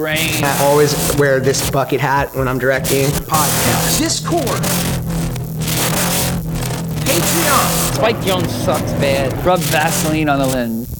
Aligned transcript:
grain. 0.00 0.42
I 0.42 0.56
always 0.62 0.94
wear 1.18 1.40
this 1.40 1.70
bucket 1.70 2.00
hat 2.00 2.34
when 2.34 2.48
I'm 2.48 2.58
directing. 2.58 3.04
Podcast. 3.28 3.98
Discord. 3.98 4.46
Patreon. 7.04 7.94
Spike 7.94 8.16
Jonze 8.16 8.48
sucks 8.64 8.92
bad. 8.92 9.30
Rub 9.44 9.60
Vaseline 9.60 10.30
on 10.30 10.38
the 10.38 10.46
lens. 10.46 10.90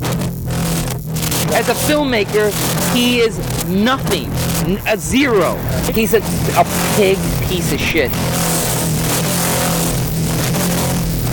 As 1.54 1.70
a 1.70 1.74
filmmaker, 1.88 2.52
he 2.94 3.20
is 3.20 3.38
nothing. 3.68 4.30
A 4.86 4.98
zero. 4.98 5.56
He's 5.94 6.12
a, 6.12 6.18
a 6.58 6.64
pig 6.96 7.16
piece 7.48 7.72
of 7.72 7.80
shit. 7.80 8.10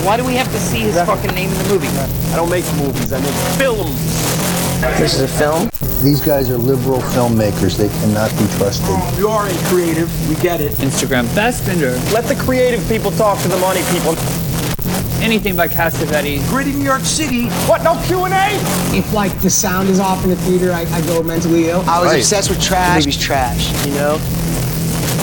Why 0.06 0.16
do 0.16 0.24
we 0.24 0.36
have 0.36 0.50
to 0.50 0.58
see 0.58 0.78
his 0.78 0.94
fucking 0.94 1.34
name 1.34 1.50
in 1.50 1.58
the 1.58 1.68
movie? 1.68 1.88
I 2.32 2.36
don't 2.36 2.48
make 2.48 2.64
movies, 2.76 3.12
I 3.12 3.20
make 3.20 3.34
films. 3.58 4.27
This 4.78 5.14
is 5.14 5.22
a 5.22 5.28
film. 5.28 5.68
These 6.04 6.20
guys 6.20 6.50
are 6.50 6.56
liberal 6.56 7.00
filmmakers. 7.00 7.76
They 7.76 7.88
cannot 7.88 8.30
be 8.38 8.46
trusted. 8.56 9.18
You 9.18 9.28
are 9.28 9.48
a 9.48 9.54
creative, 9.64 10.08
we 10.28 10.36
get 10.36 10.60
it. 10.60 10.70
Instagram 10.72 11.26
Fassbender. 11.34 11.98
Let 12.12 12.24
the 12.24 12.36
creative 12.36 12.86
people 12.88 13.10
talk 13.10 13.42
to 13.42 13.48
the 13.48 13.58
money 13.58 13.80
people. 13.90 14.14
Anything 15.20 15.56
by 15.56 15.66
Cassavetes. 15.66 16.48
Gritty 16.48 16.72
New 16.72 16.84
York 16.84 17.02
City. 17.02 17.48
What, 17.66 17.82
no 17.82 18.00
Q&A? 18.06 18.28
if 18.96 19.12
like 19.12 19.36
the 19.40 19.50
sound 19.50 19.88
is 19.88 19.98
off 19.98 20.22
in 20.22 20.30
the 20.30 20.36
theater, 20.36 20.72
I, 20.72 20.82
I 20.92 21.00
go 21.06 21.24
mentally 21.24 21.68
ill. 21.68 21.80
I 21.88 22.00
was 22.00 22.14
obsessed 22.14 22.48
with 22.48 22.62
trash. 22.62 23.04
Movie's 23.04 23.18
trash, 23.18 23.84
you 23.84 23.94
know? 23.94 24.18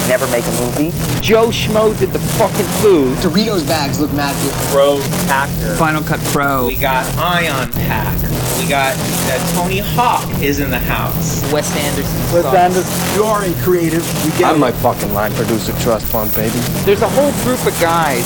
Never 0.07 0.27
make 0.27 0.45
a 0.45 0.51
movie. 0.61 0.91
Joe 1.19 1.47
Schmo 1.49 1.97
did 1.97 2.11
the 2.11 2.19
fucking 2.19 2.65
food. 2.81 3.17
Doritos 3.17 3.67
bags 3.67 3.99
look 3.99 4.13
mad 4.13 4.35
good. 4.43 4.53
Pro 4.71 4.97
Hacker. 5.27 5.75
Final 5.75 6.03
Cut 6.03 6.19
Pro. 6.25 6.67
We 6.67 6.75
got 6.75 7.05
Ion 7.17 7.71
Pack. 7.71 8.15
We 8.59 8.69
got 8.69 8.95
uh, 8.95 9.53
Tony 9.55 9.79
Hawk 9.79 10.29
is 10.41 10.59
in 10.59 10.69
the 10.69 10.79
house. 10.79 11.41
Wes 11.51 11.75
Anderson. 11.75 12.43
sucks. 12.43 13.15
You 13.15 13.23
are 13.23 13.43
a 13.43 13.53
creative, 13.63 14.05
we 14.23 14.29
get 14.37 14.45
I'm 14.45 14.57
it. 14.57 14.59
my 14.59 14.71
fucking 14.71 15.11
line 15.13 15.33
producer 15.33 15.73
trust 15.81 16.05
fund, 16.05 16.33
baby. 16.35 16.57
There's 16.85 17.01
a 17.01 17.09
whole 17.09 17.31
group 17.43 17.65
of 17.65 17.73
guys 17.81 18.25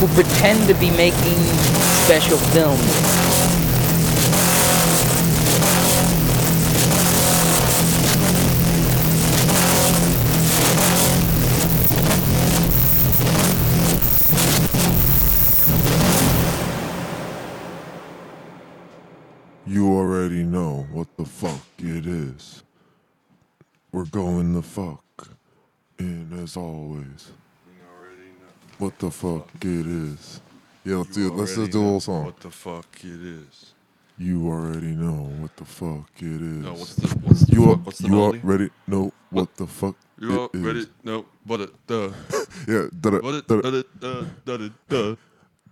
who 0.00 0.08
pretend 0.08 0.66
to 0.68 0.74
be 0.74 0.90
making 0.92 1.36
special 2.04 2.38
films. 2.38 3.19
Fuck 24.80 25.28
in 25.98 26.32
as 26.42 26.56
always. 26.56 27.30
What 28.78 28.98
the 28.98 29.10
fuck 29.10 29.48
it 29.60 29.86
is. 29.86 30.40
Yeah, 30.84 30.96
let's 30.96 31.14
do 31.16 31.30
let's 31.32 31.54
just 31.54 31.70
do 31.72 31.80
a 31.80 31.84
little 31.84 32.00
song. 32.00 32.24
What 32.24 32.40
the 32.40 32.50
fuck 32.50 32.86
it 33.04 33.20
is? 33.20 33.74
You 34.18 34.48
already 34.48 34.94
know 34.96 35.28
what 35.40 35.56
the 35.56 35.64
fuck 35.64 36.10
it 36.16 36.40
is. 36.40 36.64
No, 36.64 36.72
what's 36.72 36.94
the 36.96 37.08
what's 37.24 37.40
the 37.46 37.52
you 37.56 37.64
fuck, 37.66 37.86
what's 37.86 37.98
the 37.98 38.08
you 38.08 38.14
melody? 38.14 38.38
already 38.44 38.70
know 38.86 39.12
what 39.30 39.54
the 39.56 39.66
fuck 39.66 39.96
You 40.18 40.48
it 40.54 40.54
is. 40.54 40.64
already 40.64 40.86
know 41.04 41.24
what 41.44 41.60
it 41.60 41.70
uh 41.90 42.10
Yeah, 42.68 42.86
da 43.00 43.10
what 43.20 43.34
it 43.34 43.46
da 43.48 43.60
da 43.60 43.68
it 43.80 43.86
uh 44.02 44.24
da 44.46 44.54
it 44.54 44.72
uh 44.92 45.16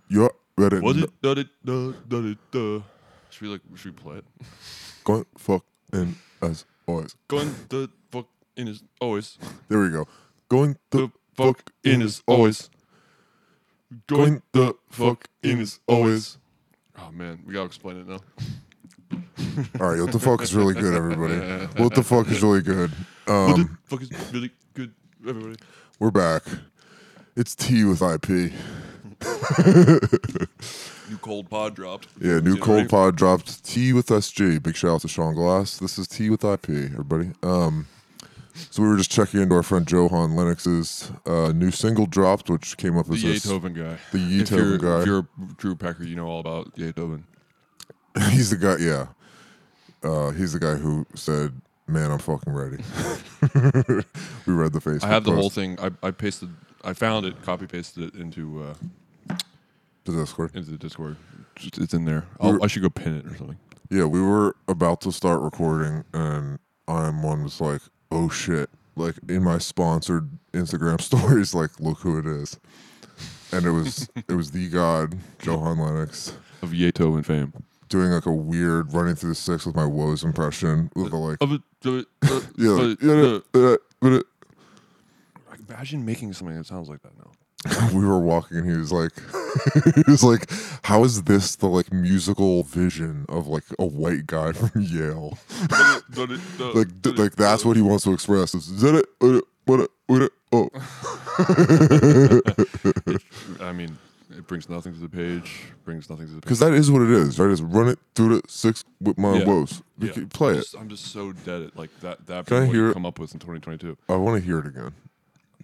You 0.09 0.29
already 0.57 0.81
what 0.81 0.95
know. 0.95 1.03
it 1.05 1.21
da 1.21 1.31
it 1.31 1.49
da 1.65 1.77
da 2.09 2.17
it 2.33 2.55
uh 2.55 2.81
should 3.29 3.41
we 3.41 3.47
like 3.53 3.61
should 3.75 3.93
we 3.97 4.01
play 4.03 4.17
it? 4.17 4.25
Going 5.03 5.25
fuck 5.37 5.65
in 5.93 6.15
as 6.41 6.65
always. 6.87 7.15
Going 7.27 7.53
the 7.69 7.89
fuck 8.11 8.27
in 8.59 8.67
his 8.67 8.83
always 8.99 9.37
There 9.69 9.79
we 9.79 9.89
go. 9.89 10.07
Going 10.49 10.77
the 10.91 11.11
the 11.37 11.45
fuck 11.45 11.71
in 11.83 12.01
his 12.01 12.21
always 12.27 12.69
going 14.07 14.41
the 14.51 14.75
fuck 14.89 15.27
in 15.41 15.57
his 15.59 15.79
always. 15.87 16.37
Oh 16.97 17.11
man, 17.11 17.39
we 17.45 17.53
gotta 17.53 17.65
explain 17.65 17.97
it 17.97 18.07
now. 18.07 18.19
All 19.79 19.89
right, 19.91 20.01
what 20.01 20.11
the 20.11 20.19
fuck 20.19 20.41
is 20.41 20.53
really 20.53 20.73
good, 20.73 20.93
everybody. 20.93 21.35
What 21.81 21.95
the 21.95 22.03
fuck 22.03 22.27
is 22.29 22.41
really 22.43 22.61
good. 22.61 22.91
What 23.25 23.55
the 23.55 23.61
Um, 23.61 23.79
fuck 23.85 24.01
is 24.01 24.11
really 24.33 24.51
good, 24.73 24.93
everybody? 25.27 25.55
we're 25.97 26.11
back. 26.11 26.43
It's 27.35 27.55
T 27.55 27.85
with 27.85 28.01
IP. 28.01 28.51
New 31.09 31.17
cold 31.21 31.49
pod 31.49 31.73
dropped. 31.75 32.07
Yeah, 32.21 32.39
new 32.39 32.55
Get 32.55 32.63
cold 32.63 32.89
pod 32.89 33.15
dropped. 33.15 33.63
T 33.63 33.93
with 33.93 34.07
SG. 34.07 34.61
Big 34.61 34.75
shout 34.75 34.91
out 34.91 35.01
to 35.01 35.07
Sean 35.07 35.33
Glass. 35.33 35.77
This 35.77 35.97
is 35.97 36.07
T 36.07 36.29
with 36.29 36.43
IP, 36.43 36.69
everybody. 36.69 37.31
Um, 37.41 37.87
so 38.53 38.81
we 38.83 38.89
were 38.89 38.97
just 38.97 39.11
checking 39.11 39.41
into 39.41 39.55
our 39.55 39.63
friend 39.63 39.89
Johan 39.89 40.35
Lenox's 40.35 41.11
uh, 41.25 41.51
new 41.53 41.71
single 41.71 42.05
dropped, 42.05 42.49
which 42.49 42.77
came 42.77 42.97
up 42.97 43.07
The 43.07 43.13
as 43.15 43.23
a 43.23 43.27
s- 43.27 43.33
Beethoven 43.45 43.73
guy. 43.73 43.97
the 44.11 44.17
Beethoven 44.17 44.79
guy. 44.81 44.99
If 45.01 45.05
you're 45.05 45.19
a 45.19 45.53
true 45.57 45.75
Packer, 45.75 46.03
you 46.03 46.15
know 46.15 46.27
all 46.27 46.39
about 46.39 46.75
Beethoven. 46.75 47.25
He's 48.31 48.49
the 48.49 48.57
guy. 48.57 48.77
Yeah, 48.79 49.07
uh, 50.03 50.31
he's 50.31 50.53
the 50.53 50.59
guy 50.59 50.75
who 50.75 51.05
said, 51.15 51.53
"Man, 51.87 52.11
I'm 52.11 52.19
fucking 52.19 52.51
ready." 52.51 52.77
we 54.45 54.53
read 54.53 54.73
the 54.73 54.79
Facebook. 54.81 55.03
I 55.03 55.07
had 55.07 55.23
the 55.23 55.31
post 55.31 55.39
whole 55.39 55.49
thing. 55.49 55.77
I, 55.79 55.91
I 56.07 56.11
pasted. 56.11 56.49
I 56.83 56.93
found 56.93 57.25
it. 57.25 57.41
Copy 57.43 57.67
pasted 57.67 58.03
it 58.13 58.19
into 58.19 58.63
uh, 59.29 59.35
to 60.05 60.11
Discord. 60.11 60.55
into 60.55 60.71
the 60.71 60.77
Discord. 60.77 61.17
It's, 61.61 61.77
it's 61.77 61.93
in 61.93 62.05
there. 62.05 62.25
I'll, 62.39 62.51
We're- 62.53 62.63
I 62.63 62.67
should 62.67 62.81
go 62.81 62.89
pin 62.89 63.15
it 63.17 63.25
or 63.25 63.35
something. 63.37 63.57
Yeah, 63.91 64.05
we 64.05 64.21
were 64.21 64.55
about 64.67 65.01
to 65.01 65.11
start 65.11 65.41
recording, 65.41 66.03
and 66.13 66.59
I'm 66.87 67.23
one 67.23 67.43
was 67.43 67.59
like, 67.61 67.81
"Oh 68.11 68.29
shit!" 68.29 68.69
Like 68.95 69.15
in 69.27 69.43
my 69.43 69.57
sponsored 69.57 70.29
Instagram 70.53 70.99
stories, 71.09 71.53
like, 71.53 71.79
"Look 71.79 71.99
who 71.99 72.17
it 72.19 72.25
is," 72.25 72.59
and 73.51 73.65
it 73.65 73.71
was 73.71 74.09
it 74.15 74.33
was 74.33 74.51
the 74.51 74.69
god 74.69 75.17
Johan 75.43 75.79
Lenox 75.79 76.33
Of 76.61 76.71
Beethoven 76.71 77.23
fame. 77.23 77.53
doing 77.87 78.11
like 78.11 78.25
a 78.25 78.33
weird 78.33 78.93
running 78.93 79.15
through 79.15 79.29
the 79.29 79.35
six 79.35 79.65
with 79.65 79.75
my 79.75 79.85
woes 79.85 80.23
impression 80.23 80.91
with 80.95 81.11
a 81.13 81.17
like, 81.17 81.37
Of 81.41 81.53
it, 81.53 81.61
of 81.85 81.95
it, 81.99 82.07
yeah, 82.57 82.75
but, 82.77 82.87
like, 82.89 82.97
yeah, 83.01 83.75
yeah, 84.01 84.19
Imagine 85.69 86.03
making 86.03 86.33
something 86.33 86.55
that 86.57 86.65
sounds 86.65 86.89
like 86.89 87.01
that 87.03 87.17
now. 87.17 87.28
we 87.93 88.05
were 88.05 88.19
walking 88.19 88.57
and 88.57 88.69
he 88.71 88.77
was 88.77 88.91
like 88.91 89.11
he 89.95 90.03
was 90.09 90.23
like 90.23 90.49
how 90.83 91.03
is 91.03 91.23
this 91.23 91.55
the 91.57 91.67
like 91.67 91.91
musical 91.91 92.63
vision 92.63 93.25
of 93.27 93.47
like 93.47 93.65
a 93.77 93.85
white 93.85 94.25
guy 94.27 94.51
from 94.53 94.81
yale 94.81 95.37
like 96.15 97.01
th- 97.03 97.17
like 97.17 97.35
that's 97.35 97.65
what 97.65 97.75
he 97.75 97.81
wants 97.81 98.05
to 98.05 98.13
express 98.13 98.55
is 98.55 98.63
"Zit 98.63 98.95
it, 98.95 99.05
uh, 99.21 99.41
what 99.65 99.91
what 100.07 100.21
it, 100.21 100.31
oh 100.53 100.69
I 103.59 103.71
mean, 103.73 103.97
it 104.31 104.47
brings 104.47 104.69
nothing 104.69 104.93
to 104.93 104.99
the 104.99 105.09
page. 105.09 105.61
Brings 105.85 106.09
nothing 106.09 106.27
to 106.27 106.31
the 106.33 106.37
page. 106.37 106.43
because 106.43 106.59
that 106.59 106.73
is 106.73 106.89
what 106.91 107.01
it 107.01 107.09
is 107.11 107.37
right 107.39 107.49
is 107.51 107.61
run 107.61 107.87
it 107.89 107.99
through 108.15 108.39
the 108.39 108.41
six 108.47 108.83
with 109.01 109.17
my 109.17 109.37
Yeah. 109.39 109.45
woes 109.45 109.81
Yeah. 109.99 110.11
play 110.31 110.53
I'm 110.53 110.59
it 110.59 110.67
I'm 110.79 110.89
just 110.89 111.07
so 111.07 111.33
dead 111.33 111.61
at 111.63 111.75
like 111.77 111.89
that. 112.01 112.25
That 112.27 112.45
Can 112.45 112.57
I 112.63 112.65
hear 112.67 112.75
you 112.75 112.89
it? 112.91 112.93
come 112.93 113.05
up 113.05 113.19
with 113.19 113.33
in 113.33 113.39
2022. 113.39 113.97
i 114.07 114.15
want 114.15 114.39
to 114.41 114.45
hear 114.45 114.59
it 114.59 114.65
again 114.67 114.93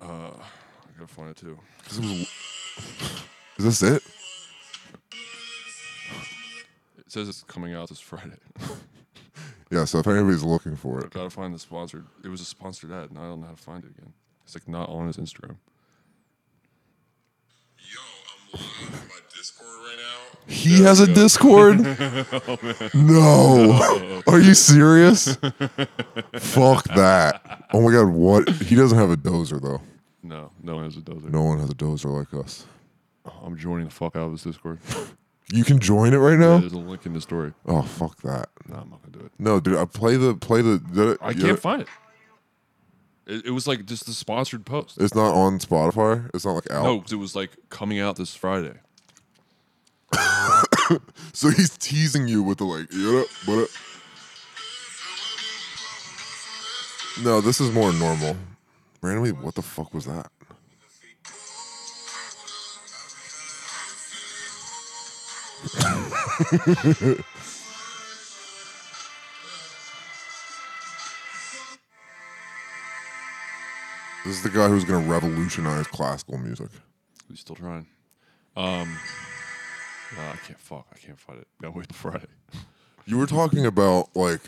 I 0.01 0.31
gotta 0.97 1.07
find 1.13 1.29
it 1.29 1.37
too. 1.37 1.57
'Cause 1.87 1.97
it 1.99 2.03
was- 2.03 2.29
is 3.57 3.79
this 3.79 3.83
it 3.83 4.03
It 6.97 7.11
says 7.11 7.29
it's 7.29 7.43
coming 7.43 7.73
out 7.73 7.89
this 7.89 7.99
Friday. 7.99 8.37
yeah 9.71 9.85
so 9.85 9.99
if 9.99 10.07
anybody's 10.07 10.43
looking 10.43 10.75
for 10.75 11.01
I 11.01 11.05
it 11.05 11.11
gotta 11.11 11.29
find 11.29 11.53
the 11.53 11.59
sponsored. 11.59 12.05
It 12.23 12.27
was 12.29 12.41
a 12.41 12.45
sponsored 12.45 12.91
ad, 12.91 13.09
and 13.09 13.19
I 13.19 13.23
don't 13.23 13.41
know 13.41 13.47
how 13.47 13.53
to 13.53 13.61
find 13.61 13.83
it 13.83 13.91
again. 13.97 14.13
It's 14.43 14.55
like 14.55 14.67
not 14.67 14.89
on 14.89 15.07
his 15.07 15.17
Instagram. 15.17 15.55
Yo, 17.79 17.99
I'm 18.53 18.61
live 18.61 19.01
on 19.01 19.07
my 19.07 19.19
Discord 19.35 19.67
right 19.67 19.97
now. 19.97 20.53
He 20.53 20.83
has 20.83 20.99
a 20.99 21.07
Discord? 21.11 21.79
Oh, 22.47 22.57
no. 22.93 24.21
Are 24.27 24.39
you 24.39 24.53
serious? 24.53 25.35
Fuck 26.39 26.83
that. 26.95 27.65
Oh 27.73 27.81
my 27.81 27.91
god, 27.91 28.07
what? 28.09 28.49
He 28.49 28.75
doesn't 28.75 28.97
have 28.97 29.09
a 29.11 29.17
dozer 29.17 29.61
though. 29.61 29.81
No, 30.27 30.51
no 30.63 30.75
one 30.75 30.85
has 30.85 30.97
a 30.97 31.01
dozer. 31.01 31.29
No 31.29 31.43
one 31.43 31.59
has 31.59 31.69
a 31.69 31.75
dozer 31.75 32.11
like 32.11 32.33
us. 32.43 32.65
I'm 33.43 33.55
joining 33.57 33.85
the 33.85 33.91
fuck 33.91 34.15
out 34.15 34.23
of 34.27 34.31
this 34.31 34.43
Discord. 34.43 34.79
You 35.53 35.63
can 35.63 35.77
join 35.77 36.11
it 36.15 36.17
right 36.17 36.31
Yeah, 36.39 36.53
now? 36.55 36.57
there's 36.57 36.73
a 36.73 36.79
link 36.79 37.05
in 37.05 37.13
the 37.13 37.21
story. 37.21 37.53
Oh 37.67 37.83
fuck 37.83 38.19
that. 38.23 38.49
No, 38.67 38.77
I'm 38.77 38.89
not 38.89 39.03
gonna 39.03 39.15
do 39.19 39.25
it. 39.25 39.31
No, 39.37 39.59
dude, 39.59 39.77
I 39.77 39.85
play 39.85 40.17
the 40.17 40.33
play 40.33 40.63
the, 40.63 40.79
the 40.91 41.19
I 41.21 41.35
can't 41.35 41.59
find 41.59 41.83
it. 41.83 41.87
it. 43.27 43.45
It 43.45 43.51
was 43.51 43.67
like 43.67 43.85
just 43.85 44.07
the 44.07 44.13
sponsored 44.13 44.65
post. 44.65 44.97
It's 44.99 45.13
not 45.13 45.35
on 45.35 45.59
Spotify. 45.59 46.31
It's 46.33 46.45
not 46.45 46.53
like 46.53 46.71
out. 46.71 46.83
No, 46.83 46.99
'cause 46.99 47.11
it 47.13 47.17
was 47.17 47.35
like 47.35 47.51
coming 47.69 47.99
out 47.99 48.15
this 48.15 48.33
Friday. 48.33 48.73
So 51.33 51.49
he's 51.49 51.77
teasing 51.77 52.27
you 52.27 52.41
with 52.41 52.57
the 52.57 52.63
like, 52.65 52.87
yeah, 52.91 53.23
but. 53.45 53.69
No, 57.23 57.39
this 57.39 57.61
is 57.61 57.71
more 57.71 57.93
normal. 57.93 58.35
Randomly, 59.05 59.33
what 59.33 59.53
the 59.53 59.61
fuck 59.61 59.93
was 59.93 60.05
that? 60.05 60.31
This 74.25 74.37
is 74.37 74.41
the 74.41 74.49
guy 74.49 74.67
who's 74.67 74.83
gonna 74.83 75.07
revolutionize 75.07 75.85
classical 75.85 76.39
music. 76.39 76.69
He's 77.29 77.41
still 77.41 77.55
trying. 77.55 77.85
Um, 78.57 78.97
uh, 80.17 80.21
I 80.33 80.35
can't 80.47 80.59
fuck. 80.59 80.87
I 80.91 80.97
can't 80.97 81.19
fight 81.19 81.37
it. 81.37 81.47
Gotta 81.61 81.77
wait 81.77 81.87
till 81.89 81.95
Friday. 82.11 82.25
You 83.05 83.19
were 83.19 83.27
talking 83.27 83.67
about 83.67 84.15
like, 84.15 84.41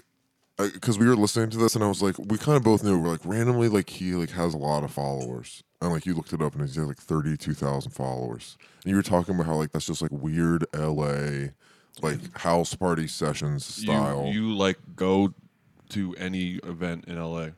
because 0.57 0.97
we 0.97 1.07
were 1.07 1.15
listening 1.15 1.49
to 1.51 1.57
this, 1.57 1.75
and 1.75 1.83
I 1.83 1.87
was 1.87 2.01
like, 2.01 2.17
we 2.17 2.37
kind 2.37 2.57
of 2.57 2.63
both 2.63 2.83
knew. 2.83 2.97
We're 2.99 3.09
like 3.09 3.25
randomly, 3.25 3.69
like 3.69 3.89
he 3.89 4.13
like 4.13 4.31
has 4.31 4.53
a 4.53 4.57
lot 4.57 4.83
of 4.83 4.91
followers, 4.91 5.63
and 5.81 5.91
like 5.91 6.05
you 6.05 6.13
looked 6.15 6.33
it 6.33 6.41
up, 6.41 6.53
and 6.53 6.61
he's 6.61 6.77
like 6.77 6.97
thirty 6.97 7.37
two 7.37 7.53
thousand 7.53 7.91
followers. 7.91 8.57
And 8.83 8.91
you 8.91 8.95
were 8.95 9.03
talking 9.03 9.35
about 9.35 9.45
how 9.45 9.55
like 9.55 9.71
that's 9.71 9.85
just 9.85 10.01
like 10.01 10.11
weird 10.11 10.65
L.A. 10.73 11.51
like 12.01 12.37
house 12.37 12.73
party 12.73 13.07
sessions 13.07 13.65
style. 13.65 14.29
You, 14.31 14.41
you 14.41 14.55
like 14.55 14.77
go 14.95 15.33
to 15.89 16.15
any 16.15 16.55
event 16.63 17.05
in 17.05 17.21
LA, 17.21 17.49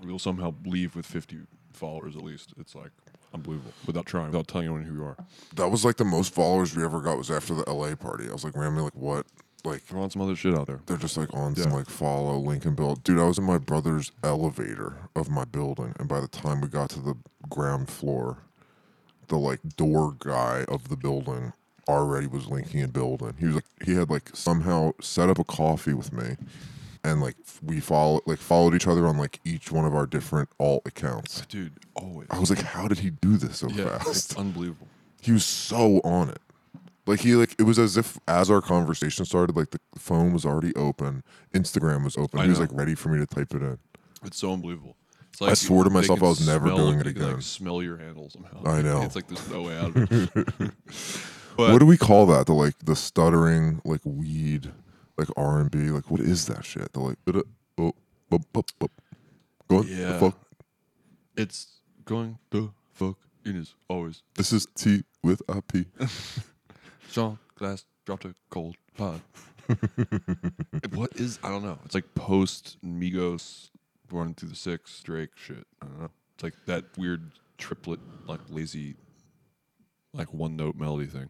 you'll 0.00 0.18
somehow 0.18 0.54
leave 0.64 0.94
with 0.94 1.06
50 1.06 1.38
followers 1.72 2.14
at 2.14 2.22
least. 2.22 2.52
It's 2.58 2.74
like 2.74 2.90
unbelievable 3.34 3.72
without 3.86 4.06
trying, 4.06 4.26
without 4.26 4.48
telling 4.48 4.66
anyone 4.66 4.84
who 4.84 4.94
you 4.94 5.04
are. 5.04 5.16
that 5.56 5.68
was 5.68 5.84
like 5.84 5.96
the 5.96 6.04
most 6.04 6.34
followers 6.34 6.76
we 6.76 6.84
ever 6.84 7.00
got 7.00 7.16
was 7.16 7.30
after 7.30 7.54
the 7.54 7.64
L.A. 7.66 7.96
party. 7.96 8.28
I 8.28 8.32
was 8.32 8.44
like 8.44 8.54
randomly 8.54 8.84
like, 8.84 8.94
what? 8.94 9.26
Like 9.64 9.82
on 9.94 10.10
some 10.10 10.22
other 10.22 10.34
shit 10.34 10.54
out 10.54 10.66
there. 10.66 10.80
they're 10.86 10.96
just 10.96 11.16
like 11.16 11.32
on 11.32 11.54
some 11.54 11.70
Yeah. 11.70 11.78
like 11.78 11.88
follow 11.88 12.36
Lincoln 12.38 12.74
build. 12.74 13.04
Dude, 13.04 13.18
I 13.20 13.24
was 13.24 13.38
in 13.38 13.44
my 13.44 13.58
brother's 13.58 14.10
elevator 14.24 14.96
of 15.14 15.30
my 15.30 15.44
building, 15.44 15.94
and 15.98 16.08
by 16.08 16.20
the 16.20 16.28
time 16.28 16.60
we 16.60 16.68
got 16.68 16.90
to 16.90 17.00
the 17.00 17.14
ground 17.48 17.88
floor, 17.88 18.38
the 19.28 19.36
like 19.38 19.60
door 19.76 20.16
guy 20.18 20.64
of 20.68 20.88
the 20.88 20.96
building 20.96 21.52
already 21.88 22.26
was 22.26 22.46
linking 22.48 22.80
in 22.80 22.90
building. 22.90 23.34
He 23.38 23.46
was 23.46 23.54
like 23.56 23.64
he 23.84 23.94
had 23.94 24.10
like 24.10 24.30
somehow 24.34 24.92
set 25.00 25.28
up 25.28 25.38
a 25.38 25.44
coffee 25.44 25.94
with 25.94 26.12
me, 26.12 26.36
and 27.04 27.20
like 27.20 27.36
we 27.62 27.78
follow 27.78 28.20
like 28.26 28.38
followed 28.40 28.74
each 28.74 28.88
other 28.88 29.06
on 29.06 29.16
like 29.16 29.38
each 29.44 29.70
one 29.70 29.84
of 29.84 29.94
our 29.94 30.06
different 30.06 30.48
alt 30.58 30.82
accounts. 30.86 31.42
Dude, 31.46 31.72
always. 31.94 32.26
I 32.30 32.38
was 32.40 32.50
like, 32.50 32.62
how 32.62 32.88
did 32.88 32.98
he 32.98 33.10
do 33.10 33.36
this 33.36 33.58
so 33.58 33.68
yeah, 33.68 33.98
fast? 33.98 34.08
it's 34.08 34.36
unbelievable. 34.36 34.88
he 35.20 35.30
was 35.30 35.44
so 35.44 36.00
on 36.02 36.30
it. 36.30 36.40
Like 37.06 37.20
he 37.20 37.34
like 37.34 37.54
it 37.58 37.64
was 37.64 37.78
as 37.78 37.96
if 37.96 38.18
as 38.28 38.50
our 38.50 38.60
conversation 38.60 39.24
started, 39.24 39.56
like 39.56 39.70
the 39.70 39.80
phone 39.98 40.32
was 40.32 40.44
already 40.44 40.74
open, 40.76 41.24
Instagram 41.52 42.04
was 42.04 42.16
open. 42.16 42.40
I 42.40 42.44
he 42.44 42.48
was 42.50 42.58
know. 42.58 42.66
like 42.66 42.72
ready 42.74 42.94
for 42.94 43.08
me 43.08 43.18
to 43.18 43.26
type 43.26 43.54
it 43.54 43.62
in. 43.62 43.78
It's 44.24 44.38
so 44.38 44.52
unbelievable. 44.52 44.96
It's 45.32 45.42
I 45.42 45.54
swore 45.54 45.84
to 45.84 45.90
myself 45.90 46.22
I 46.22 46.26
was 46.26 46.46
never 46.46 46.66
smell- 46.66 46.76
doing 46.76 47.00
it 47.00 47.04
they 47.04 47.12
can, 47.12 47.22
again. 47.22 47.34
Like, 47.34 47.42
smell 47.42 47.82
your 47.82 47.96
handle 47.96 48.30
somehow. 48.30 48.62
I 48.64 48.82
know. 48.82 49.02
It's 49.02 49.16
like 49.16 49.26
there's 49.26 49.48
no 49.50 49.62
way 49.62 49.78
out 49.78 49.96
of 49.96 50.12
it. 50.12 50.54
but 51.56 51.72
what 51.72 51.78
do 51.78 51.86
we 51.86 51.96
call 51.96 52.26
that? 52.26 52.46
The 52.46 52.52
like 52.52 52.78
the 52.84 52.94
stuttering 52.94 53.80
like 53.84 54.02
weed, 54.04 54.70
like 55.16 55.28
R 55.36 55.58
and 55.60 55.70
B. 55.70 55.90
Like 55.90 56.08
what 56.10 56.20
is 56.20 56.46
that 56.46 56.64
shit? 56.64 56.92
The 56.92 57.00
like 57.00 57.18
uh, 57.26 57.40
oh, 57.78 57.94
bup, 58.30 58.42
bup, 58.52 58.70
bup. 58.78 58.90
going 59.68 59.88
the 59.88 60.18
fuck. 60.20 60.38
it's 61.36 61.80
going 62.04 62.38
the 62.50 62.70
fuck 62.92 63.16
in 63.44 63.56
is 63.56 63.74
always 63.88 64.22
This 64.36 64.52
is 64.52 64.66
T 64.76 65.02
with 65.22 65.42
a 65.48 65.62
Sean 67.12 67.38
Glass 67.56 67.84
dropped 68.06 68.24
a 68.24 68.34
cold 68.50 68.76
pod. 68.96 69.20
what 70.94 71.14
is 71.16 71.38
I 71.42 71.50
don't 71.50 71.62
know. 71.62 71.78
It's 71.84 71.94
like 71.94 72.14
post 72.14 72.78
Migos 72.84 73.70
running 74.10 74.34
through 74.34 74.48
the 74.48 74.56
six 74.56 75.02
Drake 75.02 75.30
shit. 75.36 75.66
I 75.82 75.86
don't 75.86 76.00
know. 76.00 76.10
It's 76.34 76.42
like 76.42 76.54
that 76.66 76.84
weird 76.96 77.32
triplet 77.58 78.00
like 78.26 78.40
lazy 78.48 78.96
like 80.14 80.32
one 80.32 80.56
note 80.56 80.76
melody 80.76 81.06
thing. 81.06 81.28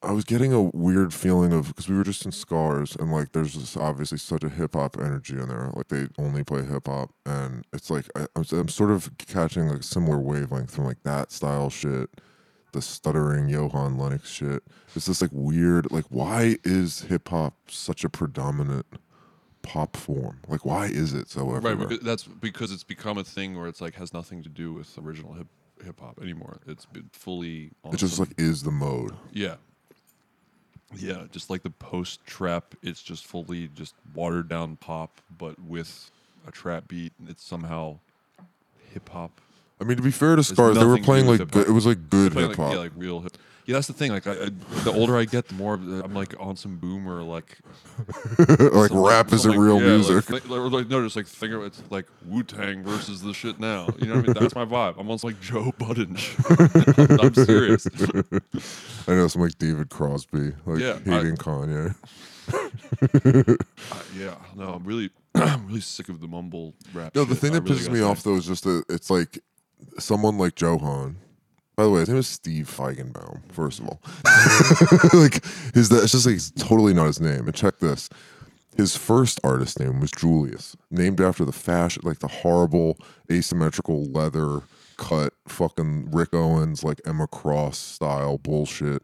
I 0.00 0.12
was 0.12 0.24
getting 0.24 0.52
a 0.52 0.62
weird 0.62 1.12
feeling 1.12 1.52
of 1.52 1.68
because 1.68 1.88
we 1.88 1.96
were 1.96 2.04
just 2.04 2.24
in 2.24 2.30
Scarr's 2.30 2.94
and 2.94 3.12
like 3.12 3.32
there's 3.32 3.54
this 3.54 3.76
obviously 3.76 4.18
such 4.18 4.44
a 4.44 4.48
hip 4.48 4.74
hop 4.74 4.96
energy 4.96 5.34
in 5.34 5.48
there. 5.48 5.72
Like 5.74 5.88
they 5.88 6.06
only 6.18 6.44
play 6.44 6.62
hip 6.62 6.86
hop 6.86 7.10
and 7.26 7.64
it's 7.72 7.90
like 7.90 8.06
I, 8.14 8.26
I'm, 8.36 8.44
I'm 8.52 8.68
sort 8.68 8.92
of 8.92 9.10
catching 9.18 9.66
like 9.66 9.82
similar 9.82 10.18
wavelength 10.18 10.72
from 10.72 10.84
like 10.84 11.02
that 11.02 11.32
style 11.32 11.68
shit, 11.68 12.10
the 12.72 12.82
stuttering 12.82 13.48
Johan 13.48 13.98
Lenox 13.98 14.28
shit. 14.28 14.62
It's 14.94 15.06
this 15.06 15.22
like 15.22 15.30
weird 15.32 15.90
like 15.90 16.04
why 16.08 16.56
is 16.64 17.02
hip 17.02 17.28
hop 17.28 17.54
such 17.68 18.04
a 18.04 18.08
predominant 18.08 18.86
pop 19.62 19.96
form? 19.96 20.40
Like 20.48 20.64
why 20.64 20.86
is 20.86 21.14
it 21.14 21.28
so 21.28 21.54
everywhere? 21.54 21.76
Right, 21.76 21.88
because 21.88 22.04
that's 22.04 22.24
because 22.24 22.72
it's 22.72 22.84
become 22.84 23.18
a 23.18 23.24
thing 23.24 23.56
where 23.56 23.68
it's 23.68 23.80
like 23.80 23.94
has 23.94 24.12
nothing 24.12 24.42
to 24.42 24.48
do 24.48 24.72
with 24.72 24.96
original 24.98 25.34
hip 25.34 25.48
hip 25.84 26.00
hop 26.00 26.20
anymore. 26.20 26.58
It's 26.66 26.86
been 26.86 27.08
fully 27.12 27.70
on 27.84 27.94
It 27.94 27.98
just 27.98 28.18
like 28.18 28.30
is 28.38 28.62
the 28.62 28.70
mode. 28.70 29.12
Yeah. 29.32 29.56
Yeah, 30.96 31.24
just 31.30 31.50
like 31.50 31.62
the 31.62 31.70
post 31.70 32.24
trap, 32.24 32.74
it's 32.82 33.02
just 33.02 33.26
fully 33.26 33.68
just 33.68 33.94
watered 34.14 34.48
down 34.48 34.76
pop, 34.76 35.20
but 35.36 35.60
with 35.60 36.10
a 36.46 36.50
trap 36.50 36.88
beat. 36.88 37.12
and 37.18 37.28
It's 37.28 37.44
somehow 37.44 37.98
hip 38.92 39.08
hop. 39.10 39.40
I 39.80 39.84
mean, 39.84 39.96
to 39.96 40.02
be 40.02 40.10
fair 40.10 40.36
to 40.36 40.42
Scarr's, 40.42 40.76
they 40.76 40.84
were 40.84 40.90
nothing 40.90 41.02
to 41.02 41.06
playing 41.06 41.26
with 41.26 41.40
like 41.40 41.48
hip-hop. 41.48 41.64
good, 41.64 41.70
it 41.70 41.72
was 41.74 41.86
like 41.86 42.10
good 42.10 42.32
Playing, 42.32 42.50
hip 42.50 42.58
like, 42.58 42.66
hop. 42.68 42.74
yeah, 42.74 42.80
like 42.80 42.92
real 42.96 43.20
hip. 43.20 43.36
Yeah, 43.66 43.74
that's 43.74 43.86
the 43.86 43.92
thing. 43.92 44.12
Like, 44.12 44.26
I, 44.26 44.30
I, 44.32 44.48
the 44.84 44.92
older 44.94 45.14
I 45.18 45.26
get, 45.26 45.46
the 45.48 45.54
more 45.54 45.74
I'm 45.74 46.14
like 46.14 46.34
on 46.40 46.56
some 46.56 46.76
boomer 46.78 47.22
like. 47.22 47.58
like 48.38 48.88
some, 48.88 48.96
rap 49.02 49.28
some, 49.28 49.36
isn't 49.36 49.50
like, 49.50 49.60
real 49.60 49.78
yeah, 49.78 49.88
music. 49.88 50.30
Like, 50.30 50.42
thi- 50.44 50.54
or, 50.54 50.70
like, 50.70 50.88
no, 50.88 51.02
just 51.04 51.16
like 51.16 51.26
think 51.26 51.52
of 51.52 51.62
it's 51.64 51.82
like 51.90 52.06
Wu 52.26 52.42
Tang 52.42 52.82
versus 52.82 53.20
the 53.20 53.34
shit 53.34 53.60
now. 53.60 53.86
You 53.98 54.06
know 54.06 54.14
what 54.16 54.24
I 54.24 54.26
mean? 54.28 54.32
That's 54.40 54.54
my 54.54 54.64
vibe. 54.64 54.92
I'm 54.94 55.00
almost 55.00 55.22
like 55.22 55.38
Joe 55.42 55.70
Budden. 55.78 56.16
I'm, 56.48 57.20
I'm 57.20 57.34
serious. 57.34 57.86
I 59.06 59.12
know 59.12 59.28
some 59.28 59.42
like 59.42 59.58
David 59.58 59.90
Crosby, 59.90 60.54
like 60.64 60.80
Yeah, 60.80 60.98
I- 61.06 61.10
hating 61.10 61.36
Kanye. 61.36 61.94
Yeah, 64.16 64.34
no, 64.56 64.72
I'm 64.72 64.84
really, 64.84 65.10
I'm 65.34 65.66
really 65.66 65.80
sick 65.80 66.08
of 66.08 66.20
the 66.20 66.26
mumble 66.28 66.74
rap. 66.94 67.14
No, 67.14 67.24
the 67.24 67.34
shit. 67.34 67.40
thing 67.42 67.50
I 67.50 67.54
that 67.54 67.64
really 67.64 67.76
pisses 67.76 67.86
gotta 67.86 67.92
me 67.92 67.98
say. 68.00 68.04
off 68.06 68.22
though 68.22 68.36
is 68.36 68.46
just 68.46 68.64
that 68.64 68.84
it's 68.88 69.10
like 69.10 69.38
someone 69.98 70.38
like 70.38 70.60
Johan. 70.60 71.16
By 71.76 71.84
the 71.84 71.90
way, 71.90 72.00
his 72.00 72.08
name 72.08 72.18
is 72.18 72.26
Steve 72.26 72.74
Feigenbaum. 72.74 73.40
First 73.52 73.78
of 73.78 73.88
all, 73.88 74.00
like 75.20 75.44
his 75.74 75.88
that 75.90 76.00
it's 76.02 76.12
just 76.12 76.26
like 76.26 76.40
totally 76.68 76.92
not 76.92 77.06
his 77.06 77.20
name. 77.20 77.46
And 77.46 77.54
check 77.54 77.78
this: 77.78 78.08
his 78.76 78.96
first 78.96 79.40
artist 79.44 79.78
name 79.78 80.00
was 80.00 80.10
Julius, 80.10 80.76
named 80.90 81.20
after 81.20 81.44
the 81.44 81.52
fashion, 81.52 82.02
like 82.04 82.18
the 82.18 82.28
horrible 82.28 82.98
asymmetrical 83.30 84.04
leather 84.06 84.62
cut, 84.96 85.34
fucking 85.46 86.10
Rick 86.10 86.34
Owens, 86.34 86.84
like 86.84 87.00
Emma 87.06 87.26
Cross 87.26 87.78
style 87.78 88.38
bullshit. 88.38 89.02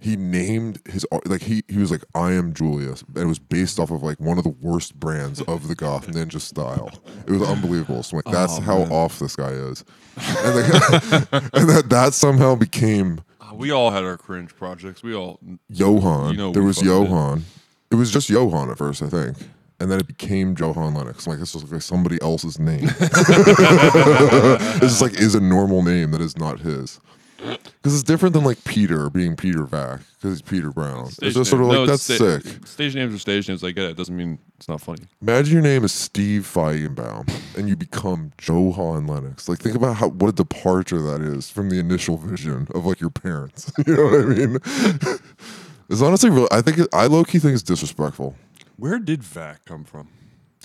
He 0.00 0.14
named 0.16 0.80
his 0.88 1.04
art 1.10 1.26
like 1.28 1.42
he 1.42 1.64
he 1.66 1.78
was 1.78 1.90
like 1.90 2.04
I 2.14 2.30
am 2.32 2.52
Julius, 2.54 3.02
and 3.02 3.16
it 3.18 3.26
was 3.26 3.40
based 3.40 3.80
off 3.80 3.90
of 3.90 4.02
like 4.04 4.20
one 4.20 4.38
of 4.38 4.44
the 4.44 4.50
worst 4.60 4.94
brands 5.00 5.40
of 5.42 5.66
the 5.66 5.74
goth 5.74 6.06
ninja 6.12 6.40
style. 6.40 6.90
It 7.26 7.32
was 7.32 7.42
unbelievable. 7.42 8.04
So 8.04 8.14
like, 8.16 8.24
that's 8.26 8.58
Oh, 8.58 8.60
how 8.60 8.78
man. 8.78 8.92
off 8.92 9.18
this 9.18 9.34
guy 9.34 9.50
is, 9.50 9.84
and, 10.16 10.54
like, 10.54 10.72
and 11.52 11.68
that 11.68 11.86
that 11.88 12.14
somehow 12.14 12.54
became 12.54 13.22
Uh, 13.40 13.54
we 13.54 13.72
all 13.72 13.90
had 13.90 14.04
our 14.04 14.16
cringe 14.16 14.54
projects. 14.54 15.02
We 15.02 15.14
all. 15.16 15.40
Johan. 15.68 16.30
You 16.32 16.36
know 16.38 16.52
there 16.52 16.62
we 16.62 16.68
was 16.68 16.76
fucking 16.76 16.90
did. 16.92 17.08
Johan. 17.10 17.44
It 17.90 17.96
was 17.96 18.12
just 18.12 18.28
Johan 18.30 18.70
at 18.70 18.78
first, 18.78 19.02
I 19.02 19.08
think. 19.08 19.36
And 19.80 19.90
then 19.90 19.98
it 19.98 20.06
became 20.06 20.54
Johan 20.58 20.94
Lenox. 20.94 21.26
I'm 21.26 21.30
like, 21.32 21.40
this 21.40 21.54
is 21.54 21.72
like 21.72 21.82
somebody 21.82 22.20
else's 22.22 22.58
name. 22.60 22.86
this 22.98 24.82
is 24.92 25.02
like 25.02 25.14
is 25.14 25.34
a 25.34 25.40
normal 25.40 25.82
name 25.82 26.10
that 26.12 26.20
is 26.20 26.36
not 26.36 26.60
his. 26.60 27.00
Because 27.38 27.94
it's 27.94 28.02
different 28.02 28.32
than 28.32 28.42
like 28.44 28.62
Peter 28.64 29.08
being 29.08 29.36
Peter 29.36 29.62
Vack 29.64 30.00
because 30.16 30.38
he's 30.38 30.42
Peter 30.42 30.70
Brown. 30.72 31.06
Stage 31.10 31.28
it's 31.28 31.36
just 31.36 31.50
sort 31.50 31.62
of 31.62 31.68
like 31.68 31.76
no, 31.76 31.86
that's 31.86 32.02
sta- 32.02 32.40
sick. 32.40 32.66
Stage 32.66 32.96
names 32.96 33.14
are 33.14 33.18
stage 33.18 33.48
names. 33.48 33.62
I 33.62 33.70
get 33.70 33.84
it. 33.84 33.90
It 33.90 33.96
doesn't 33.96 34.16
mean 34.16 34.40
it's 34.56 34.68
not 34.68 34.80
funny. 34.80 35.04
Imagine 35.22 35.52
your 35.52 35.62
name 35.62 35.84
is 35.84 35.92
Steve 35.92 36.42
Feigenbaum 36.42 37.30
and 37.56 37.68
you 37.68 37.76
become 37.76 38.32
Johan 38.42 39.06
Lenox. 39.06 39.48
Like 39.48 39.60
think 39.60 39.76
about 39.76 39.96
how 39.96 40.08
what 40.08 40.28
a 40.28 40.32
departure 40.32 41.00
that 41.00 41.20
is 41.20 41.48
from 41.48 41.70
the 41.70 41.78
initial 41.78 42.16
vision 42.16 42.66
of 42.74 42.84
like 42.84 43.00
your 43.00 43.10
parents. 43.10 43.70
you 43.86 43.94
know 43.94 44.02
what 44.04 44.14
I 44.20 44.24
mean? 44.24 44.58
it's 45.88 46.02
honestly 46.02 46.30
real. 46.30 46.48
I 46.50 46.60
think 46.60 46.78
it, 46.78 46.88
I 46.92 47.06
low 47.06 47.22
key 47.24 47.38
think 47.38 47.54
it's 47.54 47.62
disrespectful. 47.62 48.34
Where 48.76 48.98
did 48.98 49.22
Vack 49.22 49.64
come 49.64 49.84
from? 49.84 50.08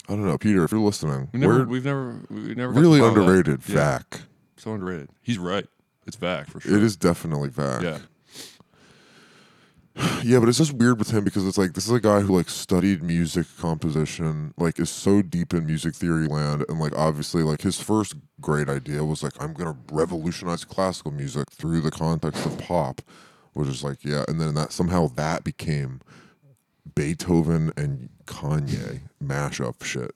I 0.09 0.13
don't 0.13 0.25
know, 0.25 0.37
Peter. 0.37 0.63
If 0.63 0.71
you're 0.71 0.81
listening, 0.81 1.29
We 1.33 1.39
never, 1.39 1.59
we're 1.59 1.65
we've 1.65 1.85
never, 1.85 2.19
we 2.29 2.55
never 2.55 2.73
really 2.73 2.99
follow 2.99 3.13
that. 3.13 3.19
underrated. 3.21 3.61
Yeah, 3.69 3.75
Vack. 3.75 4.21
so 4.57 4.73
underrated. 4.73 5.09
He's 5.21 5.37
right. 5.37 5.65
It's 6.05 6.15
Vack 6.15 6.47
for 6.47 6.59
sure. 6.59 6.75
It 6.75 6.83
is 6.83 6.95
definitely 6.95 7.49
Vack. 7.49 7.81
Yeah. 7.81 7.99
Yeah, 10.23 10.39
but 10.39 10.49
it's 10.49 10.57
just 10.57 10.73
weird 10.73 10.97
with 10.97 11.11
him 11.11 11.23
because 11.23 11.45
it's 11.45 11.57
like 11.57 11.73
this 11.73 11.85
is 11.85 11.91
a 11.91 11.99
guy 11.99 12.21
who 12.21 12.35
like 12.35 12.49
studied 12.49 13.03
music 13.03 13.45
composition, 13.59 14.53
like 14.57 14.79
is 14.79 14.89
so 14.89 15.21
deep 15.21 15.53
in 15.53 15.65
music 15.65 15.93
theory 15.93 16.27
land, 16.27 16.65
and 16.67 16.79
like 16.79 16.97
obviously 16.97 17.43
like 17.43 17.61
his 17.61 17.79
first 17.79 18.15
great 18.41 18.69
idea 18.69 19.03
was 19.03 19.21
like 19.21 19.33
I'm 19.39 19.53
gonna 19.53 19.77
revolutionize 19.91 20.65
classical 20.65 21.11
music 21.11 21.51
through 21.51 21.81
the 21.81 21.91
context 21.91 22.45
of 22.45 22.57
pop, 22.57 23.01
which 23.53 23.67
is 23.67 23.83
like 23.83 24.03
yeah, 24.03 24.23
and 24.27 24.41
then 24.41 24.55
that 24.55 24.71
somehow 24.71 25.07
that 25.09 25.43
became 25.43 25.99
Beethoven 26.95 27.71
and 27.77 28.09
Kanye 28.25 29.01
mashup 29.23 29.83
shit. 29.83 30.15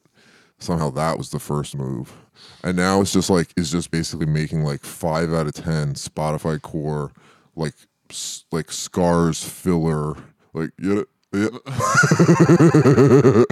Somehow 0.60 0.90
that 0.92 1.18
was 1.18 1.30
the 1.30 1.40
first 1.40 1.76
move, 1.76 2.14
and 2.64 2.76
now 2.76 3.02
it's 3.02 3.14
just 3.14 3.30
like 3.30 3.50
it's 3.56 3.70
just 3.72 3.92
basically 3.92 4.26
making 4.26 4.64
like 4.64 4.82
five 4.84 5.32
out 5.34 5.46
of 5.48 5.54
ten 5.54 5.94
Spotify 5.94 6.60
core 6.62 7.12
like 7.56 7.74
like 8.52 8.72
Scarr's 8.72 9.44
filler 9.44 10.16
like 10.54 10.72
yeah 10.80 11.02
yeah 11.34 11.50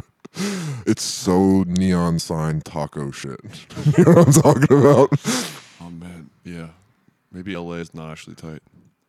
it's 0.88 1.04
so 1.04 1.64
neon 1.68 2.20
sign 2.20 2.62
taco 2.62 3.12
shit. 3.12 3.40
you 3.98 4.04
know 4.04 4.14
what 4.14 4.28
I'm 4.28 4.34
talking 4.34 4.78
about? 4.80 5.10
Oh 5.82 5.90
man, 5.92 6.30
yeah. 6.44 6.68
Maybe 7.32 7.56
LA 7.56 7.74
is 7.76 7.94
not 7.94 8.12
actually 8.12 8.36
tight. 8.36 8.62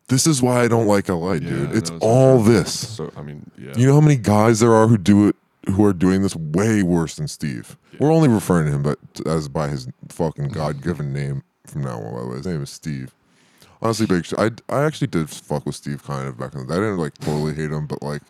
This 0.08 0.26
is 0.26 0.42
why 0.42 0.60
I 0.62 0.68
don't 0.68 0.86
like 0.86 1.08
LA, 1.08 1.32
Yeah, 1.34 1.38
dude. 1.40 1.70
no, 1.70 1.76
It's 1.76 1.90
it's 1.90 2.02
all 2.04 2.40
this. 2.42 2.96
So 2.96 3.10
I 3.16 3.22
mean, 3.22 3.50
yeah. 3.58 3.72
You 3.76 3.86
know 3.86 3.94
how 3.94 4.00
many 4.00 4.16
guys 4.16 4.60
there 4.60 4.72
are 4.74 4.86
who 4.86 4.98
do 4.98 5.28
it, 5.28 5.36
who 5.70 5.84
are 5.84 5.92
doing 5.92 6.22
this 6.22 6.36
way 6.36 6.82
worse 6.82 7.16
than 7.16 7.28
Steve. 7.28 7.76
We're 7.98 8.12
only 8.12 8.28
referring 8.28 8.66
to 8.66 8.72
him, 8.72 8.82
but 8.82 8.98
as 9.26 9.48
by 9.48 9.68
his 9.68 9.88
fucking 10.08 10.48
god-given 10.48 11.12
name 11.12 11.42
from 11.66 11.82
now 11.82 11.98
on. 11.98 12.14
By 12.14 12.20
the 12.20 12.26
way, 12.28 12.36
his 12.36 12.46
name 12.46 12.62
is 12.62 12.70
Steve. 12.70 13.14
Honestly, 13.82 14.06
big. 14.06 14.26
I 14.38 14.50
I 14.68 14.84
actually 14.84 15.08
did 15.08 15.28
fuck 15.28 15.66
with 15.66 15.74
Steve 15.74 16.02
kind 16.02 16.28
of 16.28 16.38
back 16.38 16.54
in 16.54 16.60
the 16.60 16.66
day. 16.66 16.74
I 16.74 16.76
didn't 16.76 16.98
like 16.98 17.18
totally 17.18 17.54
hate 17.54 17.70
him, 17.70 17.86
but 17.86 18.02
like. 18.02 18.22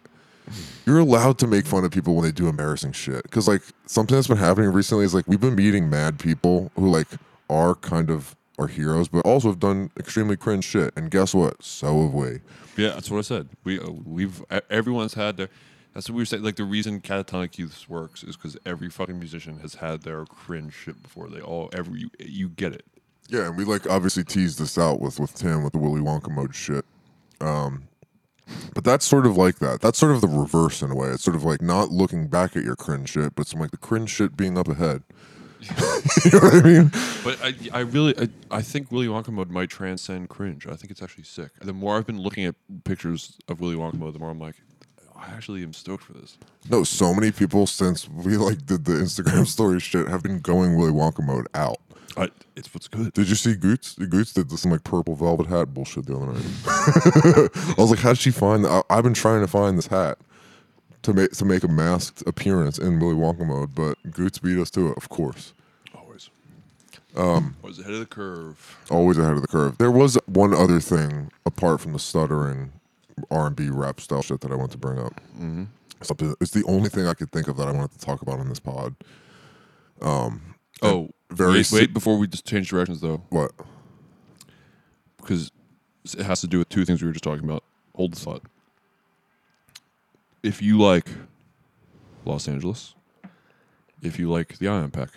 You're 0.86 1.00
allowed 1.00 1.38
to 1.38 1.48
make 1.48 1.66
fun 1.66 1.84
of 1.84 1.90
people 1.90 2.14
when 2.14 2.24
they 2.24 2.30
do 2.30 2.46
embarrassing 2.46 2.92
shit. 2.92 3.24
Because 3.24 3.48
like 3.48 3.62
something 3.86 4.14
that's 4.14 4.28
been 4.28 4.36
happening 4.36 4.70
recently 4.70 5.04
is 5.04 5.12
like 5.12 5.26
we've 5.26 5.40
been 5.40 5.56
meeting 5.56 5.90
mad 5.90 6.20
people 6.20 6.70
who 6.76 6.88
like 6.88 7.08
are 7.50 7.74
kind 7.74 8.10
of 8.10 8.36
our 8.56 8.68
heroes, 8.68 9.08
but 9.08 9.26
also 9.26 9.48
have 9.48 9.58
done 9.58 9.90
extremely 9.98 10.36
cringe 10.36 10.64
shit. 10.64 10.92
And 10.96 11.10
guess 11.10 11.34
what? 11.34 11.64
So 11.64 12.04
have 12.04 12.14
we. 12.14 12.40
Yeah, 12.76 12.90
that's 12.90 13.10
what 13.10 13.18
I 13.18 13.22
said. 13.22 13.48
We 13.64 13.80
uh, 13.80 13.90
we've 14.04 14.44
everyone's 14.70 15.14
had 15.14 15.36
their. 15.36 15.48
That's 15.96 16.10
what 16.10 16.16
we 16.16 16.20
were 16.20 16.26
saying. 16.26 16.42
Like 16.42 16.56
the 16.56 16.64
reason 16.64 17.00
Catatonic 17.00 17.56
Youths 17.56 17.88
works 17.88 18.22
is 18.22 18.36
because 18.36 18.54
every 18.66 18.90
fucking 18.90 19.18
musician 19.18 19.60
has 19.60 19.76
had 19.76 20.02
their 20.02 20.26
cringe 20.26 20.74
shit 20.74 21.02
before. 21.02 21.30
They 21.30 21.40
all 21.40 21.70
every 21.72 22.00
you, 22.00 22.10
you 22.18 22.48
get 22.50 22.74
it. 22.74 22.84
Yeah, 23.30 23.46
and 23.46 23.56
we 23.56 23.64
like 23.64 23.88
obviously 23.88 24.22
teased 24.22 24.58
this 24.58 24.76
out 24.76 25.00
with 25.00 25.18
with 25.18 25.32
Tim 25.34 25.64
with 25.64 25.72
the 25.72 25.78
Willy 25.78 26.02
Wonka 26.02 26.28
mode 26.28 26.54
shit. 26.54 26.84
Um, 27.40 27.88
but 28.74 28.84
that's 28.84 29.06
sort 29.06 29.24
of 29.24 29.38
like 29.38 29.58
that. 29.60 29.80
That's 29.80 29.98
sort 29.98 30.12
of 30.12 30.20
the 30.20 30.28
reverse 30.28 30.82
in 30.82 30.90
a 30.90 30.94
way. 30.94 31.08
It's 31.08 31.24
sort 31.24 31.34
of 31.34 31.44
like 31.44 31.62
not 31.62 31.90
looking 31.90 32.26
back 32.26 32.58
at 32.58 32.62
your 32.62 32.76
cringe 32.76 33.08
shit, 33.08 33.34
but 33.34 33.46
some 33.46 33.60
like 33.60 33.70
the 33.70 33.78
cringe 33.78 34.10
shit 34.10 34.36
being 34.36 34.58
up 34.58 34.68
ahead. 34.68 35.02
you 36.26 36.30
know 36.30 36.40
what 36.40 36.54
I 36.56 36.60
mean? 36.62 36.90
But 37.24 37.38
I, 37.42 37.54
I 37.72 37.80
really, 37.80 38.14
I, 38.18 38.28
I 38.50 38.60
think 38.60 38.92
Willy 38.92 39.06
Wonka 39.06 39.28
mode 39.28 39.50
might 39.50 39.70
transcend 39.70 40.28
cringe. 40.28 40.66
I 40.66 40.76
think 40.76 40.90
it's 40.90 41.02
actually 41.02 41.24
sick. 41.24 41.52
The 41.62 41.72
more 41.72 41.96
I've 41.96 42.06
been 42.06 42.20
looking 42.20 42.44
at 42.44 42.54
pictures 42.84 43.38
of 43.48 43.60
Willy 43.60 43.76
Wonka 43.76 43.94
mode, 43.94 44.14
the 44.14 44.18
more 44.18 44.28
I'm 44.28 44.38
like, 44.38 44.56
I 45.18 45.32
actually 45.32 45.62
am 45.62 45.72
stoked 45.72 46.04
for 46.04 46.12
this. 46.12 46.38
No, 46.70 46.84
so 46.84 47.14
many 47.14 47.30
people 47.32 47.66
since 47.66 48.08
we 48.08 48.36
like 48.36 48.66
did 48.66 48.84
the 48.84 48.92
Instagram 48.92 49.46
story 49.46 49.80
shit 49.80 50.08
have 50.08 50.22
been 50.22 50.40
going 50.40 50.76
Willy 50.76 50.92
Wonka 50.92 51.24
mode 51.24 51.46
out. 51.54 51.78
I, 52.16 52.28
it's 52.54 52.72
what's 52.72 52.88
good. 52.88 53.12
Did 53.12 53.28
you 53.28 53.34
see 53.34 53.54
Goots? 53.54 53.94
Goots 53.94 54.32
did 54.32 54.50
some 54.58 54.70
like 54.70 54.84
purple 54.84 55.14
velvet 55.14 55.46
hat 55.46 55.74
bullshit 55.74 56.06
the 56.06 56.16
other 56.16 56.32
night. 56.32 56.44
I 57.78 57.80
was 57.80 57.90
like, 57.90 57.98
how 57.98 58.10
did 58.10 58.18
she 58.18 58.30
find 58.30 58.64
that? 58.64 58.84
I, 58.90 58.98
I've 58.98 59.04
been 59.04 59.14
trying 59.14 59.42
to 59.42 59.46
find 59.46 59.76
this 59.76 59.88
hat 59.88 60.18
to 61.02 61.12
make 61.12 61.32
to 61.32 61.44
make 61.44 61.62
a 61.62 61.68
masked 61.68 62.22
appearance 62.26 62.78
in 62.78 62.98
Willy 63.00 63.14
Wonka 63.14 63.46
mode, 63.46 63.74
but 63.74 63.98
Goots 64.10 64.38
beat 64.38 64.58
us 64.58 64.70
to 64.72 64.92
it, 64.92 64.96
of 64.96 65.08
course. 65.08 65.52
Always. 65.94 66.30
Um, 67.16 67.56
was 67.62 67.78
ahead 67.78 67.94
of 67.94 68.00
the 68.00 68.06
curve. 68.06 68.78
Always 68.90 69.18
ahead 69.18 69.32
of 69.32 69.42
the 69.42 69.48
curve. 69.48 69.76
There 69.78 69.90
was 69.90 70.18
one 70.26 70.54
other 70.54 70.80
thing 70.80 71.30
apart 71.44 71.80
from 71.80 71.92
the 71.92 71.98
stuttering 71.98 72.72
R 73.30 73.46
and 73.46 73.56
B 73.56 73.68
rap 73.70 74.00
style 74.00 74.22
shit 74.22 74.40
that 74.40 74.52
I 74.52 74.54
want 74.54 74.72
to 74.72 74.78
bring 74.78 74.98
up. 74.98 75.20
Mm-hmm. 75.34 75.64
Something. 76.02 76.34
It's 76.40 76.50
the 76.50 76.64
only 76.64 76.88
thing 76.88 77.06
I 77.06 77.14
could 77.14 77.32
think 77.32 77.48
of 77.48 77.56
that 77.56 77.68
I 77.68 77.72
wanted 77.72 77.92
to 77.92 77.98
talk 77.98 78.22
about 78.22 78.38
on 78.38 78.48
this 78.48 78.60
pod. 78.60 78.94
Um, 80.02 80.54
oh, 80.82 81.10
very 81.30 81.52
wait, 81.54 81.66
si- 81.66 81.76
wait 81.76 81.94
before 81.94 82.18
we 82.18 82.26
just 82.26 82.46
change 82.46 82.68
directions 82.68 83.00
though, 83.00 83.22
What? 83.30 83.52
because 85.26 85.50
it 86.04 86.20
has 86.20 86.40
to 86.40 86.46
do 86.46 86.58
with 86.58 86.68
two 86.68 86.84
things 86.84 87.02
we 87.02 87.08
were 87.08 87.12
just 87.12 87.24
talking 87.24 87.44
about. 87.44 87.64
Hold 87.96 88.12
the 88.12 88.20
thought. 88.20 88.42
If 90.42 90.62
you 90.62 90.78
like 90.78 91.08
Los 92.24 92.46
Angeles, 92.46 92.94
if 94.02 94.18
you 94.18 94.30
like 94.30 94.58
the 94.58 94.68
Ion 94.68 94.90
Pack, 94.90 95.10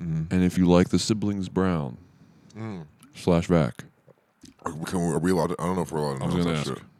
mm-hmm. 0.00 0.32
and 0.32 0.44
if 0.44 0.56
you 0.56 0.66
like 0.66 0.90
the 0.90 0.98
siblings 0.98 1.48
Brown 1.48 1.96
mm. 2.56 2.86
slash 3.14 3.48
Vack, 3.48 3.84
Are 4.64 4.72
we, 4.74 4.84
can 4.84 5.20
we, 5.20 5.30
allowed? 5.32 5.48
To, 5.48 5.56
I 5.58 5.64
don't 5.64 5.76
know 5.76 5.82
if 5.82 5.90
we're 5.90 5.98
allowed 6.00 6.18
to 6.18 6.22
I 6.22 6.26
was 6.26 6.34
announce 6.34 6.44
going 6.44 6.54
that 6.54 6.60
ask. 6.60 6.78
shit. 6.78 6.91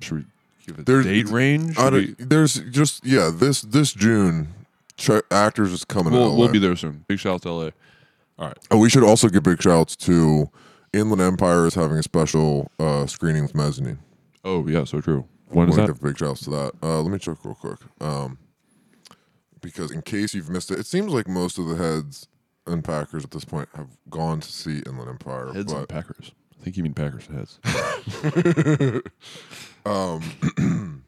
Should 0.00 0.16
we 0.18 0.24
give 0.66 0.78
a 0.78 0.82
There's- 0.82 1.04
date 1.04 1.28
range? 1.28 1.76
Should 1.76 1.92
we- 1.92 2.14
there's 2.18 2.54
just 2.70 3.04
yeah 3.04 3.30
this 3.34 3.62
this 3.62 3.92
June, 3.92 4.48
ch- 4.96 5.10
actors 5.30 5.72
is 5.72 5.84
coming. 5.84 6.12
we'll, 6.12 6.36
we'll 6.36 6.48
be 6.48 6.58
there 6.58 6.76
soon. 6.76 7.04
Big 7.08 7.18
shout 7.18 7.34
out 7.34 7.42
to 7.42 7.50
LA. 7.52 7.70
All 8.38 8.46
right. 8.48 8.58
Oh, 8.70 8.78
we 8.78 8.88
should 8.90 9.02
also 9.02 9.28
give 9.28 9.42
big 9.42 9.60
shouts 9.60 9.96
to 9.96 10.48
Inland 10.92 11.20
Empire 11.20 11.66
is 11.66 11.74
having 11.74 11.98
a 11.98 12.02
special 12.02 12.70
uh, 12.78 13.06
screening 13.06 13.42
with 13.42 13.54
Mezzanine. 13.54 13.98
Oh 14.44 14.66
yeah, 14.68 14.84
so 14.84 15.00
true. 15.00 15.26
When 15.48 15.68
is 15.68 15.76
Wanna 15.76 15.88
that? 15.88 15.94
Give 15.94 16.02
big 16.10 16.18
shouts 16.18 16.40
to 16.42 16.50
that. 16.50 16.72
Uh, 16.82 17.00
let 17.02 17.10
me 17.10 17.18
check 17.18 17.38
real 17.44 17.54
quick. 17.54 17.78
Um, 18.00 18.38
because 19.60 19.90
in 19.90 20.02
case 20.02 20.34
you've 20.34 20.48
missed 20.50 20.70
it, 20.70 20.78
it 20.78 20.86
seems 20.86 21.12
like 21.12 21.26
most 21.26 21.58
of 21.58 21.66
the 21.66 21.74
heads 21.76 22.28
and 22.66 22.84
Packers 22.84 23.24
at 23.24 23.30
this 23.32 23.44
point 23.44 23.68
have 23.74 23.88
gone 24.08 24.40
to 24.40 24.52
see 24.52 24.82
Inland 24.86 25.08
Empire. 25.10 25.52
Heads 25.52 25.72
but 25.72 25.78
and 25.80 25.88
Packers. 25.88 26.32
I 26.60 26.62
think 26.64 26.76
you 26.76 26.82
mean 26.84 26.94
Packers 26.94 27.26
heads. 27.26 27.58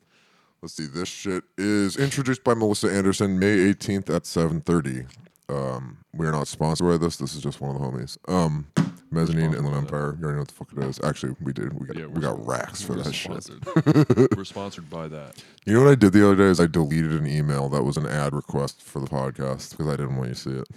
Let's 0.63 0.75
see. 0.75 0.87
This 0.87 1.09
shit 1.09 1.45
is 1.57 1.97
introduced 1.97 2.45
by 2.45 2.55
Melissa 2.55 2.93
Anderson, 2.93 3.39
May 3.39 3.57
18th 3.73 4.15
at 4.15 4.25
7:30. 4.25 5.07
Um, 5.49 5.97
we 6.15 6.27
are 6.27 6.33
not 6.33 6.47
sponsored 6.49 6.87
by 6.87 6.97
this. 6.99 7.17
This 7.17 7.35
is 7.35 7.43
just 7.43 7.61
one 7.61 7.75
of 7.75 7.81
the 7.81 7.87
homies. 7.87 8.19
Um, 8.29 8.67
Mezzanine 9.11 9.53
Inland 9.55 9.75
Empire. 9.77 10.17
You 10.19 10.25
already 10.25 10.35
know 10.37 10.39
what 10.43 10.49
the 10.49 10.55
fuck 10.55 10.69
it 10.77 10.79
is. 10.85 11.01
Actually, 11.03 11.35
we 11.41 11.53
did. 11.53 11.73
We 11.73 11.87
got 11.87 11.97
Yeah, 11.97 12.07
we 12.07 12.21
we're- 12.21 12.23
got 12.23 12.47
racks 12.47 12.83
for 12.83 12.95
that 12.95 13.13
shit. 13.13 13.43
sponsored. 13.43 14.37
We're 14.37 14.45
sponsored 14.45 14.89
by 14.89 15.09
that. 15.09 15.43
You 15.67 15.75
know 15.75 15.83
what 15.83 15.91
I 15.91 15.95
did 15.97 16.13
the 16.13 16.25
other 16.25 16.37
day 16.37 16.45
is 16.45 16.61
I 16.61 16.67
deleted 16.67 17.13
an 17.13 17.27
email 17.27 17.69
that 17.71 17.83
was 17.83 17.97
an 17.97 18.07
ad 18.07 18.33
request 18.35 18.81
for 18.83 19.01
the 19.01 19.09
podcast 19.09 19.71
because 19.71 19.89
I 19.89 19.97
didn't 19.97 20.17
want 20.17 20.29
you 20.29 20.35
to 20.35 20.41
see 20.41 20.51
it. 20.51 20.69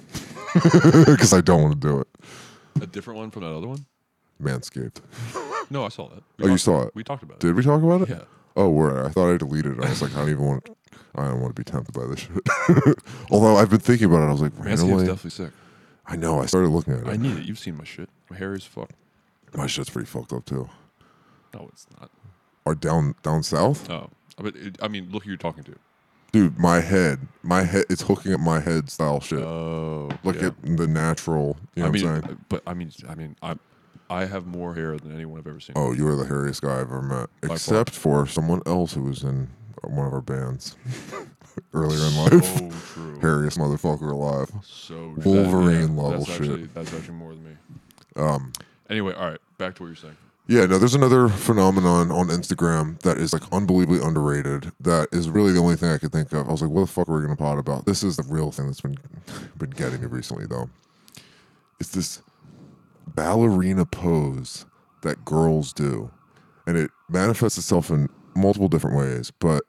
Because 1.06 1.34
I 1.34 1.42
don't 1.42 1.62
want 1.62 1.80
to 1.82 1.88
do 1.88 2.00
it. 2.00 2.08
A 2.82 2.88
different 2.88 3.20
one 3.20 3.30
from 3.32 3.44
that 3.44 3.54
other 3.54 3.68
one? 3.68 3.86
Manscaped. 4.42 5.02
No, 5.70 5.86
I 5.86 5.90
saw 5.90 6.08
that. 6.10 6.24
Oh, 6.42 6.44
you 6.46 6.48
talked- 6.50 6.62
saw 6.62 6.82
it? 6.84 6.92
We 6.96 7.04
talked 7.04 7.24
about 7.24 7.36
it. 7.36 7.40
Did 7.42 7.56
we 7.56 7.64
talk 7.64 7.82
about 7.84 8.02
it? 8.04 8.10
Yeah. 8.10 8.22
Oh, 8.56 8.70
word. 8.70 9.06
I 9.06 9.10
thought 9.10 9.34
I 9.34 9.38
deleted 9.38 9.80
it. 9.80 9.84
I 9.86 9.90
was 9.90 10.02
like, 10.02 10.14
I 10.14 10.20
don't 10.20 10.30
even 10.30 10.46
want. 10.46 10.70
I 11.16 11.26
don't 11.28 11.42
want 11.42 11.56
to 11.56 11.60
be 11.60 11.64
tempted 11.70 11.94
by 11.94 12.06
this 12.08 12.20
shit. 12.20 12.98
Although 13.32 13.56
I've 13.58 13.70
been 13.70 13.80
thinking 13.80 14.06
about 14.06 14.24
it, 14.24 14.28
I 14.28 14.32
was 14.32 14.42
like, 14.42 14.52
Manscaped's 14.54 14.82
randomly. 14.82 15.06
definitely 15.06 15.30
sick. 15.32 15.52
I 16.06 16.16
know. 16.16 16.40
I 16.40 16.46
started 16.48 16.70
looking 16.70 16.94
at 16.94 17.02
it. 17.02 17.08
I 17.08 17.16
need 17.18 17.38
it. 17.38 17.46
You've 17.46 17.60
seen 17.60 17.78
my 17.78 17.84
shit. 17.84 18.10
My 18.30 18.38
hair 18.38 18.54
is 18.54 18.64
fucked. 18.66 18.94
My 19.56 19.68
shit's 19.68 19.90
pretty 19.90 20.08
fucked 20.08 20.34
up 20.34 20.46
too. 20.46 20.70
No, 21.54 21.70
it's 21.72 21.86
not. 22.00 22.10
Or 22.66 22.74
down 22.76 23.16
down 23.24 23.44
south, 23.44 23.90
Oh, 23.90 24.10
but 24.38 24.56
it, 24.56 24.78
I 24.82 24.88
mean, 24.88 25.10
look 25.12 25.24
who 25.24 25.30
you're 25.30 25.38
talking 25.38 25.64
to. 25.66 25.76
dude. 26.32 26.58
My 26.58 26.80
head, 26.80 27.20
my 27.44 27.64
head. 27.64 27.86
It's 27.90 28.02
hooking 28.02 28.34
up 28.34 28.40
my 28.40 28.60
head 28.60 28.90
style 28.90 29.20
shit. 29.20 29.40
Oh, 29.40 30.10
Look 30.24 30.38
yeah. 30.42 30.48
at 30.48 30.62
the 30.78 30.88
natural. 30.88 31.58
You 31.76 31.84
know 31.84 31.90
I 31.90 31.92
mean, 31.92 32.06
what 32.06 32.12
I'm 32.16 32.24
saying? 32.24 32.40
but 32.50 32.64
I 32.66 32.74
mean, 32.74 32.92
I 33.08 33.16
mean, 33.16 33.36
I, 33.44 33.56
I 34.10 34.26
have 34.26 34.46
more 34.46 34.76
hair 34.76 34.98
than 34.98 35.14
anyone 35.14 35.40
I've 35.40 35.48
ever 35.48 35.60
seen. 35.60 35.74
Oh, 35.76 35.92
you 35.92 36.08
are 36.08 36.16
the 36.16 36.26
hairiest 36.26 36.62
guy 36.62 36.76
I've 36.76 36.82
ever 36.88 37.02
met, 37.02 37.30
far. 37.42 37.56
except 37.56 37.92
for 37.92 38.28
someone 38.28 38.62
else 38.66 38.94
who 38.94 39.04
was 39.04 39.24
in 39.24 39.50
one 39.84 40.08
of 40.08 40.14
our 40.14 40.22
bands 40.22 40.76
earlier 41.74 42.06
in 42.06 42.16
life. 42.16 42.46
so 42.46 42.72
true. 42.94 43.20
Hairiest 43.20 43.58
motherfucker 43.58 44.12
alive. 44.12 44.52
So 44.64 45.14
Wolverine 45.24 45.96
that, 45.96 46.02
yeah, 46.02 46.08
level 46.08 46.26
that's 46.26 46.26
shit. 46.28 46.42
Actually, 46.42 46.66
that's 46.74 46.94
actually 46.94 47.16
more 47.16 47.34
than 47.34 47.44
me. 47.44 47.52
Um. 48.16 48.54
Anyway, 48.90 49.14
all 49.14 49.32
right. 49.32 49.40
Back 49.58 49.76
to 49.76 49.84
what 49.84 49.88
you're 49.88 49.96
saying. 49.96 50.18
Yeah, 50.46 50.66
no, 50.66 50.78
there's 50.78 50.94
another 50.94 51.30
phenomenon 51.30 52.12
on 52.12 52.28
Instagram 52.28 53.00
that 53.00 53.18
is 53.18 53.32
like 53.32 53.44
unbelievably 53.54 54.06
underrated. 54.06 54.74
That 54.82 55.08
is 55.14 55.30
really 55.30 55.54
the 55.54 55.60
only 55.60 55.78
thing 55.78 55.90
I 55.90 55.98
could 55.98 56.12
think 56.12 56.34
of. 56.34 56.50
I 56.50 56.52
was 56.52 56.62
like, 56.62 56.70
what 56.70 56.82
the 56.82 56.88
fuck 56.88 57.08
are 57.08 57.16
we 57.16 57.22
gonna 57.22 57.38
pot 57.38 57.58
about? 57.58 57.86
This 57.86 58.04
is 58.04 58.18
the 58.18 58.24
real 58.24 58.52
thing 58.52 58.66
that's 58.66 58.82
been 58.82 58.98
been 59.58 59.70
getting 59.70 60.02
me 60.02 60.08
recently 60.08 60.46
though. 60.46 60.70
It's 61.80 61.90
this 61.90 62.22
ballerina 63.08 63.86
pose 63.86 64.66
that 65.02 65.26
girls 65.26 65.74
do. 65.74 66.12
And 66.66 66.78
it 66.78 66.92
manifests 67.10 67.58
itself 67.58 67.90
in 67.90 68.10
multiple 68.36 68.70
different 68.70 68.98
ways, 68.98 69.32
but 69.32 69.64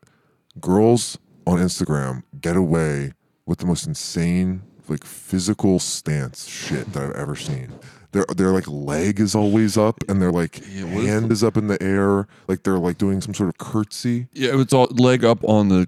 girls 0.60 1.18
on 1.46 1.58
Instagram 1.58 2.22
get 2.40 2.56
away 2.56 3.12
with 3.46 3.58
the 3.58 3.66
most 3.66 3.86
insane 3.86 4.62
like 4.88 5.04
physical 5.04 5.78
stance 5.78 6.46
shit 6.46 6.92
that 6.92 7.02
I've 7.02 7.12
ever 7.12 7.36
seen. 7.36 7.72
Their 8.12 8.24
their 8.36 8.52
like 8.52 8.68
leg 8.68 9.18
is 9.18 9.34
always 9.34 9.76
up 9.76 10.04
and 10.08 10.20
their 10.22 10.30
like 10.30 10.62
Yeah, 10.70 10.84
what 10.84 11.04
is 11.04 11.08
hand 11.08 11.32
is 11.32 11.42
up 11.42 11.56
in 11.56 11.66
the 11.66 11.82
air, 11.82 12.28
like 12.48 12.62
they're 12.62 12.78
like 12.78 12.98
doing 12.98 13.20
some 13.20 13.34
sort 13.34 13.48
of 13.48 13.58
curtsy. 13.58 14.28
Yeah, 14.32 14.60
it's 14.60 14.72
all 14.72 14.86
leg 14.86 15.24
up 15.24 15.42
on 15.44 15.68
the. 15.68 15.86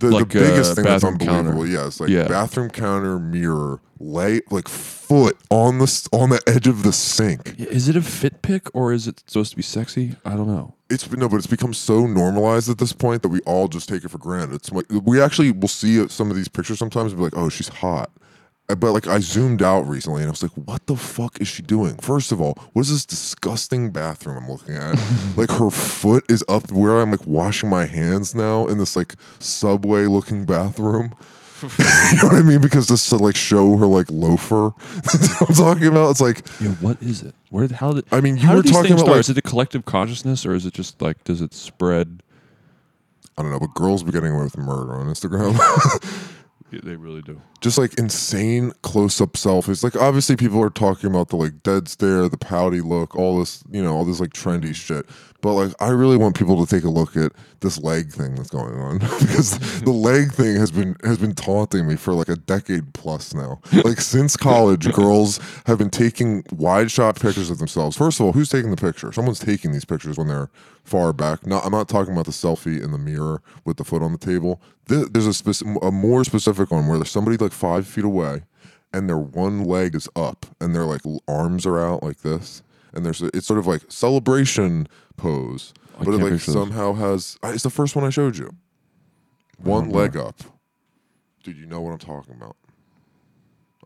The, 0.00 0.10
Like, 0.10 0.28
the 0.28 0.40
biggest 0.40 0.72
uh, 0.72 0.74
thing 0.74 0.84
that's 0.84 1.04
unbelievable, 1.04 1.52
counter. 1.62 1.66
yeah, 1.66 1.86
it's 1.86 2.00
like 2.00 2.10
Yeah. 2.10 2.26
bathroom 2.26 2.68
counter 2.68 3.18
mirror, 3.18 3.80
lay 4.00 4.40
like 4.50 4.66
foot 4.68 5.36
on 5.50 5.78
the 5.78 6.08
on 6.12 6.30
the 6.30 6.42
edge 6.48 6.66
of 6.66 6.82
the 6.82 6.92
sink. 6.92 7.54
Is 7.58 7.88
it 7.88 7.94
a 7.96 8.02
fit 8.02 8.42
pick 8.42 8.74
or 8.74 8.92
is 8.92 9.06
it 9.06 9.22
supposed 9.26 9.50
to 9.50 9.56
be 9.56 9.62
sexy? 9.62 10.16
I 10.24 10.30
don't 10.30 10.48
know. 10.48 10.74
it's 10.90 11.10
no, 11.12 11.28
but 11.28 11.36
it's 11.36 11.46
become 11.46 11.72
so 11.72 12.06
normalized 12.06 12.68
at 12.68 12.78
this 12.78 12.92
point 12.92 13.22
that 13.22 13.28
we 13.28 13.40
all 13.42 13.68
just 13.68 13.88
take 13.88 14.04
it 14.04 14.10
for 14.10 14.18
granted. 14.18 14.56
It's 14.56 14.72
like 14.72 14.86
we 14.90 15.20
actually 15.22 15.52
will 15.52 15.68
see 15.68 16.06
some 16.08 16.28
of 16.30 16.36
these 16.36 16.48
pictures 16.48 16.78
sometimes 16.78 17.12
and 17.12 17.18
be 17.18 17.24
like, 17.24 17.36
"Oh, 17.36 17.48
she's 17.48 17.68
hot," 17.68 18.10
but 18.66 18.92
like 18.92 19.06
I 19.06 19.18
zoomed 19.20 19.62
out 19.62 19.82
recently 19.82 20.22
and 20.22 20.28
I 20.28 20.30
was 20.30 20.42
like, 20.42 20.52
"What 20.52 20.86
the 20.86 20.96
fuck 20.96 21.40
is 21.40 21.48
she 21.48 21.62
doing?" 21.62 21.96
First 21.96 22.32
of 22.32 22.40
all, 22.40 22.54
what 22.72 22.82
is 22.82 22.90
this 22.90 23.04
disgusting 23.04 23.90
bathroom 23.90 24.38
I'm 24.38 24.50
looking 24.50 24.76
at? 24.76 24.98
like 25.36 25.50
her 25.50 25.70
foot 25.70 26.24
is 26.30 26.42
up 26.48 26.72
where 26.72 27.00
I'm 27.00 27.10
like 27.10 27.26
washing 27.26 27.68
my 27.68 27.84
hands 27.84 28.34
now 28.34 28.66
in 28.66 28.78
this 28.78 28.96
like 28.96 29.16
subway 29.38 30.06
looking 30.06 30.46
bathroom. 30.46 31.14
you 31.62 31.68
know 32.16 32.28
what 32.28 32.34
I 32.34 32.42
mean? 32.42 32.60
Because 32.60 32.88
just 32.88 33.08
to 33.10 33.16
like 33.16 33.36
show 33.36 33.76
her 33.76 33.86
like 33.86 34.10
loafer. 34.10 34.66
I'm 35.40 35.54
talking 35.54 35.86
about. 35.86 36.10
It's 36.10 36.20
like 36.20 36.42
Yeah, 36.60 36.70
what 36.80 37.02
is 37.02 37.22
it? 37.22 37.34
Where? 37.50 37.68
The 37.68 37.76
how 37.76 37.92
did? 37.92 38.06
I 38.10 38.22
mean, 38.22 38.36
you 38.36 38.48
how 38.48 38.56
were 38.56 38.62
talking 38.62 38.92
about 38.92 39.08
like, 39.08 39.20
is 39.20 39.30
it 39.30 39.38
a 39.38 39.42
collective 39.42 39.84
consciousness, 39.84 40.46
or 40.46 40.54
is 40.54 40.64
it 40.64 40.72
just 40.72 41.02
like 41.02 41.22
does 41.24 41.42
it 41.42 41.52
spread? 41.52 42.22
I 43.36 43.42
don't 43.42 43.50
know, 43.50 43.58
but 43.60 43.74
girls 43.74 44.02
be 44.02 44.12
getting 44.12 44.32
away 44.32 44.44
with 44.44 44.56
murder 44.56 44.94
on 44.94 45.06
Instagram. 45.06 45.54
Yeah, 46.74 46.80
they 46.82 46.96
really 46.96 47.22
do. 47.22 47.40
just 47.60 47.78
like 47.78 47.94
insane 47.94 48.72
close 48.82 49.20
up 49.20 49.34
selfies. 49.34 49.84
Like 49.84 49.94
obviously 49.94 50.34
people 50.34 50.60
are 50.60 50.70
talking 50.70 51.08
about 51.08 51.28
the 51.28 51.36
like 51.36 51.62
dead 51.62 51.86
stare, 51.88 52.28
the 52.28 52.36
pouty 52.36 52.80
look, 52.80 53.14
all 53.14 53.38
this, 53.38 53.62
you 53.70 53.82
know, 53.82 53.94
all 53.94 54.04
this 54.04 54.18
like 54.18 54.30
trendy 54.30 54.74
shit. 54.74 55.06
But 55.40 55.52
like 55.52 55.72
I 55.80 55.90
really 55.90 56.16
want 56.16 56.36
people 56.36 56.64
to 56.64 56.74
take 56.74 56.84
a 56.84 56.90
look 56.90 57.16
at 57.16 57.30
this 57.60 57.78
leg 57.78 58.10
thing 58.10 58.34
that's 58.34 58.50
going 58.50 58.74
on 58.74 58.98
because 59.20 59.56
mm-hmm. 59.56 59.84
the 59.84 59.92
leg 59.92 60.32
thing 60.32 60.56
has 60.56 60.72
been 60.72 60.96
has 61.04 61.18
been 61.18 61.34
taunting 61.34 61.86
me 61.86 61.94
for 61.94 62.12
like 62.12 62.28
a 62.28 62.36
decade 62.36 62.92
plus 62.92 63.32
now. 63.34 63.60
Like 63.84 64.00
since 64.00 64.36
college, 64.36 64.92
girls 64.92 65.38
have 65.66 65.78
been 65.78 65.90
taking 65.90 66.44
wide 66.50 66.90
shot 66.90 67.20
pictures 67.20 67.50
of 67.50 67.58
themselves. 67.58 67.96
First 67.96 68.18
of 68.18 68.26
all, 68.26 68.32
who's 68.32 68.48
taking 68.48 68.70
the 68.72 68.76
picture? 68.76 69.12
Someone's 69.12 69.38
taking 69.38 69.70
these 69.70 69.84
pictures 69.84 70.18
when 70.18 70.26
they're 70.26 70.50
far 70.82 71.12
back. 71.12 71.46
No, 71.46 71.60
I'm 71.60 71.72
not 71.72 71.88
talking 71.88 72.12
about 72.12 72.26
the 72.26 72.32
selfie 72.32 72.82
in 72.82 72.90
the 72.90 72.98
mirror 72.98 73.42
with 73.64 73.76
the 73.76 73.84
foot 73.84 74.02
on 74.02 74.12
the 74.12 74.18
table. 74.18 74.60
There- 74.86 75.06
There's 75.06 75.26
a, 75.26 75.30
speci- 75.30 75.78
a 75.86 75.90
more 75.90 76.24
specific 76.24 76.70
one 76.70 76.86
where 76.86 76.98
there's 76.98 77.10
somebody 77.10 77.36
like 77.36 77.52
five 77.52 77.86
feet 77.86 78.04
away 78.04 78.42
and 78.92 79.08
their 79.08 79.18
one 79.18 79.64
leg 79.64 79.94
is 79.94 80.08
up 80.14 80.46
and 80.60 80.74
their 80.74 80.84
like 80.84 81.00
arms 81.26 81.66
are 81.66 81.78
out 81.78 82.02
like 82.02 82.18
this 82.22 82.62
and 82.92 83.04
there's 83.04 83.22
a, 83.22 83.26
it's 83.34 83.46
sort 83.46 83.58
of 83.58 83.66
like 83.66 83.82
celebration 83.88 84.86
pose 85.16 85.72
I 85.98 86.04
but 86.04 86.14
it 86.14 86.18
like 86.18 86.40
somehow 86.40 86.92
has 86.94 87.38
it's 87.44 87.62
the 87.62 87.70
first 87.70 87.96
one 87.96 88.04
i 88.04 88.10
showed 88.10 88.36
you. 88.36 88.50
One 89.58 89.90
leg 89.90 90.16
up. 90.16 90.40
Dude 91.42 91.56
you 91.56 91.66
know 91.66 91.80
what 91.80 91.92
i'm 91.92 91.98
talking 91.98 92.34
about. 92.34 92.56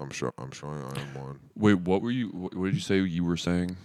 I'm 0.00 0.10
sure 0.10 0.32
i'm 0.38 0.50
showing 0.50 0.82
i 0.82 1.00
am 1.00 1.14
one. 1.14 1.40
Wait, 1.56 1.74
what 1.80 2.02
were 2.02 2.10
you? 2.10 2.28
What 2.28 2.64
did 2.64 2.74
you 2.74 2.80
say 2.80 2.98
you 3.00 3.24
were 3.24 3.36
saying? 3.36 3.76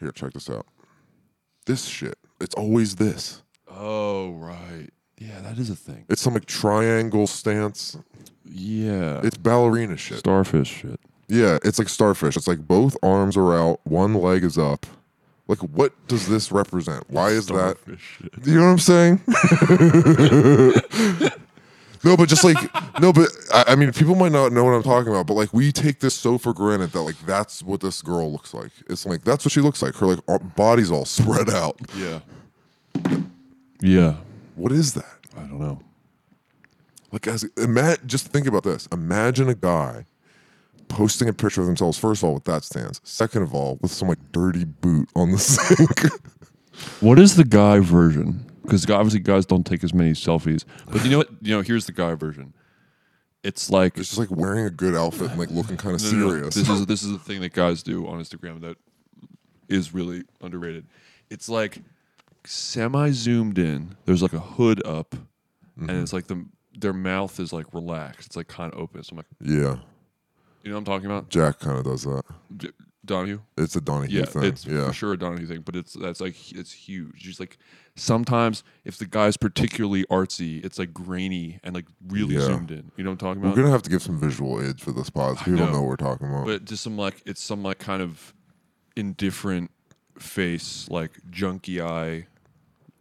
here 0.00 0.10
check 0.12 0.32
this 0.32 0.50
out. 0.50 0.66
This 1.66 1.84
shit. 1.84 2.18
It's 2.40 2.54
always 2.56 2.96
this. 2.96 3.42
Oh 3.70 4.32
right, 4.32 4.88
yeah, 5.28 5.40
that 5.42 5.58
is 5.58 5.70
a 5.70 5.76
thing. 5.76 6.04
it's 6.08 6.22
some 6.22 6.34
like 6.34 6.46
triangle 6.46 7.26
stance 7.26 7.96
Yeah, 8.44 9.20
it's 9.22 9.36
ballerina 9.36 9.96
shit 9.96 10.18
starfish 10.18 10.68
shit. 10.68 11.00
Yeah, 11.28 11.58
it's 11.64 11.78
like 11.78 11.88
starfish. 11.88 12.36
It's 12.36 12.46
like 12.46 12.66
both 12.66 12.96
arms 13.02 13.36
are 13.38 13.56
out, 13.56 13.80
one 13.84 14.14
leg 14.14 14.44
is 14.44 14.58
up. 14.58 14.84
Like, 15.48 15.58
what 15.60 15.92
does 16.06 16.28
this 16.28 16.52
represent? 16.52 17.04
Why 17.10 17.30
is 17.30 17.46
that? 17.46 17.76
Shit. 17.98 18.42
Do 18.42 18.50
you 18.50 18.58
know 18.58 18.64
what 18.64 18.72
I'm 18.72 18.78
saying? 18.78 19.20
no, 22.04 22.16
but 22.16 22.28
just 22.28 22.44
like 22.44 22.56
no, 23.00 23.12
but 23.12 23.28
I, 23.52 23.64
I 23.68 23.76
mean, 23.76 23.92
people 23.92 24.14
might 24.14 24.32
not 24.32 24.52
know 24.52 24.64
what 24.64 24.72
I'm 24.72 24.82
talking 24.82 25.10
about. 25.10 25.26
But 25.26 25.34
like, 25.34 25.52
we 25.52 25.72
take 25.72 26.00
this 26.00 26.14
so 26.14 26.38
for 26.38 26.52
granted 26.52 26.92
that 26.92 27.02
like 27.02 27.18
that's 27.26 27.62
what 27.62 27.80
this 27.80 28.02
girl 28.02 28.30
looks 28.30 28.54
like. 28.54 28.70
It's 28.88 29.06
like 29.06 29.24
that's 29.24 29.44
what 29.44 29.52
she 29.52 29.60
looks 29.60 29.82
like. 29.82 29.94
Her 29.96 30.06
like 30.06 30.20
body's 30.54 30.90
all 30.90 31.04
spread 31.06 31.50
out. 31.50 31.78
Yeah, 31.96 32.20
yeah. 33.80 34.16
What 34.56 34.72
is 34.72 34.94
that? 34.94 35.11
I 35.36 35.40
don't 35.40 35.58
know. 35.60 35.80
Like, 37.10 37.26
as 37.26 37.44
ima- 37.56 37.98
just 38.06 38.28
think 38.28 38.46
about 38.46 38.62
this. 38.62 38.86
Imagine 38.92 39.48
a 39.48 39.54
guy 39.54 40.06
posting 40.88 41.28
a 41.28 41.32
picture 41.32 41.60
of 41.60 41.66
themselves. 41.66 41.98
First 41.98 42.22
of 42.22 42.28
all, 42.28 42.34
with 42.34 42.44
that 42.44 42.64
stance. 42.64 43.00
Second 43.04 43.42
of 43.42 43.54
all, 43.54 43.78
with 43.82 43.90
some 43.92 44.08
like 44.08 44.18
dirty 44.32 44.64
boot 44.64 45.08
on 45.14 45.30
the 45.30 45.38
sink. 45.38 46.00
What 47.00 47.18
is 47.18 47.36
the 47.36 47.44
guy 47.44 47.80
version? 47.80 48.46
Because 48.62 48.88
obviously 48.88 49.20
guys 49.20 49.44
don't 49.44 49.64
take 49.66 49.82
as 49.84 49.92
many 49.92 50.12
selfies. 50.12 50.64
But 50.90 51.04
you 51.04 51.10
know 51.10 51.18
what? 51.18 51.28
You 51.42 51.56
know, 51.56 51.62
here's 51.62 51.86
the 51.86 51.92
guy 51.92 52.14
version. 52.14 52.54
It's 53.42 53.70
like 53.70 53.98
It's 53.98 54.08
just 54.14 54.18
like 54.18 54.30
wearing 54.30 54.64
a 54.66 54.70
good 54.70 54.94
outfit 54.94 55.30
and 55.30 55.38
like 55.38 55.50
looking 55.50 55.76
kind 55.76 55.94
of 55.96 56.02
No, 56.04 56.10
no, 56.12 56.18
no. 56.18 56.28
serious. 56.30 56.54
This 56.54 56.68
is 56.68 56.86
this 56.92 57.02
is 57.02 57.10
the 57.12 57.18
thing 57.18 57.40
that 57.40 57.52
guys 57.52 57.82
do 57.82 58.06
on 58.06 58.20
Instagram 58.20 58.60
that 58.60 58.76
is 59.68 59.92
really 59.92 60.22
underrated. 60.40 60.86
It's 61.28 61.48
like 61.48 61.78
semi 62.46 63.10
zoomed 63.10 63.58
in. 63.58 63.96
There's 64.04 64.22
like 64.22 64.32
a 64.32 64.40
hood 64.40 64.84
up, 64.86 65.14
Mm-hmm. 65.78 65.88
and 65.88 66.02
it's 66.02 66.12
like 66.12 66.26
the 66.26 66.44
their 66.78 66.92
mouth 66.92 67.40
is 67.40 67.50
like 67.52 67.72
relaxed. 67.72 68.26
It's 68.26 68.36
like 68.36 68.46
kind 68.48 68.72
of 68.72 68.78
open. 68.78 69.02
So 69.02 69.12
I'm 69.12 69.16
like, 69.16 69.26
yeah, 69.40 69.76
you 70.62 70.70
know 70.70 70.72
what 70.72 70.78
I'm 70.80 70.84
talking 70.84 71.06
about? 71.06 71.30
Jack 71.30 71.60
kind 71.60 71.78
of 71.78 71.84
does 71.84 72.02
that. 72.02 72.22
D- 72.54 72.68
Donahue. 73.04 73.40
It's 73.56 73.74
a 73.74 73.80
Donahue 73.80 74.18
Yeah, 74.20 74.26
thing. 74.26 74.44
it's 74.44 74.66
yeah, 74.66 74.86
for 74.88 74.92
sure 74.92 75.12
a 75.14 75.16
Donahue 75.18 75.46
thing, 75.46 75.62
but 75.62 75.74
it's 75.74 75.94
that's 75.94 76.20
like 76.20 76.52
it's 76.52 76.70
huge. 76.72 77.14
Just 77.16 77.40
like 77.40 77.56
sometimes 77.96 78.62
if 78.84 78.98
the 78.98 79.06
guy's 79.06 79.36
particularly 79.38 80.04
artsy, 80.10 80.62
it's 80.64 80.78
like 80.78 80.92
grainy 80.92 81.58
and 81.64 81.74
like 81.74 81.86
really 82.06 82.34
Yeah. 82.34 82.42
zoomed 82.42 82.70
in. 82.70 82.92
You 82.98 83.04
know 83.04 83.10
what 83.10 83.14
I'm 83.14 83.18
talking 83.18 83.40
about 83.42 83.48
we're 83.48 83.52
about? 83.54 83.62
gonna 83.62 83.70
have 83.72 83.82
to 83.84 83.90
give 83.90 84.02
some 84.02 84.20
visual 84.20 84.60
aids 84.62 84.82
for 84.82 84.92
this 84.92 85.08
pod. 85.08 85.38
So 85.38 85.44
people 85.44 85.52
know. 85.60 85.64
don't 85.64 85.72
know 85.72 85.80
what 85.80 85.88
we're 85.88 85.96
talking 85.96 86.28
about. 86.28 86.44
but 86.46 86.66
just 86.66 86.82
some 86.84 86.98
like 86.98 87.22
it's 87.24 87.42
some 87.42 87.62
like 87.62 87.78
kind 87.78 88.02
of 88.02 88.34
indifferent 88.94 89.70
face, 90.18 90.86
like 90.90 91.12
junky 91.30 91.80
eye, 91.82 92.26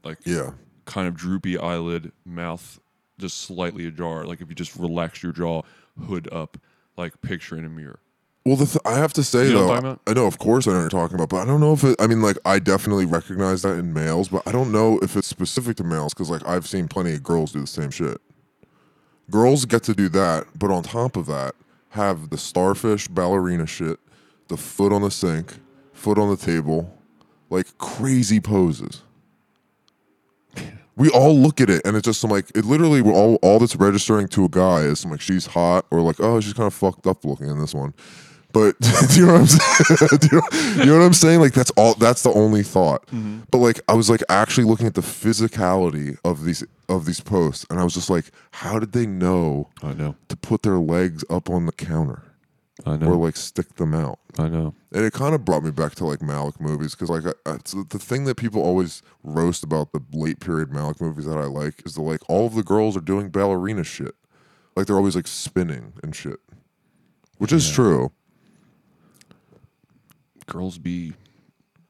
like 0.03 0.19
yeah, 0.25 0.51
kind 0.85 1.07
of 1.07 1.15
droopy 1.15 1.57
eyelid, 1.57 2.11
mouth 2.25 2.79
just 3.19 3.39
slightly 3.39 3.87
ajar. 3.87 4.25
Like 4.25 4.41
if 4.41 4.49
you 4.49 4.55
just 4.55 4.75
relax 4.75 5.23
your 5.23 5.31
jaw, 5.31 5.61
hood 6.07 6.27
up, 6.31 6.57
like 6.97 7.21
picture 7.21 7.57
in 7.57 7.65
a 7.65 7.69
mirror. 7.69 7.99
Well, 8.43 8.55
the 8.55 8.65
th- 8.65 8.81
I 8.85 8.97
have 8.97 9.13
to 9.13 9.23
say 9.23 9.47
You 9.47 9.53
know 9.53 9.59
though, 9.59 9.67
what 9.67 9.77
I'm 9.77 9.83
talking? 9.83 9.99
I 10.07 10.13
know, 10.13 10.25
of 10.25 10.39
course, 10.39 10.67
I 10.67 10.71
know 10.71 10.77
what 10.77 10.81
you're 10.81 10.89
talking 10.89 11.15
about, 11.15 11.29
but 11.29 11.37
I 11.37 11.45
don't 11.45 11.59
know 11.59 11.73
if 11.73 11.83
it. 11.83 11.95
I 12.01 12.07
mean, 12.07 12.23
like, 12.23 12.37
I 12.43 12.57
definitely 12.57 13.05
recognize 13.05 13.61
that 13.61 13.77
in 13.77 13.93
males, 13.93 14.29
but 14.29 14.41
I 14.47 14.51
don't 14.51 14.71
know 14.71 14.97
if 15.03 15.15
it's 15.15 15.27
specific 15.27 15.77
to 15.77 15.83
males 15.83 16.15
because, 16.15 16.31
like, 16.31 16.45
I've 16.47 16.67
seen 16.67 16.87
plenty 16.87 17.13
of 17.13 17.21
girls 17.21 17.51
do 17.51 17.61
the 17.61 17.67
same 17.67 17.91
shit. 17.91 18.19
Girls 19.29 19.65
get 19.65 19.83
to 19.83 19.93
do 19.93 20.09
that, 20.09 20.47
but 20.57 20.71
on 20.71 20.81
top 20.81 21.15
of 21.15 21.27
that, 21.27 21.53
have 21.89 22.31
the 22.31 22.37
starfish 22.37 23.07
ballerina 23.07 23.67
shit, 23.67 23.99
the 24.47 24.57
foot 24.57 24.91
on 24.91 25.03
the 25.03 25.11
sink, 25.11 25.59
foot 25.93 26.17
on 26.17 26.29
the 26.29 26.37
table, 26.37 26.97
like 27.51 27.77
crazy 27.77 28.39
poses. 28.39 29.03
We 30.95 31.09
all 31.09 31.37
look 31.37 31.61
at 31.61 31.69
it, 31.69 31.81
and 31.85 31.95
it's 31.95 32.05
just 32.05 32.19
some 32.19 32.29
like 32.29 32.49
it. 32.55 32.65
Literally, 32.65 33.01
we're 33.01 33.13
all 33.13 33.35
all 33.41 33.59
that's 33.59 33.75
registering 33.75 34.27
to 34.29 34.45
a 34.45 34.49
guy 34.49 34.81
is 34.81 34.99
some 34.99 35.11
like 35.11 35.21
she's 35.21 35.45
hot 35.45 35.85
or 35.89 36.01
like 36.01 36.19
oh 36.19 36.39
she's 36.41 36.53
kind 36.53 36.67
of 36.67 36.73
fucked 36.73 37.07
up 37.07 37.23
looking 37.23 37.47
in 37.47 37.59
this 37.59 37.73
one. 37.73 37.93
But 38.53 38.77
do 38.79 39.19
you 39.19 39.25
know 39.25 39.33
what 39.33 39.41
I'm 39.41 39.47
saying? 39.47 40.19
you, 40.31 40.37
know, 40.37 40.83
you 40.83 40.85
know 40.85 40.99
what 40.99 41.05
I'm 41.05 41.13
saying? 41.13 41.39
Like 41.39 41.53
that's 41.53 41.71
all. 41.71 41.93
That's 41.95 42.23
the 42.23 42.33
only 42.33 42.63
thought. 42.63 43.05
Mm-hmm. 43.07 43.41
But 43.51 43.59
like 43.59 43.79
I 43.87 43.93
was 43.93 44.09
like 44.09 44.21
actually 44.29 44.65
looking 44.65 44.87
at 44.87 44.95
the 44.95 45.01
physicality 45.01 46.17
of 46.25 46.43
these 46.43 46.63
of 46.89 47.05
these 47.05 47.21
posts, 47.21 47.65
and 47.69 47.79
I 47.79 47.83
was 47.83 47.93
just 47.93 48.09
like, 48.09 48.25
how 48.51 48.77
did 48.77 48.91
they 48.91 49.05
know 49.05 49.69
I 49.81 49.93
know, 49.93 50.15
to 50.27 50.35
put 50.35 50.63
their 50.63 50.79
legs 50.79 51.23
up 51.29 51.49
on 51.49 51.65
the 51.65 51.71
counter 51.71 52.23
I 52.85 52.93
or 53.05 53.15
like 53.15 53.35
stick 53.35 53.75
them 53.75 53.93
out? 53.93 54.19
I 54.37 54.49
know. 54.49 54.73
And 54.91 55.05
it 55.05 55.13
kind 55.13 55.35
of 55.35 55.45
brought 55.45 55.63
me 55.63 55.71
back 55.71 55.95
to 55.95 56.05
like 56.05 56.19
Malick 56.19 56.59
movies 56.59 56.95
because 56.95 57.09
like 57.09 57.25
I, 57.45 57.51
I, 57.51 57.57
the 57.89 57.99
thing 57.99 58.25
that 58.25 58.35
people 58.35 58.61
always 58.61 59.01
roast 59.23 59.63
about 59.63 59.91
the 59.91 60.01
late 60.11 60.39
period 60.39 60.69
Malick 60.69 61.01
movies 61.01 61.25
that 61.25 61.37
I 61.37 61.45
like 61.45 61.85
is 61.85 61.95
the 61.95 62.01
like 62.01 62.21
all 62.29 62.47
of 62.47 62.55
the 62.55 62.63
girls 62.63 62.97
are 62.97 63.01
doing 63.01 63.29
ballerina 63.29 63.83
shit, 63.83 64.15
like 64.75 64.87
they're 64.87 64.97
always 64.97 65.15
like 65.15 65.27
spinning 65.27 65.93
and 66.03 66.15
shit, 66.15 66.39
which 67.37 67.51
is 67.51 67.69
true. 67.69 68.11
Girls 70.47 70.77
be 70.77 71.13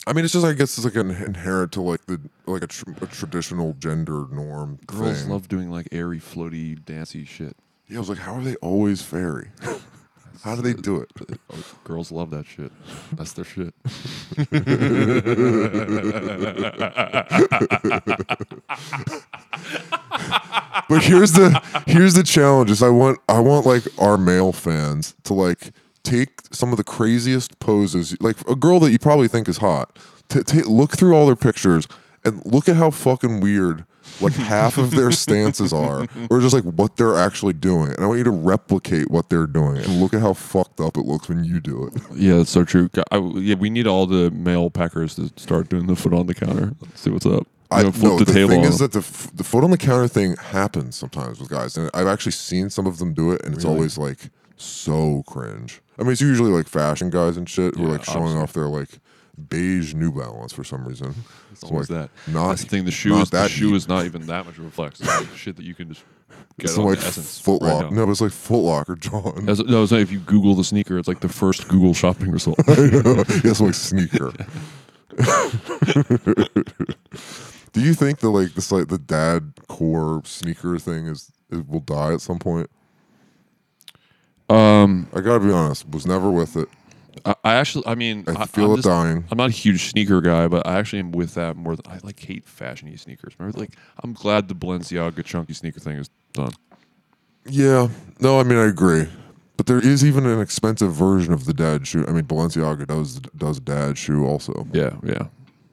I 0.08 0.14
mean, 0.14 0.26
it's 0.26 0.34
just 0.34 0.46
I 0.46 0.54
guess 0.54 0.78
it's 0.78 0.86
like 0.86 0.96
an 0.96 1.12
inherent 1.12 1.72
to 1.74 1.82
like 1.82 2.06
the 2.08 2.20
like 2.48 2.64
a, 2.64 2.68
tr- 2.68 2.92
a 3.02 3.08
traditional 3.08 3.74
gender 3.74 4.26
norm. 4.32 4.80
girls 4.88 5.22
thing. 5.22 5.32
love 5.32 5.48
doing 5.48 5.70
like 5.70 5.88
airy, 5.92 6.20
floaty, 6.20 6.84
dancey 6.84 7.24
shit. 7.24 7.56
Yeah, 7.88 7.98
I 7.98 8.00
was 8.00 8.10
like, 8.10 8.18
how 8.20 8.36
are 8.36 8.42
they 8.42 8.56
always 8.58 9.02
fairy? 9.02 9.52
how 10.44 10.56
do 10.56 10.62
they 10.62 10.74
do 10.74 11.02
it? 11.02 11.10
Oh, 11.54 11.64
Girls 11.84 12.12
love 12.12 12.30
that 12.30 12.46
shit. 12.46 12.72
That's 13.14 13.34
their 13.34 13.44
shit. 13.44 13.74
but 20.90 21.04
here's 21.04 21.34
the 21.34 21.62
here's 21.88 22.14
the 22.14 22.24
challenge 22.24 22.72
is 22.72 22.82
I 22.82 22.90
want 22.90 23.20
I 23.28 23.40
want 23.40 23.66
like 23.66 23.84
our 24.00 24.18
male 24.18 24.54
fans 24.54 25.16
to 25.24 25.34
like 25.34 25.72
take 26.04 26.42
some 26.52 26.72
of 26.72 26.78
the 26.78 26.84
craziest 26.84 27.60
poses 27.60 28.20
like 28.22 28.40
a 28.50 28.56
girl 28.56 28.80
that 28.80 28.92
you 28.92 29.00
probably 29.00 29.28
think 29.28 29.50
is 29.50 29.58
hot 29.58 29.98
to 30.30 30.44
ta 30.44 30.60
look 30.68 30.98
through 30.98 31.16
all 31.16 31.26
their 31.26 31.36
pictures 31.36 31.88
and 32.24 32.44
look 32.46 32.70
at 32.70 32.78
how 32.78 32.92
fucking 32.92 33.42
weird 33.42 33.86
like 34.20 34.34
half 34.34 34.78
of 34.78 34.92
their 34.92 35.12
stances 35.12 35.72
are 35.74 36.08
or 36.30 36.40
just 36.40 36.54
like 36.54 36.64
what 36.64 36.96
they're 36.98 37.18
actually 37.18 37.54
doing 37.54 37.88
and 37.92 38.00
I 38.00 38.06
want 38.08 38.18
you 38.18 38.24
to 38.26 38.32
replicate 38.32 39.10
what 39.10 39.30
they're 39.30 39.48
doing 39.48 39.78
and 39.78 40.02
look 40.02 40.14
at 40.14 40.22
how 40.22 40.34
fucked 40.34 40.80
up 40.82 40.98
it 40.98 41.06
looks 41.06 41.30
when 41.30 41.44
you 41.44 41.60
do 41.60 41.88
it 41.88 42.02
Yeah, 42.16 42.38
that's 42.38 42.50
so 42.50 42.64
true. 42.64 42.90
I, 43.12 43.18
yeah, 43.36 43.56
we 43.56 43.70
need 43.70 43.88
all 43.88 44.06
the 44.08 44.30
male 44.32 44.70
packers 44.70 45.16
to 45.16 45.32
start 45.38 45.70
doing 45.70 45.88
the 45.88 45.96
foot 45.96 46.14
on 46.14 46.28
the 46.28 46.36
counter. 46.36 46.74
Let's 46.82 47.00
see 47.00 47.10
what's 47.10 47.26
up. 47.26 47.48
I 47.74 47.84
know, 47.84 47.92
flip 47.92 48.04
no, 48.12 48.20
the, 48.20 48.26
the, 48.26 48.34
table. 48.34 48.50
thing 48.50 48.64
is 48.66 48.80
that 48.80 48.92
the 48.92 49.00
f- 49.00 49.32
the 49.34 49.46
foot 49.46 49.64
on 49.64 49.72
the 49.72 49.78
counter 49.78 50.08
thing 50.10 50.36
happens 50.36 50.98
sometimes 50.98 51.40
with 51.40 51.48
guys, 51.50 51.78
and 51.78 51.90
I've 51.94 52.08
actually 52.08 52.34
seen 52.34 52.70
some 52.70 52.86
of 52.86 52.98
them 53.00 53.14
do 53.14 53.32
it, 53.32 53.42
and 53.46 53.56
it's 53.56 53.64
Really? 53.64 53.78
always 53.78 53.98
like 53.98 54.30
so 54.58 55.24
cringe. 55.26 55.82
I 55.98 56.04
mean, 56.04 56.12
it's 56.12 56.20
usually 56.22 56.52
like 56.52 56.68
fashion 56.68 57.10
guys 57.10 57.38
and 57.38 57.48
shit 57.50 57.76
who 57.76 57.84
are 57.84 57.86
Yeah, 57.86 57.92
like 57.94 58.04
showing 58.04 58.18
obviously. 58.38 58.42
off 58.42 58.54
their 58.54 58.68
like 58.68 58.90
beige 59.50 59.94
New 59.94 60.12
Balance 60.12 60.54
for 60.54 60.64
some 60.64 60.88
reason. 60.88 61.14
It's 61.52 61.64
always 61.64 61.90
like, 61.90 62.10
that. 62.26 62.32
Not 62.32 62.50
That's 62.50 62.64
the 62.64 62.70
thing. 62.70 62.86
The 62.86 62.92
shoe 62.92 63.18
is 63.18 63.30
the 63.30 63.38
that 63.38 63.52
shoe 63.52 63.68
deep. 63.68 63.76
is 63.78 63.88
not 63.88 64.06
even 64.06 64.26
that 64.28 64.46
much 64.46 64.58
of 64.58 64.66
a 64.66 64.72
flex. 64.72 65.00
It's 65.00 65.20
like 65.20 65.36
shit 65.36 65.56
that 65.58 65.66
you 65.66 65.76
can 65.76 65.90
just 65.90 66.04
get 66.58 66.70
It's 66.70 66.78
on 66.78 66.86
like 66.86 67.00
SSENSE. 67.00 67.42
Foot 67.42 67.62
right 67.62 67.74
Locker. 67.74 67.96
no, 67.96 68.06
but 68.06 68.12
it's 68.12 68.22
like 68.22 68.32
Foot 68.32 68.60
Locker, 68.60 68.96
John. 68.96 69.50
As, 69.50 69.60
no, 69.60 69.84
it's 69.84 69.92
like 69.92 70.02
if 70.02 70.12
you 70.12 70.20
Google 70.20 70.56
the 70.56 70.64
sneaker, 70.64 70.98
it's 70.98 71.08
like 71.08 71.20
the 71.20 71.30
first 71.30 71.68
Google 71.68 71.94
shopping 71.94 72.32
result. 72.32 72.60
yes, 72.68 73.60
like 73.60 73.74
sneaker. 73.74 74.32
Do 77.74 77.80
you 77.80 77.94
think 77.94 78.20
the 78.20 78.30
like 78.30 78.54
this 78.54 78.72
like 78.72 78.88
the 78.90 78.98
dad 78.98 79.54
core 79.68 80.22
sneaker 80.26 80.78
thing 80.78 81.08
is, 81.08 81.32
it 81.50 81.68
will 81.68 81.80
die 81.80 82.14
at 82.14 82.22
some 82.22 82.40
point? 82.40 82.70
um, 84.50 85.08
I 85.14 85.22
gotta 85.22 85.40
be 85.44 85.52
honest, 85.52 85.90
was 85.90 86.06
never 86.06 86.30
with 86.30 86.58
it. 86.58 86.68
I, 87.26 87.36
I 87.44 87.54
actually, 87.56 87.86
I 87.88 87.96
mean, 87.96 88.24
I 88.28 88.46
feel 88.46 88.74
I'm 88.74 88.80
it 88.80 88.84
dying. 88.84 89.26
I'm 89.32 89.38
not 89.38 89.50
a 89.50 89.54
huge 89.54 89.90
sneaker 89.90 90.22
guy, 90.22 90.48
but 90.48 90.66
I 90.68 90.80
actually 90.80 91.00
am 91.00 91.12
with 91.12 91.34
that 91.36 91.56
more. 91.56 91.76
Than, 91.76 91.86
I 91.92 92.00
like 92.04 92.20
hate 92.20 92.46
fashiony 92.46 93.00
sneakers. 93.00 93.34
Remember, 93.38 93.60
like 93.60 93.76
I'm 94.04 94.14
glad 94.14 94.48
the 94.48 94.56
Balenciaga 94.56 95.24
chunky 95.24 95.54
sneaker 95.54 95.80
thing 95.80 95.98
is 95.98 96.10
done. 96.34 96.54
Yeah, 97.46 97.88
no, 98.20 98.40
I 98.40 98.44
mean 98.44 98.58
I 98.60 98.66
agree, 98.66 99.08
but 99.58 99.66
there 99.66 99.80
is 99.80 100.06
even 100.06 100.26
an 100.26 100.40
expensive 100.40 100.94
version 100.94 101.34
of 101.34 101.46
the 101.46 101.54
dad 101.54 101.88
shoe. 101.88 102.06
I 102.08 102.12
mean 102.12 102.26
Balenciaga 102.26 102.86
does 102.88 103.20
does 103.36 103.60
dad 103.60 103.98
shoe 103.98 104.26
also, 104.26 104.68
Yeah, 104.74 104.96
yeah. 105.04 105.28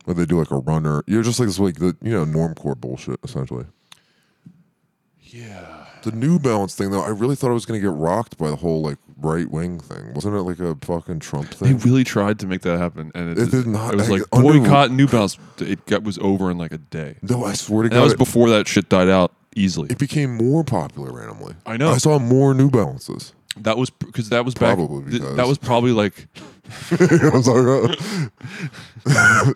where 0.05 0.15
they 0.15 0.25
do 0.27 0.39
like 0.39 0.51
a 0.51 0.59
runner. 0.59 1.03
You're 1.07 1.23
just 1.23 1.39
like 1.41 1.49
this 1.49 1.59
like 1.59 1.77
the 1.77 1.95
you 2.03 2.13
know 2.13 2.25
normcore 2.25 2.77
bullshit 2.81 3.21
essentially. 3.23 3.67
Yeah. 5.21 5.85
The 6.11 6.17
New 6.17 6.39
Balance 6.39 6.75
thing 6.75 6.91
though, 6.91 7.03
I 7.03 7.09
really 7.09 7.37
thought 7.37 7.51
I 7.51 7.55
was 7.55 7.67
gonna 7.67 7.81
get 7.81 7.91
rocked 7.91 8.39
by 8.39 8.51
the 8.51 8.57
whole 8.57 8.83
like 8.83 8.99
right 9.21 9.51
wing 9.51 9.81
thing. 9.81 10.15
Wasn't 10.15 10.35
it 10.35 10.41
like 10.43 10.59
a 10.61 10.75
fucking 10.83 11.21
Trump 11.21 11.49
thing? 11.51 11.77
They 11.79 11.85
really 11.91 12.05
tried 12.05 12.39
to 12.41 12.47
make 12.47 12.63
that 12.63 12.79
happen, 12.79 13.11
and 13.15 13.31
it, 13.31 13.39
It 13.39 13.51
did 13.51 13.67
not- 13.67 13.95
It 13.95 13.97
was 13.97 14.09
like, 14.11 14.21
like 14.21 14.29
under- 14.33 14.61
boycott 14.61 14.91
New 14.93 15.07
Balance. 15.09 15.39
It 15.59 15.85
got, 15.87 16.03
was 16.05 16.19
over 16.19 16.51
in 16.51 16.59
like 16.59 16.73
a 16.73 16.79
day. 16.79 17.17
no, 17.23 17.45
I 17.45 17.55
swear 17.55 17.83
to 17.83 17.87
And 17.87 17.93
God, 17.93 17.99
that 17.99 18.05
was 18.05 18.13
it- 18.13 18.19
before 18.19 18.49
that 18.51 18.69
shit 18.69 18.89
died 18.89 19.09
out 19.09 19.33
easily. 19.57 19.89
it 19.91 19.99
became 19.99 20.37
more 20.37 20.63
popular 20.65 21.13
randomly. 21.13 21.55
I 21.67 21.77
know. 21.77 21.91
I 21.91 21.99
saw 21.99 22.19
more 22.19 22.55
New 22.55 22.71
Balances. 22.71 23.33
That 23.61 23.77
was 23.77 23.91
because 23.91 24.29
that 24.29 24.45
was 24.45 24.55
back. 24.55 24.77
Probably 24.77 25.11
th- 25.11 25.21
because- 25.21 25.37
that 25.37 25.49
was 25.49 25.59
probably 25.59 25.91
like 25.93 26.29
I'm 26.91 27.43
sorry. 27.43 27.97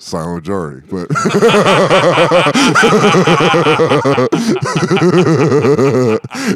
Silent 0.00 0.36
majority, 0.36 0.86
but 0.90 1.06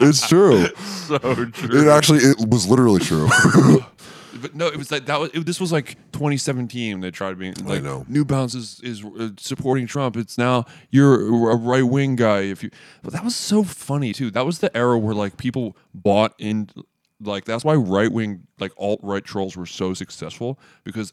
it's 0.03 0.29
true. 0.29 0.67
so 0.77 1.19
true. 1.19 1.81
It 1.81 1.89
actually 1.89 2.21
it 2.21 2.49
was 2.49 2.67
literally 2.67 3.01
true. 3.01 3.29
But 4.41 4.55
no, 4.55 4.67
it 4.67 4.77
was 4.77 4.91
like 4.91 5.07
that 5.07 5.19
was 5.19 5.31
it, 5.33 5.47
this 5.47 5.61
was 5.61 5.73
like 5.73 5.97
2017. 6.13 7.01
They 7.01 7.11
tried 7.11 7.39
being 7.39 7.55
like 7.65 7.83
know. 7.83 8.05
New 8.09 8.25
Balance 8.25 8.55
is, 8.55 8.81
is 8.83 9.05
uh, 9.05 9.31
supporting 9.39 9.87
Trump. 9.87 10.17
It's 10.17 10.39
now 10.39 10.67
you're 10.91 11.51
a 11.51 11.57
right 11.57 11.83
wing 11.83 12.17
guy. 12.17 12.41
If 12.41 12.63
you, 12.63 12.71
but 13.03 13.13
that 13.13 13.25
was 13.25 13.35
so 13.35 13.63
funny 13.63 14.13
too. 14.13 14.31
That 14.31 14.47
was 14.47 14.59
the 14.61 14.75
era 14.77 14.99
where 14.99 15.15
like 15.15 15.37
people 15.37 15.77
bought 15.95 16.35
in. 16.39 16.69
Like 17.21 17.45
that's 17.45 17.65
why 17.65 17.75
right 17.75 18.11
wing 18.11 18.47
like 18.59 18.73
alt 18.79 19.01
right 19.03 19.25
trolls 19.25 19.57
were 19.57 19.67
so 19.67 19.95
successful 19.95 20.59
because 20.85 21.13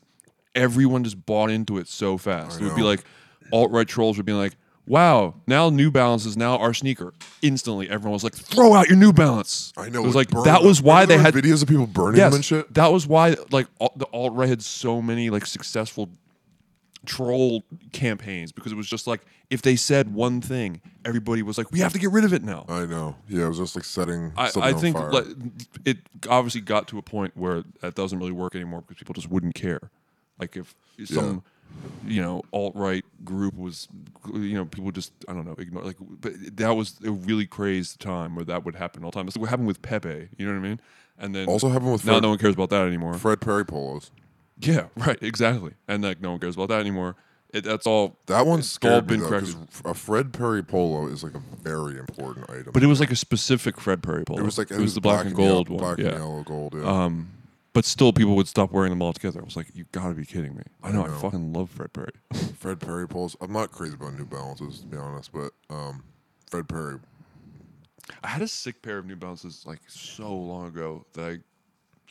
everyone 0.55 1.03
just 1.03 1.25
bought 1.25 1.49
into 1.49 1.77
it 1.77 1.87
so 1.87 2.17
fast. 2.17 2.59
It 2.59 2.65
would 2.65 2.75
be 2.75 2.83
like 2.83 3.03
alt 3.51 3.71
right 3.71 3.87
trolls 3.87 4.17
would 4.17 4.25
be 4.25 4.33
like. 4.33 4.55
Wow! 4.85 5.35
Now 5.47 5.69
New 5.69 5.91
Balance 5.91 6.25
is 6.25 6.35
now 6.35 6.57
our 6.57 6.73
sneaker. 6.73 7.13
Instantly, 7.41 7.89
everyone 7.89 8.11
was 8.11 8.23
like, 8.25 8.35
"Throw 8.35 8.73
out 8.73 8.89
your 8.89 8.97
New 8.97 9.13
Balance!" 9.13 9.71
I 9.77 9.87
know. 9.87 10.03
It 10.03 10.05
was 10.05 10.13
like 10.13 10.29
burned 10.29 10.45
that 10.45 10.61
was 10.61 10.81
why 10.81 11.05
they 11.05 11.17
had 11.17 11.33
videos 11.33 11.63
of 11.63 11.69
people 11.69 11.87
burning 11.87 12.19
them 12.19 12.33
and 12.33 12.43
shit. 12.43 12.73
that 12.73 12.87
was 12.91 13.07
why 13.07 13.37
like 13.49 13.67
all, 13.79 13.93
the 13.95 14.07
alt 14.07 14.33
right 14.33 14.49
had 14.49 14.61
so 14.61 15.01
many 15.01 15.29
like 15.29 15.45
successful 15.45 16.09
troll 17.05 17.63
campaigns 17.91 18.51
because 18.51 18.71
it 18.71 18.75
was 18.75 18.87
just 18.87 19.07
like 19.07 19.21
if 19.49 19.61
they 19.61 19.75
said 19.75 20.13
one 20.13 20.41
thing, 20.41 20.81
everybody 21.05 21.43
was 21.43 21.57
like, 21.57 21.71
"We 21.71 21.79
have 21.79 21.93
to 21.93 21.99
get 21.99 22.11
rid 22.11 22.23
of 22.23 22.33
it 22.33 22.43
now." 22.43 22.65
I 22.67 22.85
know. 22.85 23.15
Yeah, 23.27 23.45
it 23.45 23.49
was 23.49 23.57
just 23.59 23.75
like 23.75 23.85
setting 23.85 24.31
I, 24.37 24.49
I 24.55 24.73
think 24.73 24.97
like, 24.97 25.25
it 25.85 25.97
obviously 26.29 26.61
got 26.61 26.87
to 26.89 26.97
a 26.97 27.01
point 27.01 27.35
where 27.35 27.63
that 27.81 27.95
doesn't 27.95 28.17
really 28.17 28.31
work 28.31 28.55
anymore 28.55 28.81
because 28.81 28.97
people 28.97 29.13
just 29.13 29.29
wouldn't 29.29 29.55
care. 29.55 29.91
Like 30.39 30.57
if 30.57 30.75
some 31.05 31.43
you 32.05 32.21
know 32.21 32.43
alt 32.51 32.75
right 32.75 33.03
group 33.23 33.55
was 33.55 33.87
you 34.33 34.53
know 34.53 34.65
people 34.65 34.91
just 34.91 35.11
I 35.27 35.33
don't 35.33 35.45
know 35.45 35.55
ignore 35.57 35.83
like 35.83 35.97
but 35.99 36.33
that 36.57 36.71
was 36.71 36.99
a 37.05 37.11
really 37.11 37.47
crazed 37.47 37.99
time 37.99 38.35
where 38.35 38.45
that 38.45 38.63
would 38.65 38.75
happen 38.75 39.03
all 39.03 39.11
the 39.11 39.15
time. 39.15 39.25
That's 39.25 39.37
what 39.37 39.49
happened 39.49 39.67
with 39.67 39.81
Pepe. 39.81 40.29
You 40.37 40.45
know 40.45 40.53
what 40.53 40.59
I 40.59 40.69
mean? 40.69 40.79
And 41.17 41.35
then 41.35 41.47
Also 41.47 41.69
happened 41.69 41.91
with 41.91 42.05
now 42.05 42.13
Fred- 42.13 42.23
no 42.23 42.29
one 42.29 42.37
cares 42.37 42.53
about 42.55 42.69
that 42.71 42.87
anymore. 42.87 43.13
Fred 43.15 43.41
Perry 43.41 43.65
polos. 43.65 44.11
Yeah, 44.65 44.87
right, 44.97 45.21
exactly. 45.21 45.73
And 45.87 46.03
like 46.03 46.21
no 46.21 46.31
one 46.31 46.39
cares 46.39 46.55
about 46.55 46.69
that 46.69 46.79
anymore. 46.79 47.15
It, 47.53 47.63
that's 47.65 47.85
all. 47.85 48.17
That 48.25 48.47
one 48.47 48.59
it's 48.59 48.67
all 48.77 48.89
scared 48.89 49.03
me 49.05 49.17
been 49.17 49.19
though, 49.21 49.29
corrected. 49.29 49.53
'cause 49.53 49.81
a 49.85 49.93
Fred 49.93 50.33
Perry 50.33 50.63
polo 50.63 51.07
is 51.07 51.23
like 51.23 51.35
a 51.35 51.41
very 51.61 51.99
important 51.99 52.49
item. 52.49 52.71
But 52.73 52.81
it 52.81 52.87
was 52.87 52.99
like 52.99 53.11
a 53.11 53.15
specific 53.15 53.79
Fred 53.79 54.01
Perry 54.01 54.25
polo. 54.25 54.39
it 54.41 54.43
was 54.43 54.57
like 54.57 54.71
it 54.71 54.79
was 54.79 54.95
the 54.95 55.01
black, 55.01 55.25
and 55.25 55.35
gold 55.35 55.69
yellow, 55.69 55.81
one. 55.81 55.95
black 55.95 55.97
yeah. 55.99 56.13
and 56.13 56.17
yellow 56.17 56.43
gold. 56.43 56.73
Yeah. 56.75 57.03
Um, 57.05 57.29
but 57.73 57.85
still, 57.85 58.11
people 58.13 58.35
would 58.35 58.47
stop 58.47 58.71
wearing 58.71 58.91
them 58.91 59.01
all 59.01 59.13
together. 59.13 59.39
I 59.41 59.43
was 59.43 59.55
like, 59.55 59.67
you 59.75 59.85
gotta 59.91 60.13
be 60.15 60.25
kidding 60.25 60.55
me. 60.55 60.63
I 60.83 60.91
know, 60.91 61.03
I, 61.03 61.07
know. 61.07 61.13
fucking 61.13 61.53
love 61.53 61.69
Fred 61.69 61.93
Perry. 61.93 62.11
Fred 62.57 62.79
Perry 62.79 63.07
polos. 63.07 63.35
I'm 63.41 63.53
not 63.53 63.71
crazy 63.71 63.93
about 63.95 64.15
New 64.17 64.25
Balances 64.25 64.79
to 64.79 64.85
be 64.87 64.97
honest, 64.97 65.31
but 65.31 65.51
um, 65.69 66.03
Fred 66.49 66.67
Perry. 66.67 66.99
I 68.23 68.27
had 68.27 68.41
a 68.41 68.47
sick 68.47 68.81
pair 68.81 68.97
of 68.97 69.05
New 69.05 69.15
Balances 69.15 69.63
like 69.65 69.79
so 69.87 70.33
long 70.35 70.67
ago 70.67 71.05
that 71.13 71.23
I 71.23 71.37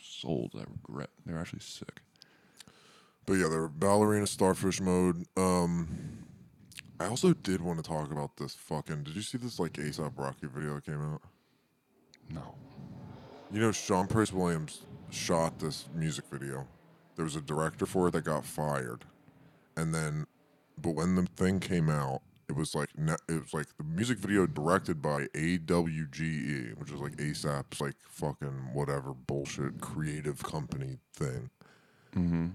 sold. 0.01 0.51
I 0.55 0.63
regret. 0.87 1.09
They're 1.25 1.37
actually 1.37 1.59
sick. 1.59 2.01
But 3.25 3.33
yeah, 3.33 3.47
they're 3.49 3.67
ballerina 3.67 4.27
starfish 4.27 4.81
mode. 4.81 5.25
Um, 5.37 6.25
I 6.99 7.07
also 7.07 7.33
did 7.33 7.61
want 7.61 7.83
to 7.83 7.87
talk 7.87 8.11
about 8.11 8.37
this 8.37 8.53
fucking. 8.53 9.03
Did 9.03 9.15
you 9.15 9.21
see 9.21 9.37
this 9.37 9.59
like 9.59 9.73
ASAP 9.73 10.13
Rocky 10.17 10.47
video 10.47 10.75
that 10.75 10.85
came 10.85 11.01
out? 11.01 11.21
No. 12.29 12.55
You 13.51 13.59
know, 13.59 13.71
Sean 13.71 14.07
Price 14.07 14.31
Williams 14.33 14.85
shot 15.09 15.59
this 15.59 15.87
music 15.93 16.25
video. 16.31 16.67
There 17.15 17.25
was 17.25 17.35
a 17.35 17.41
director 17.41 17.85
for 17.85 18.07
it 18.07 18.11
that 18.11 18.23
got 18.23 18.45
fired, 18.45 19.05
and 19.77 19.93
then, 19.93 20.25
but 20.81 20.91
when 20.91 21.15
the 21.15 21.23
thing 21.35 21.59
came 21.59 21.89
out, 21.89 22.21
it 22.49 22.55
was 22.55 22.73
like 22.73 22.89
it 22.97 23.41
was 23.41 23.53
like 23.53 23.67
the 23.77 23.83
music 23.83 24.17
video 24.17 24.47
directed 24.47 25.01
by 25.01 25.27
AWGE, 25.35 26.21
E, 26.21 26.73
which 26.77 26.91
is 26.91 26.99
like 26.99 27.15
ASAP's 27.17 27.79
like 27.79 27.95
fucking 28.09 28.71
whatever 28.73 29.13
bullshit 29.13 29.79
creative 29.81 30.41
company 30.43 30.97
thing, 31.13 31.49
Mm-hmm. 32.15 32.47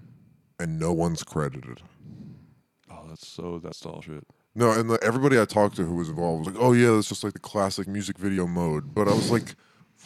And 0.59 0.79
no 0.79 0.93
one's 0.93 1.23
credited. 1.23 1.81
Oh, 2.91 3.05
that's 3.09 3.27
so 3.27 3.59
that's 3.63 3.85
all 3.87 4.01
shit. 4.03 4.27
No, 4.55 4.73
and 4.73 4.91
the, 4.91 4.99
everybody 5.03 5.41
I 5.41 5.45
talked 5.45 5.77
to 5.77 5.85
who 5.85 5.97
was 5.97 6.09
involved 6.09 6.47
was 6.47 6.55
like, 6.55 6.63
"Oh 6.63 6.73
yeah, 6.73 6.91
that's 6.93 7.09
just 7.09 7.23
like 7.23 7.33
the 7.35 7.39
classic 7.39 7.87
music 7.87 8.19
video 8.19 8.47
mode." 8.47 8.95
But 8.95 9.07
I 9.09 9.13
was 9.13 9.31
like, 9.37 9.55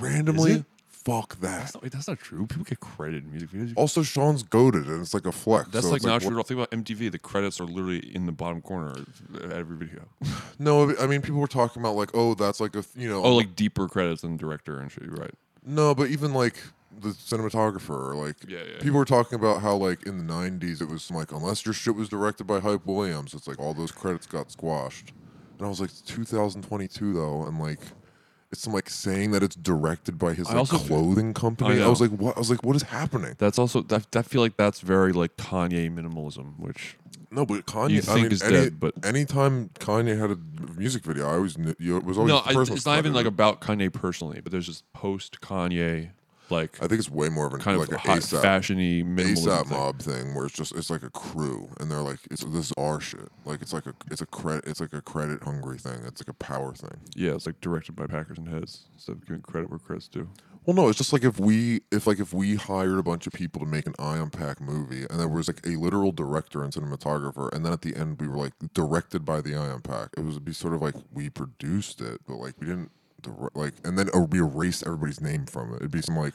randomly, 0.01 0.65
fuck 0.89 1.37
that. 1.41 1.61
That's 1.61 1.75
not, 1.75 1.83
wait, 1.83 1.93
that's 1.93 2.09
not 2.09 2.19
true. 2.19 2.47
People 2.47 2.65
get 2.65 2.81
credited 2.81 3.25
in 3.25 3.31
music 3.31 3.51
videos. 3.51 3.73
Also, 3.77 4.03
Sean's 4.03 4.43
goaded, 4.43 4.87
and 4.89 5.01
it's 5.01 5.15
like 5.15 5.27
a 5.27 5.33
flex. 5.33 5.69
That's 5.71 5.87
so 5.87 5.93
like 5.93 5.99
it's 5.99 6.07
not 6.07 6.15
what- 6.15 6.23
true 6.23 6.33
at 6.33 6.37
all. 6.39 6.43
Think 6.45 6.59
about 6.59 6.71
MTV. 6.71 7.11
The 7.13 7.19
credits 7.19 7.61
are 7.61 7.65
literally 7.65 8.15
in 8.15 8.27
the 8.27 8.33
bottom 8.33 8.61
corner 8.61 8.91
of 8.91 9.07
uh, 9.43 9.55
every 9.55 9.77
video. 9.77 10.03
No, 10.59 10.95
I 11.01 11.07
mean 11.09 11.23
people 11.23 11.41
were 11.41 11.49
talking 11.49 11.83
about 11.83 11.97
like, 11.97 12.11
oh, 12.15 12.35
that's 12.35 12.61
like 12.61 12.77
a 12.77 12.85
you 12.95 13.09
know, 13.09 13.25
Oh, 13.25 13.35
like 13.35 13.57
deeper 13.57 13.89
credits 13.89 14.23
than 14.23 14.37
director 14.37 14.79
and 14.79 14.93
shit. 14.93 15.03
You're 15.05 15.15
right. 15.15 15.35
no, 15.65 15.93
but 15.95 16.09
even 16.11 16.35
like 16.35 16.57
the 17.01 17.09
cinematographer, 17.11 18.15
like 18.15 18.37
Yeah, 18.49 18.59
yeah, 18.61 18.79
people 18.81 18.99
were 18.99 19.05
talking 19.05 19.39
about 19.39 19.63
how 19.63 19.75
like 19.77 20.07
in 20.07 20.19
the 20.19 20.33
'90s 20.33 20.81
it 20.81 20.89
was 20.89 21.11
like 21.11 21.33
unless 21.33 21.65
your 21.65 21.73
shit 21.73 21.95
was 21.95 22.09
directed 22.09 22.45
by 22.47 22.61
Hype 22.61 22.87
Williams, 22.87 23.35
it's 23.35 23.47
like 23.49 23.59
all 23.59 23.75
those 23.75 23.93
credits 23.93 24.27
got 24.27 24.51
squashed. 24.51 25.13
And 25.59 25.67
I 25.67 25.69
was 25.69 25.81
like, 25.81 25.91
2022 26.07 27.13
though, 27.15 27.45
and 27.45 27.59
like. 27.59 27.81
It's 28.51 28.67
like 28.67 28.91
saying 28.91 29.31
that 29.31 29.43
it's 29.43 29.57
directed 29.57 30.19
by 30.19 30.35
his 30.35 30.47
I 30.47 30.51
like, 30.51 30.59
also- 30.59 30.77
clothing 30.77 31.33
company. 31.33 31.77
I, 31.77 31.79
know. 31.79 31.89
was 31.89 32.03
like, 32.03 32.11
what? 32.11 32.37
I 32.37 32.39
was 32.39 32.51
like, 32.51 32.63
what 32.63 32.77
is 32.77 32.83
happening? 32.83 33.35
That's 33.39 33.59
also 33.59 33.81
that. 33.85 34.15
I 34.15 34.21
feel 34.21 34.43
like 34.43 34.59
that's 34.59 34.81
very 34.81 35.15
like 35.15 35.39
Kanye 35.39 35.91
minimalism, 35.91 36.59
which 36.59 36.99
No, 37.31 37.47
but 37.47 37.65
Kanye. 37.65 37.93
You 37.93 37.99
I 38.01 38.03
think 38.03 38.23
mean, 38.25 38.33
is 38.33 38.43
any, 38.43 38.53
dead, 38.53 38.79
but- 38.79 38.93
anytime 39.07 39.71
Kanye 39.81 40.21
had 40.21 40.33
a 40.33 40.39
music 40.79 41.03
video, 41.03 41.29
I 41.29 41.37
always 41.37 41.57
knew 41.57 41.71
it 41.79 42.05
was 42.05 42.19
always 42.19 42.29
no, 42.31 42.41
I, 42.45 42.53
it's 42.61 42.85
not 42.85 42.99
even 42.99 43.15
like 43.15 43.25
about 43.25 43.63
Kanye 43.63 43.91
personally, 43.91 44.43
but 44.43 44.53
there's 44.53 44.67
just 44.67 44.85
post 44.93 45.41
Kanye 45.41 46.11
like 46.53 46.77
I 46.83 46.87
think 46.87 47.01
it's 47.01 47.11
way 47.11 47.29
more 47.29 47.47
of 47.47 47.55
an 47.55 47.61
kind 47.61 47.79
like 47.79 47.89
of 47.89 47.95
a 47.95 47.99
hot 47.99 48.19
ASAP, 48.19 48.43
fashiony 48.43 49.05
minimalism 49.05 49.47
ASAP 49.47 49.69
thing. 49.69 49.79
mob 49.79 49.99
thing 50.01 50.35
where 50.35 50.47
it's 50.47 50.55
just 50.55 50.75
it's 50.77 50.91
like 50.91 51.03
a 51.03 51.11
crew 51.11 51.69
and 51.81 51.91
they're 51.91 52.03
like 52.03 52.21
it's 52.31 52.45
this 52.45 52.67
is 52.67 52.73
our 52.79 53.01
shit. 53.01 53.29
Like 53.45 53.63
it's 53.63 53.73
like 53.73 53.87
a 53.87 53.95
it's 54.11 54.21
a 54.21 54.27
credit 54.27 54.65
it's 54.67 54.81
like 54.81 54.93
a 54.93 55.03
credit 55.03 55.43
hungry 55.43 55.79
thing. 55.79 56.01
It's 56.07 56.21
like 56.21 56.29
a 56.29 56.35
power 56.35 56.73
thing. 56.75 57.01
Yeah, 57.17 57.33
it's 57.33 57.47
like 57.47 57.61
directed 57.61 57.97
by 57.97 58.07
Packers 58.07 58.39
and 58.39 58.49
Heads 58.49 58.85
instead 58.95 59.17
of 59.17 59.27
giving 59.27 59.43
credit 59.43 59.71
where 59.71 59.79
credit's 59.79 60.09
due. 60.09 60.29
Well, 60.65 60.77
no, 60.77 60.89
it's 60.89 60.99
just 60.99 61.13
like 61.13 61.25
if 61.25 61.41
we 61.41 61.81
if 61.91 62.07
like 62.07 62.21
if 62.21 62.33
we 62.33 62.55
hired 62.55 62.99
a 62.99 63.03
bunch 63.03 63.27
of 63.27 63.33
people 63.33 63.61
to 63.61 63.67
make 63.67 63.87
an 63.87 63.95
Ion 63.99 64.31
Pack 64.31 64.61
movie 64.61 65.07
and 65.11 65.19
there 65.19 65.29
was 65.29 65.49
like 65.49 65.67
a 65.67 65.71
literal 65.71 66.13
director 66.13 66.63
and 66.63 66.73
cinematographer 66.73 67.53
and 67.53 67.67
then 67.67 67.73
at 67.73 67.83
the 67.83 67.97
end 67.97 68.21
we 68.21 68.29
were 68.29 68.37
like 68.37 68.53
directed 68.73 69.25
by 69.25 69.41
the 69.41 69.57
Ion 69.57 69.81
Pack. 69.81 70.11
It 70.17 70.25
was 70.25 70.39
be 70.39 70.53
sort 70.53 70.75
of 70.75 70.83
like 70.83 70.95
we 71.13 71.31
produced 71.31 72.01
it, 72.01 72.21
but 72.29 72.37
like 72.37 72.55
we 72.61 72.69
didn't 72.69 72.93
dir- 73.23 73.51
like 73.55 73.75
and 73.85 73.99
then 73.99 74.09
or 74.13 74.25
we 74.25 74.39
erased 74.41 74.85
everybody's 74.87 75.21
name 75.21 75.47
from 75.47 75.73
it. 75.73 75.77
It'd 75.77 75.91
be 75.91 76.03
some 76.03 76.17
like 76.17 76.35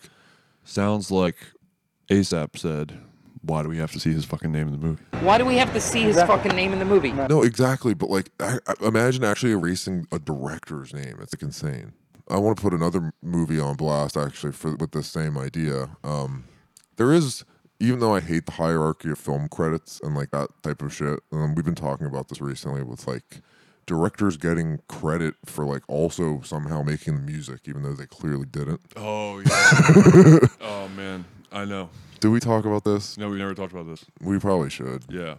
Sounds 0.63 1.11
like 1.11 1.35
ASAP 2.09 2.57
said, 2.57 2.97
why 3.41 3.63
do 3.63 3.69
we 3.69 3.77
have 3.77 3.91
to 3.93 3.99
see 4.01 4.11
his 4.11 4.25
fucking 4.25 4.51
name 4.51 4.67
in 4.67 4.73
the 4.73 4.85
movie? 4.85 5.01
Why 5.21 5.37
do 5.37 5.45
we 5.45 5.55
have 5.57 5.71
to 5.73 5.79
see 5.79 6.01
his 6.01 6.17
fucking 6.21 6.53
name 6.55 6.73
in 6.73 6.79
the 6.79 6.85
movie? 6.85 7.13
No, 7.13 7.41
exactly. 7.41 7.93
But 7.93 8.09
like, 8.09 8.31
I, 8.41 8.59
I- 8.67 8.85
imagine 8.85 9.23
actually 9.23 9.53
erasing 9.53 10.07
a 10.11 10.19
director's 10.19 10.93
name. 10.93 11.19
It's 11.21 11.33
like 11.33 11.41
insane. 11.41 11.93
I 12.29 12.37
want 12.37 12.57
to 12.57 12.61
put 12.63 12.73
another 12.73 13.13
movie 13.21 13.59
on 13.61 13.75
blast 13.77 14.17
actually 14.17 14.51
for 14.51 14.75
with 14.75 14.91
the 14.91 15.03
same 15.03 15.37
idea. 15.37 15.89
Um, 16.03 16.43
there 16.97 17.13
is, 17.13 17.45
even 17.79 17.99
though 18.01 18.13
I 18.13 18.19
hate 18.19 18.45
the 18.45 18.51
hierarchy 18.53 19.11
of 19.11 19.17
film 19.17 19.47
credits 19.47 20.01
and 20.03 20.15
like 20.15 20.31
that 20.31 20.49
type 20.63 20.81
of 20.81 20.93
shit. 20.93 21.19
Um, 21.31 21.55
we've 21.55 21.63
been 21.63 21.75
talking 21.75 22.07
about 22.07 22.27
this 22.27 22.41
recently 22.41 22.83
with 22.83 23.07
like 23.07 23.39
directors 23.87 24.37
getting 24.37 24.79
credit 24.87 25.33
for 25.45 25.65
like 25.65 25.81
also 25.87 26.41
somehow 26.41 26.83
making 26.83 27.15
the 27.15 27.21
music, 27.21 27.61
even 27.65 27.81
though 27.81 27.93
they 27.93 28.05
clearly 28.05 28.45
didn't. 28.45 28.81
Oh 28.95 29.39
yeah. 29.39 30.39
oh 30.61 30.87
man, 30.95 31.25
I 31.51 31.65
know. 31.65 31.89
Did 32.19 32.29
we 32.29 32.39
talk 32.39 32.65
about 32.65 32.83
this? 32.83 33.17
No, 33.17 33.29
we 33.29 33.37
never 33.37 33.55
talked 33.55 33.71
about 33.73 33.87
this. 33.87 34.05
We 34.21 34.37
probably 34.39 34.69
should. 34.69 35.05
Yeah. 35.09 35.35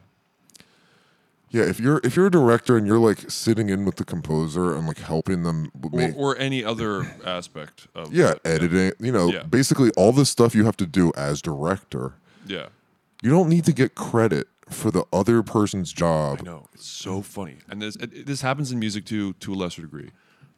Yeah, 1.51 1.63
if 1.65 1.81
you're 1.81 2.01
if 2.05 2.15
you're 2.15 2.27
a 2.27 2.31
director 2.31 2.77
and 2.77 2.87
you're 2.87 2.99
like 2.99 3.31
sitting 3.31 3.71
in 3.71 3.85
with 3.87 3.97
the 3.97 4.05
composer 4.05 4.75
and 4.77 4.87
like 4.87 4.99
helping 4.99 5.45
them 5.45 5.71
Or, 5.83 5.91
make 5.99 6.15
or 6.17 6.37
any 6.37 6.63
other 6.63 7.11
aspect 7.25 7.87
of 7.95 8.13
yeah, 8.13 8.33
it. 8.33 8.41
editing, 8.45 8.93
you 9.01 9.13
know, 9.13 9.29
Yeah. 9.29 9.45
basically 9.45 9.91
all 9.97 10.13
this 10.13 10.29
stuff 10.29 10.55
you 10.55 10.65
have 10.67 10.77
to 10.77 10.87
do 10.87 11.11
as 11.17 11.41
director. 11.41 12.15
Yeah. 12.47 12.67
You 13.23 13.31
don't 13.31 13.49
need 13.49 13.65
to 13.65 13.73
get 13.73 13.95
credit 13.95 14.47
for 14.71 14.91
the 14.91 15.05
other 15.13 15.43
person's 15.43 15.93
job. 15.93 16.39
I 16.41 16.45
know. 16.45 16.67
It's 16.75 16.87
so 16.87 17.23
funny. 17.23 17.57
And 17.69 17.81
this 17.83 17.97
it, 17.97 18.27
this 18.27 18.41
happens 18.43 18.73
in 18.73 18.79
music 18.79 19.05
too 19.05 19.33
to 19.35 19.53
a 19.53 19.57
lesser 19.57 19.83
degree. 19.83 20.11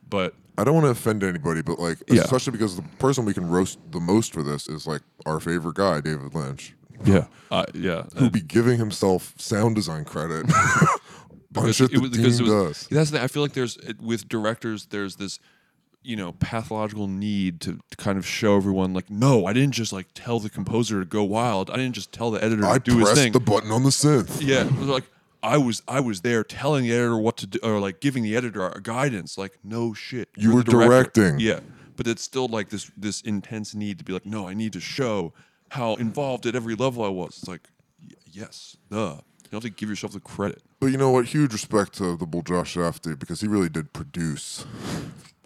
But 0.09 0.35
I 0.59 0.65
don't 0.65 0.75
want 0.75 0.87
to 0.87 0.91
offend 0.91 1.23
anybody, 1.23 1.63
but 1.63 1.79
like 1.79 1.99
Yeah. 2.09 2.23
especially 2.23 2.53
because 2.53 2.77
the 2.77 2.83
person 2.99 3.25
we 3.25 3.33
can 3.35 3.49
roast 3.49 3.79
the 3.93 4.01
most 4.01 4.33
for 4.33 4.43
this 4.43 4.69
is 4.69 4.87
like 4.87 5.03
our 5.27 5.39
favorite 5.41 5.77
guy, 5.77 6.01
David 6.01 6.35
Lynch, 6.35 6.75
yeah. 7.05 7.27
Uh, 7.51 7.65
yeah. 7.75 8.05
who 8.17 8.29
be 8.31 8.41
giving 8.41 8.77
himself 8.79 9.35
sound 9.39 9.77
design 9.77 10.05
credit. 10.05 10.47
on 11.57 11.65
because 11.65 11.77
shit 11.77 11.91
it 11.93 11.95
the 11.95 12.01
was, 12.01 12.11
team 12.11 12.23
because 12.23 12.41
it 12.41 12.43
was, 12.45 12.53
does. 12.53 12.89
that's 12.89 13.11
the 13.11 13.17
thing. 13.19 13.25
I 13.25 13.29
feel 13.29 13.43
like 13.43 13.53
there's 13.55 13.77
it, 13.79 14.01
with 14.01 14.29
directors 14.29 14.87
there's 14.87 15.17
this 15.17 15.39
you 16.03 16.17
know 16.17 16.33
pathological 16.33 17.07
need 17.07 17.61
to, 17.61 17.79
to 17.91 17.97
kind 17.97 18.17
of 18.19 18.27
show 18.27 18.57
everyone 18.57 18.95
like 18.95 19.11
no 19.11 19.45
I 19.47 19.53
didn't 19.53 19.73
just 19.75 19.93
like 19.93 20.07
tell 20.15 20.41
the 20.41 20.49
composer 20.51 20.99
to 21.01 21.05
go 21.05 21.23
wild 21.25 21.71
I 21.71 21.77
didn't 21.77 21.95
just 21.95 22.11
tell 22.13 22.31
the 22.31 22.43
editor 22.43 22.65
I 22.65 22.79
to 22.79 22.81
do 22.81 22.99
his 22.99 23.05
pressed 23.09 23.21
thing 23.21 23.33
the 23.33 23.41
button 23.41 23.71
on 23.71 23.83
the 23.83 23.91
synth. 23.91 24.39
yeah 24.41 24.69
like 24.85 25.05
I 25.43 25.59
was 25.59 25.83
I 25.87 26.01
was 26.01 26.23
there 26.23 26.43
telling 26.45 26.85
the 26.85 26.93
editor 26.93 27.19
what 27.19 27.37
to 27.39 27.47
do 27.47 27.59
or 27.63 27.79
like 27.81 28.01
giving 28.01 28.23
the 28.23 28.35
editor 28.37 28.67
a 28.69 28.81
guidance 28.81 29.37
like 29.37 29.59
no 29.63 29.93
shit 29.93 30.29
You 30.37 30.55
were 30.55 30.63
directing. 30.63 31.39
yeah 31.39 31.61
but 31.97 32.07
it's 32.07 32.23
still 32.23 32.49
like 32.49 32.71
this 32.71 32.91
this 32.97 33.21
intense 33.21 33.75
need 33.75 33.99
to 33.99 34.05
be 34.05 34.13
like 34.15 34.25
no 34.25 34.49
I 34.49 34.55
need 34.55 34.73
to 34.73 34.81
show 34.81 35.35
how 35.71 35.97
involved 35.97 36.47
at 36.47 36.55
every 36.55 36.75
level 36.75 37.05
I 37.05 37.09
was 37.09 37.39
it's 37.39 37.49
like 37.49 37.69
yes 38.33 38.77
duh 38.91 39.17
you 39.45 39.51
don't 39.53 39.63
have 39.65 39.71
to 39.75 39.77
give 39.79 39.89
yourself 39.91 40.13
the 40.13 40.21
credit 40.21 40.63
But 40.79 40.87
you 40.93 40.97
know 40.97 41.11
what? 41.11 41.27
Huge 41.27 41.53
respect 41.53 41.93
to 41.95 42.17
the 42.17 42.25
bull 42.25 42.43
Josh 42.43 42.75
Safdie 42.77 43.19
because 43.19 43.41
he 43.43 43.49
really 43.49 43.69
did 43.69 43.93
produce 43.93 44.65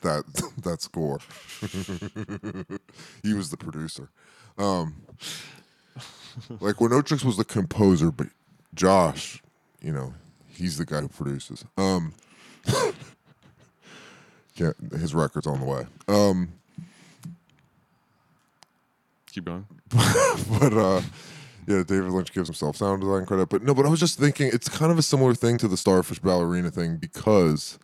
that 0.05 0.25
that 0.63 0.81
score. 0.81 1.19
he 3.23 3.35
was 3.35 3.51
the 3.51 3.57
producer. 3.57 4.09
Um, 4.57 5.03
like 6.61 6.77
Oneohtrix 6.77 7.25
was 7.25 7.37
the 7.37 7.45
composer, 7.45 8.11
but 8.11 8.29
Josh, 8.75 9.43
you 9.81 9.93
know, 9.93 10.15
he's 10.49 10.79
the 10.79 10.85
guy 10.85 11.01
who 11.01 11.09
produces. 11.09 11.65
Um, 11.77 12.15
yeah, 14.55 14.73
his 14.93 15.15
record's 15.15 15.47
on 15.47 15.61
the 15.61 15.67
way. 15.67 15.87
Um, 16.09 16.53
keep 19.33 19.45
going 19.47 19.67
but 19.89 20.73
uh 20.73 21.03
yeah, 21.67 21.83
David 21.83 22.11
Lynch 22.11 22.33
gives 22.33 22.49
himself 22.49 22.77
sound 22.77 23.01
design 23.01 23.25
credit. 23.25 23.49
But 23.49 23.63
no, 23.63 23.75
but 23.75 23.87
I 23.87 23.89
was 23.89 24.01
just 24.01 24.19
thinking 24.19 24.51
it's 24.53 24.69
kind 24.69 24.93
of 24.93 24.99
a 24.99 25.03
similar 25.03 25.35
thing 25.35 25.57
to 25.59 25.69
the 25.69 25.77
Starfish 25.77 26.19
Ballerina 26.19 26.71
thing 26.71 26.97
because 26.99 27.79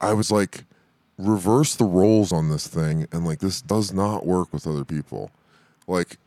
I 0.00 0.12
was 0.12 0.30
like, 0.30 0.64
reverse 1.18 1.74
the 1.74 1.84
roles 1.84 2.32
on 2.32 2.48
this 2.50 2.66
thing, 2.66 3.06
and 3.12 3.24
like 3.24 3.38
this 3.40 3.60
does 3.62 3.92
not 3.92 4.26
work 4.26 4.52
with 4.52 4.66
other 4.66 4.84
people. 4.84 5.30
Like 5.86 6.18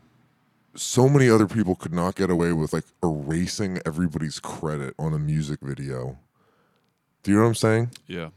so 0.75 1.09
many 1.09 1.29
other 1.29 1.47
people 1.47 1.75
could 1.75 1.93
not 1.93 2.15
get 2.15 2.29
away 2.29 2.53
with 2.53 2.73
like 2.73 2.85
erasing 3.03 3.79
everybody's 3.85 4.39
credit 4.39 4.93
on 4.97 5.13
a 5.13 5.19
music 5.19 5.59
video. 5.61 6.17
Do 7.23 7.31
you 7.31 7.37
know 7.37 7.43
what 7.43 7.49
I'm 7.49 7.55
saying? 7.55 7.91
yeah 8.07 8.29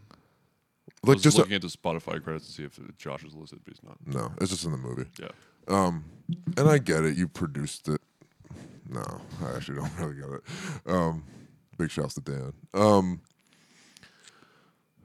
Like 1.04 1.20
just 1.20 1.36
a- 1.36 1.40
looking 1.40 1.54
at 1.54 1.62
the 1.62 1.68
Spotify 1.68 2.22
credits 2.22 2.46
to 2.46 2.52
see 2.52 2.64
if 2.64 2.78
Josh 2.98 3.22
is 3.24 3.34
listed, 3.34 3.60
but 3.64 3.74
he's 3.74 3.82
not. 3.82 3.96
no, 4.06 4.32
it's 4.40 4.50
just 4.50 4.64
in 4.64 4.72
the 4.72 4.78
movie. 4.78 5.06
Yeah. 5.20 5.28
Um, 5.68 6.04
and 6.56 6.68
I 6.68 6.78
get 6.78 7.04
it. 7.04 7.16
You 7.16 7.28
produced 7.28 7.88
it. 7.88 8.00
No, 8.88 9.04
I 9.44 9.56
actually 9.56 9.76
don't 9.78 9.90
really 10.00 10.16
get 10.16 10.30
it. 10.30 10.42
Um, 10.86 11.22
big 11.78 11.90
shouts 11.90 12.14
to 12.14 12.20
Dan. 12.20 12.52
Um, 12.74 13.20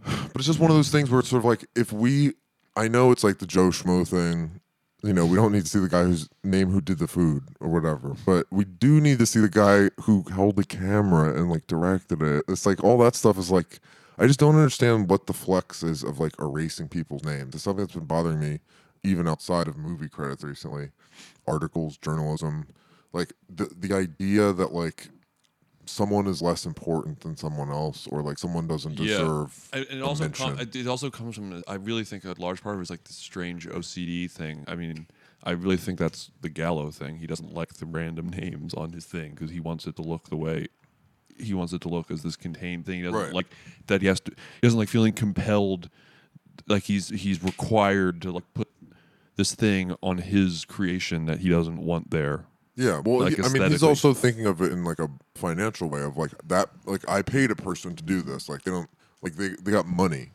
but 0.34 0.36
it's 0.36 0.46
just 0.46 0.60
one 0.60 0.72
of 0.72 0.78
those 0.78 0.92
things 0.92 1.10
where 1.10 1.20
it's 1.20 1.30
sort 1.30 1.42
of 1.42 1.46
like 1.46 1.66
if 1.76 1.92
we, 1.92 2.34
I 2.76 2.88
know 2.88 3.12
it's 3.12 3.24
like 3.24 3.40
the 3.40 3.48
Joe 3.48 3.70
Schmo 3.70 4.08
thing. 4.08 4.62
You 5.04 5.14
know, 5.14 5.28
we 5.28 5.36
don't 5.36 5.52
need 5.52 5.64
to 5.64 5.70
see 5.70 5.80
the 5.80 5.88
guy 5.88 6.04
whose 6.04 6.28
name 6.44 6.72
who 6.72 6.82
did 6.82 6.98
the 6.98 7.08
food 7.08 7.44
or 7.60 7.70
whatever, 7.70 8.16
but 8.26 8.48
we 8.50 8.66
do 8.66 9.00
need 9.00 9.20
to 9.20 9.28
see 9.28 9.40
the 9.40 9.48
guy 9.48 9.92
who 10.02 10.24
held 10.34 10.56
the 10.56 10.64
camera 10.64 11.38
and 11.38 11.52
like 11.52 11.68
directed 11.68 12.24
it. 12.24 12.44
It's 12.48 12.66
like 12.66 12.84
all 12.84 12.98
that 12.98 13.14
stuff 13.14 13.38
is 13.38 13.52
like, 13.52 13.80
I 14.18 14.26
just 14.26 14.40
don't 14.40 14.56
understand 14.56 15.08
what 15.08 15.28
the 15.28 15.34
flex 15.34 15.84
is 15.84 16.04
of 16.04 16.20
like 16.20 16.34
erasing 16.40 16.88
people's 16.88 17.24
names. 17.24 17.54
It's 17.54 17.64
something 17.64 17.86
that's 17.86 17.94
been 17.94 18.06
bothering 18.06 18.40
me 18.40 18.60
even 19.04 19.28
outside 19.28 19.68
of 19.68 19.78
movie 19.78 20.10
credits 20.10 20.44
recently, 20.44 20.90
articles, 21.48 21.98
journalism, 21.98 22.66
like 23.14 23.34
the 23.50 23.66
the 23.66 23.94
idea 23.94 24.54
that 24.54 24.74
like 24.74 25.10
someone 25.88 26.28
is 26.28 26.42
less 26.42 26.66
important 26.66 27.22
than 27.22 27.36
someone 27.36 27.70
else, 27.70 28.08
or 28.08 28.22
like 28.22 28.38
someone 28.38 28.68
doesn't 28.68 28.96
deserve. 28.96 29.70
And 29.74 29.86
and 29.90 30.00
it 30.00 30.04
also 30.04 30.30
com- 30.30 30.60
it 30.60 30.88
also 30.88 31.10
comes 31.10 31.36
from 31.36 31.64
I 31.68 31.76
really 31.76 32.04
think 32.04 32.24
a 32.26 32.36
large 32.38 32.62
part 32.62 32.76
of 32.76 32.82
it 32.82 32.84
is 32.84 32.90
like 32.90 33.04
this 33.06 33.16
strange 33.18 33.68
OCD 33.68 34.30
thing. 34.30 34.64
I 34.68 34.76
mean, 34.76 35.08
I 35.44 35.52
really 35.52 35.78
think 35.78 35.98
that's 36.00 36.32
the 36.42 36.50
Gallo 36.50 36.92
thing. 36.92 37.18
He 37.18 37.28
doesn't 37.28 37.54
like 37.54 37.74
the 37.76 37.86
random 37.86 38.30
names 38.42 38.74
on 38.74 38.92
his 38.92 39.06
thing 39.06 39.32
because 39.32 39.50
he 39.52 39.60
wants 39.60 39.88
it 39.88 39.96
to 39.96 40.02
look 40.02 40.30
the 40.30 40.38
way 40.38 40.68
he 41.40 41.54
wants 41.54 41.72
it 41.72 41.82
to 41.82 41.88
look 41.88 42.10
as 42.10 42.24
this 42.24 42.36
contained 42.36 42.84
thing. 42.86 42.98
He 42.98 43.04
doesn't 43.04 43.20
Right. 43.20 43.34
like 43.34 43.46
that 43.88 44.02
he 44.02 44.08
has 44.08 44.20
to. 44.22 44.32
He 44.32 44.66
doesn't 44.68 44.80
like 44.80 44.90
feeling 44.90 45.14
compelled, 45.14 45.90
like 46.68 46.84
he's 46.84 47.10
he's 47.10 47.44
required 47.44 48.22
to 48.24 48.32
like 48.32 48.54
put 48.56 48.68
this 49.36 49.54
thing 49.54 49.96
on 50.02 50.18
his 50.18 50.66
creation 50.66 51.26
that 51.28 51.42
he 51.42 51.50
doesn't 51.50 51.78
want 51.78 52.10
there. 52.10 52.46
Yeah, 52.78 53.02
well, 53.04 53.22
like, 53.22 53.36
he- 53.38 53.44
I 53.44 53.50
mean, 53.50 53.70
he's 53.72 53.82
also 53.82 54.14
thinking 54.14 54.46
of 54.46 54.62
it 54.62 54.72
in 54.72 54.84
like 54.84 55.00
a 55.00 55.10
financial 55.36 55.90
way 55.90 56.02
of 56.04 56.16
like 56.16 56.32
that. 56.48 56.70
Like, 56.86 57.08
I 57.10 57.24
paid 57.24 57.50
a 57.52 57.56
person 57.56 57.96
to 57.96 58.04
do 58.04 58.22
this. 58.22 58.48
Like, 58.48 58.62
they 58.62 58.72
don't 58.72 58.90
like 59.24 59.34
they 59.36 59.50
they 59.62 59.72
got 59.72 59.88
money. 59.88 60.30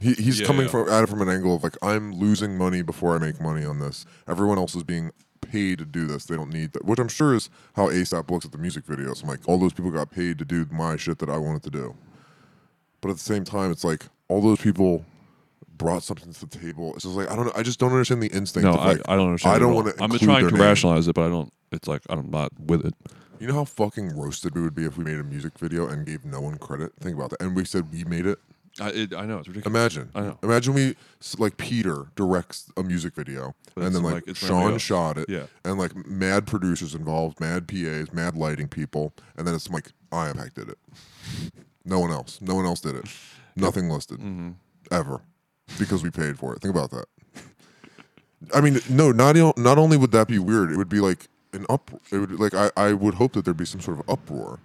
He, 0.00 0.12
he's 0.14 0.40
Yeah, 0.40 0.46
coming 0.46 0.66
yeah. 0.66 0.72
from 0.72 0.88
at 0.90 1.04
it 1.04 1.08
from 1.08 1.22
an 1.22 1.28
angle 1.30 1.56
of 1.56 1.62
like 1.62 1.76
I'm 1.82 2.12
losing 2.12 2.58
money 2.58 2.82
before 2.82 3.14
I 3.14 3.18
make 3.18 3.40
money 3.40 3.64
on 3.64 3.78
this. 3.78 4.04
Everyone 4.28 4.58
else 4.58 4.74
is 4.74 4.82
being 4.82 5.10
paid 5.40 5.78
to 5.78 5.86
do 5.86 6.06
this. 6.06 6.26
They 6.26 6.36
don't 6.36 6.50
need 6.52 6.72
that, 6.74 6.84
which 6.84 6.98
I'm 6.98 7.08
sure 7.08 7.32
is 7.34 7.48
how 7.76 7.88
ASAP 7.88 8.30
looks 8.30 8.44
at 8.44 8.52
the 8.52 8.58
music 8.58 8.84
videos. 8.84 9.22
I'm 9.22 9.28
like, 9.28 9.40
all 9.46 9.56
those 9.56 9.72
people 9.72 9.90
got 9.90 10.10
paid 10.10 10.38
to 10.40 10.44
do 10.44 10.66
my 10.70 10.96
shit 10.96 11.18
that 11.20 11.30
I 11.30 11.38
wanted 11.38 11.62
to 11.62 11.70
do. 11.70 11.94
But 13.00 13.10
at 13.10 13.16
the 13.16 13.22
same 13.22 13.44
time, 13.44 13.70
it's 13.70 13.84
like 13.84 14.04
all 14.28 14.42
those 14.42 14.60
people 14.60 15.04
brought 15.76 16.02
something 16.02 16.32
to 16.32 16.46
the 16.46 16.58
table. 16.58 16.94
It's 16.94 17.04
just 17.04 17.16
like 17.16 17.30
I 17.30 17.36
don't 17.36 17.46
know. 17.46 17.52
I 17.56 17.62
just 17.62 17.78
don't 17.78 17.92
understand 17.92 18.22
the 18.22 18.28
instinct. 18.28 18.64
No, 18.66 18.74
of, 18.74 18.80
I, 18.80 18.92
like, 18.92 19.00
I 19.08 19.16
don't 19.16 19.26
understand. 19.28 19.56
I 19.56 19.58
don't 19.58 19.74
want 19.74 19.96
to. 19.96 20.02
I'm 20.02 20.10
trying 20.18 20.48
to 20.48 20.54
rationalize 20.56 21.08
it, 21.08 21.14
but 21.14 21.24
I 21.26 21.28
don't. 21.28 21.52
It's 21.72 21.88
like 21.88 22.02
I'm 22.08 22.30
not 22.30 22.52
with 22.60 22.84
it. 22.84 22.94
You 23.40 23.48
know 23.48 23.54
how 23.54 23.64
fucking 23.64 24.16
roasted 24.16 24.54
we 24.54 24.62
would 24.62 24.74
be 24.74 24.84
if 24.84 24.96
we 24.96 25.04
made 25.04 25.18
a 25.18 25.24
music 25.24 25.58
video 25.58 25.86
and 25.88 26.06
gave 26.06 26.24
no 26.24 26.40
one 26.40 26.56
credit? 26.56 26.92
Think 27.00 27.16
about 27.16 27.30
that. 27.30 27.42
And 27.42 27.54
we 27.56 27.64
said 27.64 27.90
we 27.92 28.04
made 28.04 28.26
it. 28.26 28.38
I, 28.80 28.88
it, 28.90 29.14
I 29.14 29.24
know 29.26 29.38
it's 29.38 29.46
ridiculous. 29.48 29.66
Imagine. 29.78 30.10
I 30.14 30.20
know. 30.22 30.38
Imagine 30.42 30.74
we 30.74 30.96
like 31.38 31.56
Peter 31.58 32.06
directs 32.16 32.70
a 32.76 32.82
music 32.82 33.14
video, 33.14 33.54
But 33.74 33.84
and 33.84 33.94
then 33.94 34.02
like- 34.02 34.26
like, 34.26 34.36
Sean 34.36 34.78
shot 34.78 35.16
it, 35.18 35.28
Yeah. 35.28 35.44
and 35.64 35.78
like 35.78 35.94
mad 36.06 36.46
producers 36.46 36.94
involved, 36.94 37.38
mad 37.40 37.68
PAs, 37.68 38.12
mad 38.12 38.36
lighting 38.36 38.66
people, 38.68 39.12
and 39.36 39.46
then 39.46 39.54
it's 39.54 39.68
like 39.70 39.90
I 40.10 40.30
Impact 40.30 40.54
did 40.56 40.68
it. 40.70 40.78
No 41.84 42.00
one 42.00 42.10
else. 42.10 42.40
No 42.40 42.54
one 42.54 42.64
else 42.66 42.80
did 42.80 42.96
it. 42.96 43.04
Nothing 43.56 43.88
listed 43.88 44.18
Mm-hmm. 44.18 44.50
ever 44.90 45.20
because 45.78 46.02
we 46.02 46.10
paid 46.10 46.38
for 46.38 46.54
it. 46.54 46.60
Think 46.60 46.74
about 46.74 46.90
that. 46.90 47.06
I 48.54 48.60
mean, 48.60 48.80
no, 48.88 49.10
not 49.10 49.36
not 49.56 49.78
only 49.78 49.96
would 49.96 50.12
that 50.12 50.28
be 50.28 50.38
weird, 50.38 50.70
it 50.70 50.76
would 50.76 50.88
be 50.88 51.00
like 51.00 51.28
an 51.52 51.64
up. 51.68 51.90
It 52.12 52.18
would 52.18 52.38
like 52.38 52.54
I, 52.54 52.70
I 52.76 52.92
would 52.92 53.14
hope 53.14 53.32
that 53.32 53.44
there'd 53.44 53.56
be 53.56 53.64
some 53.64 53.80
sort 53.80 53.98
of 53.98 54.08
uproar 54.08 54.60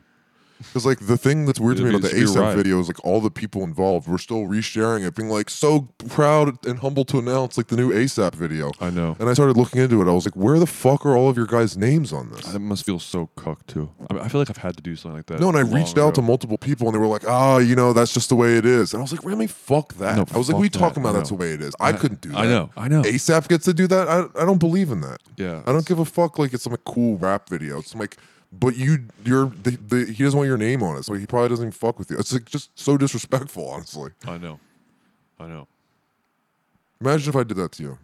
Because 0.59 0.85
like 0.85 0.99
the 0.99 1.17
thing 1.17 1.45
that's 1.45 1.59
weird 1.59 1.77
to 1.77 1.83
me 1.83 1.89
about 1.89 2.01
the 2.01 2.09
ASAP 2.09 2.35
riot. 2.39 2.57
video 2.57 2.79
is 2.79 2.87
like 2.87 3.03
all 3.03 3.21
the 3.21 3.31
people 3.31 3.63
involved 3.63 4.07
were 4.07 4.17
still 4.17 4.43
resharing 4.45 5.07
it, 5.07 5.15
being 5.15 5.29
like 5.29 5.49
so 5.49 5.87
proud 6.09 6.63
and 6.65 6.79
humble 6.79 7.05
to 7.05 7.17
announce 7.17 7.57
like 7.57 7.67
the 7.67 7.77
new 7.77 7.91
ASAP 7.91 8.35
video. 8.35 8.71
I 8.81 8.89
know. 8.89 9.15
And 9.19 9.29
I 9.29 9.33
started 9.33 9.55
looking 9.57 9.81
into 9.81 10.01
it. 10.01 10.09
I 10.09 10.13
was 10.13 10.25
like, 10.25 10.35
where 10.35 10.59
the 10.59 10.67
fuck 10.67 11.05
are 11.05 11.15
all 11.15 11.29
of 11.29 11.37
your 11.37 11.45
guys' 11.45 11.77
names 11.77 12.11
on 12.11 12.29
this? 12.31 12.45
That 12.45 12.59
must 12.59 12.85
feel 12.85 12.99
so 12.99 13.27
cucked 13.35 13.67
too. 13.69 13.89
I, 14.09 14.13
mean, 14.13 14.23
I 14.23 14.27
feel 14.27 14.41
like 14.41 14.49
I've 14.49 14.57
had 14.57 14.75
to 14.75 14.83
do 14.83 14.95
something 14.95 15.15
like 15.17 15.27
that. 15.27 15.39
No, 15.39 15.47
and 15.47 15.57
I 15.57 15.61
reached 15.61 15.97
out 15.97 16.13
to 16.15 16.21
multiple 16.21 16.57
people, 16.57 16.87
and 16.87 16.95
they 16.95 16.99
were 16.99 17.07
like, 17.07 17.27
"Ah, 17.27 17.57
you 17.57 17.75
know, 17.75 17.93
that's 17.93 18.13
just 18.13 18.29
the 18.29 18.35
way 18.35 18.57
it 18.57 18.65
is." 18.65 18.93
And 18.93 18.99
I 18.99 19.03
was 19.03 19.11
like, 19.11 19.23
"Really? 19.23 19.47
Fuck 19.47 19.93
that." 19.95 20.17
No, 20.17 20.25
I 20.33 20.37
was 20.37 20.49
like, 20.49 20.61
"We 20.61 20.69
talking 20.69 21.01
about 21.01 21.13
that's 21.13 21.29
the 21.29 21.35
way 21.35 21.53
it 21.53 21.61
is." 21.61 21.73
I, 21.79 21.89
I- 21.89 21.93
couldn't 21.93 22.21
do 22.21 22.29
that. 22.29 22.37
I 22.37 22.45
know, 22.47 22.69
I 22.75 22.87
know. 22.87 23.01
ASAP 23.03 23.47
gets 23.47 23.65
to 23.65 23.73
do 23.73 23.87
that. 23.87 24.07
I, 24.07 24.25
I 24.41 24.45
don't 24.45 24.59
believe 24.59 24.91
in 24.91 25.01
that. 25.01 25.21
Yeah, 25.37 25.61
I 25.65 25.71
don't 25.71 25.85
give 25.85 25.99
a 25.99 26.05
fuck. 26.05 26.37
Like 26.37 26.53
it's 26.53 26.63
some 26.63 26.75
cool 26.85 27.17
rap 27.17 27.49
video. 27.49 27.79
It's 27.79 27.95
like, 27.95 28.17
but 28.51 28.75
you, 28.77 29.05
you're, 29.23 29.47
the, 29.47 29.71
the, 29.71 30.05
he 30.11 30.23
doesn't 30.23 30.37
want 30.37 30.47
your 30.47 30.57
name 30.57 30.81
on 30.83 30.97
it, 30.97 31.03
so 31.05 31.13
he 31.13 31.25
probably 31.25 31.49
doesn't 31.49 31.65
even 31.65 31.71
fuck 31.71 31.99
with 31.99 32.09
you. 32.11 32.17
It's 32.17 32.33
like 32.33 32.45
just 32.45 32.77
so 32.77 32.97
disrespectful, 32.97 33.67
honestly. 33.69 34.11
I 34.25 34.37
know. 34.37 34.59
I 35.39 35.47
know. 35.47 35.67
Imagine 37.01 37.29
if 37.29 37.35
I 37.35 37.43
did 37.43 37.57
that 37.57 37.71
to 37.73 37.83
you. 37.83 37.97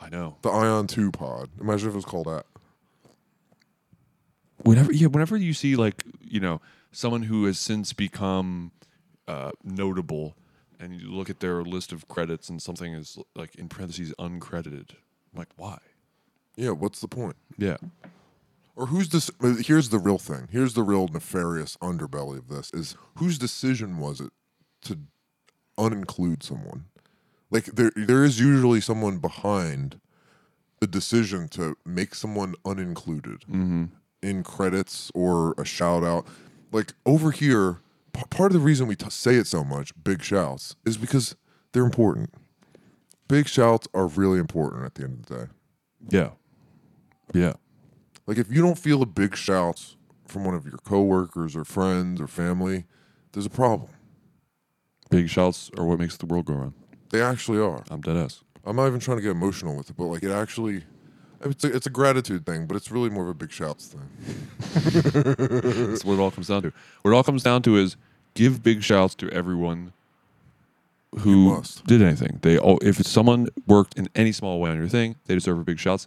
I 0.00 0.08
know. 0.08 0.36
The 0.42 0.50
Ion 0.50 0.86
Two 0.86 1.10
Pod. 1.10 1.48
Imagine 1.60 1.88
if 1.88 1.94
it 1.94 1.96
was 1.96 2.04
called 2.04 2.26
that. 2.26 2.44
whenever 4.62 4.92
yeah 4.92 5.06
whenever 5.08 5.36
you 5.36 5.52
see 5.54 5.76
like 5.76 6.04
you 6.20 6.40
know 6.40 6.60
someone 6.92 7.22
who 7.22 7.44
has 7.46 7.58
since 7.58 7.92
become 7.92 8.70
uh, 9.26 9.50
notable 9.64 10.34
and 10.80 11.00
you 11.00 11.10
look 11.10 11.28
at 11.30 11.40
their 11.40 11.62
list 11.62 11.92
of 11.92 12.06
credits 12.08 12.48
and 12.48 12.62
something 12.62 12.92
is 12.94 13.18
like 13.34 13.54
in 13.56 13.68
parentheses 13.68 14.12
uncredited 14.18 14.90
I'm 15.32 15.38
like 15.38 15.48
why 15.56 15.78
Yeah. 16.56 16.70
What's 16.70 17.00
the 17.00 17.08
point? 17.08 17.36
yeah 17.56 17.76
Or 18.78 18.86
who's 18.86 19.08
this? 19.08 19.28
Here's 19.66 19.88
the 19.88 19.98
real 19.98 20.18
thing. 20.18 20.46
Here's 20.52 20.74
the 20.74 20.84
real 20.84 21.08
nefarious 21.08 21.76
underbelly 21.82 22.38
of 22.38 22.48
this: 22.48 22.70
is 22.72 22.96
whose 23.16 23.36
decision 23.36 23.98
was 23.98 24.20
it 24.20 24.30
to 24.82 25.00
uninclude 25.76 26.44
someone? 26.44 26.84
Like 27.50 27.64
there, 27.64 27.90
there 27.96 28.24
is 28.24 28.38
usually 28.38 28.80
someone 28.80 29.18
behind 29.18 30.00
the 30.78 30.86
decision 30.86 31.48
to 31.48 31.76
make 31.84 32.14
someone 32.14 32.54
unincluded 32.64 33.40
mm-hmm. 33.46 33.86
in 34.22 34.44
credits 34.44 35.10
or 35.12 35.54
a 35.58 35.64
shout 35.64 36.04
out. 36.04 36.24
Like 36.70 36.92
over 37.04 37.32
here, 37.32 37.80
p- 38.12 38.22
part 38.30 38.52
of 38.52 38.60
the 38.60 38.64
reason 38.64 38.86
we 38.86 38.94
t- 38.94 39.10
say 39.10 39.34
it 39.34 39.48
so 39.48 39.64
much, 39.64 39.92
big 40.04 40.22
shouts, 40.22 40.76
is 40.86 40.96
because 40.96 41.34
they're 41.72 41.84
important. 41.84 42.32
Big 43.26 43.48
shouts 43.48 43.88
are 43.92 44.06
really 44.06 44.38
important 44.38 44.84
at 44.84 44.94
the 44.94 45.02
end 45.02 45.18
of 45.18 45.26
the 45.26 45.34
day. 45.34 45.50
yeah 46.10 46.30
yeah 47.34 47.52
Like 48.28 48.36
if 48.36 48.52
you 48.52 48.60
don't 48.60 48.78
feel 48.78 49.00
a 49.00 49.06
big 49.06 49.34
shout 49.34 49.96
from 50.26 50.44
one 50.44 50.54
of 50.54 50.66
your 50.66 50.76
coworkers 50.84 51.56
or 51.56 51.64
friends 51.64 52.20
or 52.20 52.26
family, 52.26 52.84
there's 53.32 53.46
a 53.46 53.50
problem. 53.50 53.88
big 55.08 55.30
shouts 55.30 55.70
are 55.78 55.84
what 55.86 55.98
makes 55.98 56.18
the 56.18 56.26
world 56.26 56.44
go 56.44 56.52
round 56.52 56.74
They 57.08 57.22
actually 57.22 57.58
are. 57.58 57.82
I'm 57.90 58.02
dead 58.02 58.18
ass 58.18 58.44
I'm 58.66 58.76
not 58.76 58.86
even 58.86 59.00
trying 59.00 59.16
to 59.16 59.22
get 59.22 59.30
emotional 59.30 59.74
with 59.74 59.88
it, 59.88 59.96
but 59.96 60.04
like 60.04 60.22
it 60.22 60.30
actually, 60.30 60.84
it's 61.40 61.64
a, 61.64 61.74
it's 61.74 61.86
a 61.86 61.90
gratitude 61.90 62.44
thing, 62.44 62.66
but 62.66 62.76
it's 62.76 62.90
really 62.90 63.08
more 63.08 63.22
of 63.22 63.30
a 63.30 63.34
big 63.34 63.50
shouts 63.50 63.94
thing. 63.94 64.10
that's 65.88 66.04
what 66.04 66.14
it 66.14 66.20
all 66.20 66.30
comes 66.30 66.48
down 66.48 66.60
to 66.62 66.72
what 67.00 67.12
it 67.12 67.14
all 67.14 67.24
comes 67.24 67.42
down 67.42 67.62
to 67.62 67.78
is 67.78 67.96
give 68.34 68.62
big 68.62 68.82
shouts 68.82 69.14
to 69.14 69.30
everyone 69.30 69.94
who 71.20 71.62
did 71.86 72.02
anything 72.02 72.38
they 72.42 72.58
all 72.58 72.78
if 72.82 72.98
someone 73.06 73.48
worked 73.66 73.98
in 73.98 74.06
any 74.14 74.32
small 74.32 74.60
way 74.60 74.68
on 74.68 74.76
your 74.76 74.86
thing 74.86 75.16
they 75.24 75.34
deserve 75.34 75.58
a 75.58 75.64
big 75.64 75.78
shouts 75.78 76.06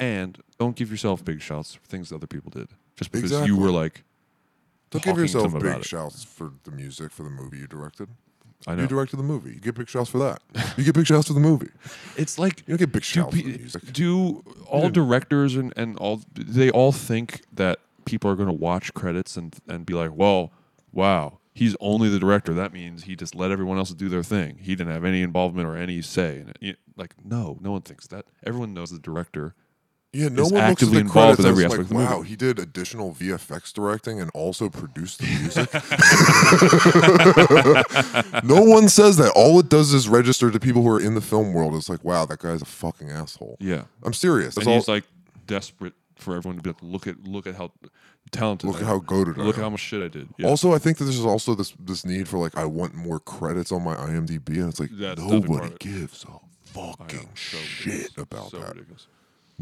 and 0.00 0.42
don't 0.60 0.76
give 0.76 0.90
yourself 0.90 1.24
big 1.24 1.40
shouts 1.42 1.74
for 1.74 1.84
things 1.88 2.10
that 2.10 2.16
other 2.16 2.26
people 2.28 2.50
did 2.50 2.68
just 2.94 3.10
because 3.10 3.32
Exactly. 3.32 3.48
you 3.48 3.56
were 3.58 3.70
like 3.70 4.04
Don't 4.90 5.02
give 5.02 5.16
yourself 5.18 5.52
big 5.54 5.64
it. 5.78 5.84
shouts 5.84 6.22
for 6.22 6.52
the 6.64 6.70
music 6.70 7.10
for 7.10 7.22
the 7.24 7.30
movie 7.30 7.58
you 7.58 7.66
directed. 7.66 8.08
I 8.66 8.74
know 8.74 8.82
You 8.82 8.88
directed 8.88 9.16
the 9.16 9.22
movie. 9.22 9.54
You 9.54 9.60
get 9.60 9.74
big 9.74 9.88
shouts 9.88 10.10
for 10.10 10.18
that. 10.18 10.42
You 10.76 10.84
get 10.84 10.94
big 10.94 11.06
shouts 11.06 11.28
for 11.28 11.32
the 11.32 11.40
movie. 11.40 11.70
it's 12.16 12.38
like 12.38 12.60
You 12.66 12.76
don't 12.76 12.78
get 12.78 12.92
big 12.92 13.02
do, 13.02 13.06
shouts 13.06 13.34
for 13.36 13.42
the 13.42 13.56
music. 13.58 13.92
do 13.92 14.44
all 14.68 14.90
directors 14.90 15.56
and, 15.56 15.72
and 15.76 15.96
all 15.98 16.20
they 16.34 16.70
all 16.70 16.92
think 16.92 17.40
that 17.54 17.78
people 18.04 18.30
are 18.30 18.36
going 18.36 18.48
to 18.48 18.52
watch 18.54 18.92
credits 18.94 19.36
and 19.38 19.56
and 19.66 19.86
be 19.86 19.94
like 19.94 20.10
well 20.14 20.52
wow 20.92 21.38
he's 21.54 21.74
only 21.80 22.08
the 22.10 22.18
director 22.18 22.52
that 22.52 22.72
means 22.72 23.04
he 23.04 23.14
just 23.16 23.34
let 23.34 23.50
everyone 23.50 23.78
else 23.78 23.90
do 23.94 24.08
their 24.10 24.22
thing 24.22 24.58
he 24.60 24.74
didn't 24.74 24.92
have 24.92 25.04
any 25.04 25.22
involvement 25.22 25.66
or 25.66 25.76
any 25.76 26.02
say 26.02 26.40
in 26.40 26.52
it 26.60 26.76
like 26.96 27.14
no 27.24 27.56
no 27.62 27.70
one 27.72 27.80
thinks 27.82 28.06
that 28.08 28.24
everyone 28.44 28.74
knows 28.74 28.90
the 28.90 28.98
director 28.98 29.54
Yeah, 30.12 30.28
no 30.28 30.42
one 30.44 30.52
looks 30.54 30.54
at 30.54 30.70
actively 30.70 30.94
the 30.94 31.00
involved 31.02 31.38
credits 31.38 31.44
in 31.44 31.46
every 31.50 31.64
aspect 31.64 31.78
like, 31.78 31.84
of 31.84 31.88
the 31.88 31.94
wow, 31.94 32.16
movie. 32.18 32.28
he 32.30 32.36
did 32.36 32.58
additional 32.58 33.12
VFX 33.14 33.72
directing 33.72 34.20
and 34.20 34.28
also 34.34 34.68
produced 34.68 35.20
the 35.20 35.26
music. 35.26 35.70
no 38.44 38.60
one 38.62 38.88
says 38.88 39.16
that. 39.18 39.32
All 39.36 39.60
it 39.60 39.68
does 39.68 39.92
is 39.94 40.08
register 40.08 40.50
to 40.50 40.58
people 40.58 40.82
who 40.82 40.88
are 40.88 41.00
in 41.00 41.14
the 41.14 41.20
film 41.20 41.52
world. 41.52 41.74
It's 41.76 41.88
like, 41.88 42.04
wow, 42.04 42.24
that 42.26 42.40
guy's 42.40 42.60
a 42.62 42.64
fucking 42.66 43.10
asshole. 43.10 43.56
yeah 43.60 43.84
I'm 44.02 44.12
serious. 44.12 44.54
That's 44.56 44.66
and 44.66 44.72
all. 44.72 44.80
he's 44.80 44.88
like 44.88 45.04
desperate 45.46 45.94
for 46.16 46.36
everyone 46.36 46.56
to 46.56 46.62
be 46.62 46.70
like 46.70 46.82
look 46.82 47.06
at 47.06 47.22
look 47.24 47.46
at 47.46 47.54
how 47.54 47.70
talented 48.30 48.68
Look 48.68 48.76
I 48.76 48.80
at 48.80 48.82
am. 48.84 48.88
how 48.88 48.98
goated 49.00 49.38
I 49.38 49.42
look 49.42 49.54
at 49.56 49.58
am. 49.60 49.64
how 49.64 49.70
much 49.70 49.80
shit 49.80 50.02
I 50.02 50.08
did 50.08 50.28
yeah. 50.38 50.46
Also, 50.48 50.72
I 50.74 50.78
think 50.78 50.98
that 50.98 51.04
there's 51.04 51.24
also 51.24 51.54
this 51.54 51.72
this 51.80 52.04
need 52.04 52.28
for 52.28 52.38
like 52.38 52.56
I 52.56 52.64
want 52.64 52.94
more 52.94 53.20
credits 53.20 53.72
on 53.72 53.82
my 53.84 53.94
IMDb, 53.94 54.48
and 54.58 54.68
it's 54.68 54.80
like 54.80 54.90
That's 54.92 55.16
definitely 55.20 55.40
part 55.48 55.50
nobody 55.50 55.66
of 55.66 55.72
it. 55.74 55.78
gives 55.78 56.24
a 56.24 56.38
fucking 56.72 57.28
so 57.34 57.56
shit 57.58 58.10
about 58.18 58.50
so 58.50 58.58
that. 58.58 58.68
ridiculous. 58.74 59.06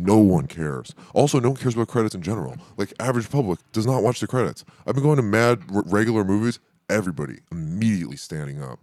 No 0.00 0.18
one 0.18 0.46
cares. 0.46 0.94
Also, 1.12 1.40
no 1.40 1.48
one 1.50 1.56
cares 1.58 1.74
about 1.74 1.88
credits 1.88 2.14
in 2.14 2.22
general. 2.22 2.56
Like 2.76 2.92
average 3.00 3.28
public 3.30 3.58
does 3.72 3.84
not 3.86 4.02
watch 4.04 4.20
the 4.20 4.26
credits. 4.28 4.64
I've 4.86 4.94
been 4.94 5.02
going 5.02 5.16
to 5.16 5.22
mad 5.22 5.62
r- 5.74 5.82
regular 5.86 6.22
movies. 6.24 6.60
Everybody 6.88 7.38
immediately 7.50 8.16
standing 8.16 8.62
up 8.62 8.78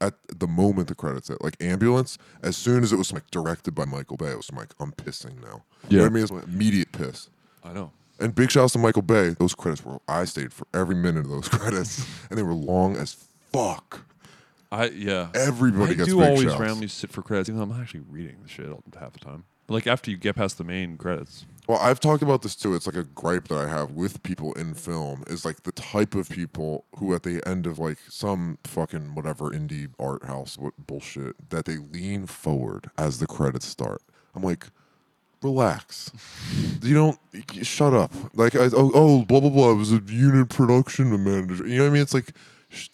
at 0.00 0.14
the 0.28 0.46
moment 0.46 0.86
the 0.88 0.94
credits 0.94 1.28
hit. 1.28 1.42
Like 1.42 1.56
ambulance, 1.60 2.16
as 2.42 2.56
soon 2.56 2.82
as 2.84 2.92
it 2.92 2.96
was 2.96 3.12
like 3.12 3.28
directed 3.32 3.74
by 3.74 3.84
Michael 3.86 4.16
Bay, 4.16 4.28
it 4.30 4.36
was 4.36 4.52
like 4.52 4.72
I'm 4.78 4.92
pissing 4.92 5.42
now. 5.42 5.64
You 5.88 5.98
know 5.98 5.98
Yeah. 5.98 6.00
what 6.02 6.06
I 6.06 6.14
mean? 6.14 6.22
It's 6.22 6.32
like 6.32 6.44
immediate 6.44 6.92
piss. 6.92 7.28
I 7.64 7.72
know 7.72 7.90
And 8.20 8.32
big 8.34 8.50
shouts 8.52 8.72
to 8.74 8.78
Michael 8.78 9.02
Bay. 9.02 9.30
Those 9.30 9.54
credits 9.56 9.84
were 9.84 9.98
I 10.08 10.24
stayed 10.26 10.52
for 10.52 10.66
every 10.72 10.94
minute 10.94 11.24
of 11.24 11.30
those 11.30 11.48
credits, 11.48 12.06
and 12.30 12.38
they 12.38 12.42
were 12.44 12.54
long 12.54 12.96
as 12.96 13.16
fuck. 13.52 14.02
I 14.70 14.86
yeah. 14.90 15.28
Everybody 15.34 15.92
I 15.92 15.94
gets 15.94 16.08
do 16.08 16.18
big 16.20 16.28
always 16.28 16.42
shouts. 16.44 16.60
randomly 16.60 16.88
sit 16.88 17.10
for 17.10 17.20
credits, 17.22 17.48
even 17.48 17.58
though 17.58 17.74
I'm 17.74 17.80
actually 17.82 18.04
reading 18.08 18.36
the 18.42 18.48
shit 18.48 18.70
all- 18.70 18.82
half 18.98 19.12
the 19.12 19.18
time. 19.18 19.44
Like 19.72 19.86
after 19.86 20.10
you 20.10 20.16
get 20.16 20.36
past 20.36 20.58
the 20.58 20.64
main 20.64 20.96
credits. 20.96 21.46
Well, 21.68 21.78
I've 21.80 22.00
talked 22.00 22.22
about 22.22 22.42
this 22.42 22.56
too. 22.56 22.74
It's 22.74 22.86
like 22.86 22.96
a 22.96 23.04
gripe 23.04 23.48
that 23.48 23.56
I 23.56 23.68
have 23.68 23.92
with 23.92 24.22
people 24.24 24.52
in 24.54 24.74
film 24.74 25.22
is 25.28 25.44
like 25.44 25.62
the 25.62 25.72
type 25.72 26.14
of 26.14 26.28
people 26.28 26.84
who 26.98 27.14
at 27.14 27.22
the 27.22 27.40
end 27.46 27.66
of 27.66 27.78
like 27.78 27.98
some 28.08 28.58
fucking 28.64 29.14
whatever 29.14 29.50
indie 29.50 29.88
art 29.98 30.24
house 30.24 30.58
what 30.58 30.74
bullshit 30.76 31.50
that 31.50 31.66
they 31.66 31.76
lean 31.76 32.26
forward 32.26 32.90
as 32.98 33.20
the 33.20 33.26
credits 33.26 33.66
start. 33.66 34.02
I'm 34.34 34.42
like, 34.42 34.66
relax. 35.40 36.10
you 36.82 36.94
don't 36.94 37.18
shut 37.64 37.94
up. 37.94 38.12
Like 38.34 38.56
I, 38.56 38.64
oh, 38.74 38.90
oh 38.94 39.24
blah 39.24 39.40
blah 39.40 39.50
blah. 39.50 39.70
It 39.70 39.76
was 39.76 39.92
a 39.92 40.02
unit 40.06 40.48
production 40.48 41.10
manager. 41.24 41.66
You 41.66 41.78
know 41.78 41.84
what 41.84 41.90
I 41.90 41.92
mean? 41.92 42.02
It's 42.02 42.14
like 42.14 42.32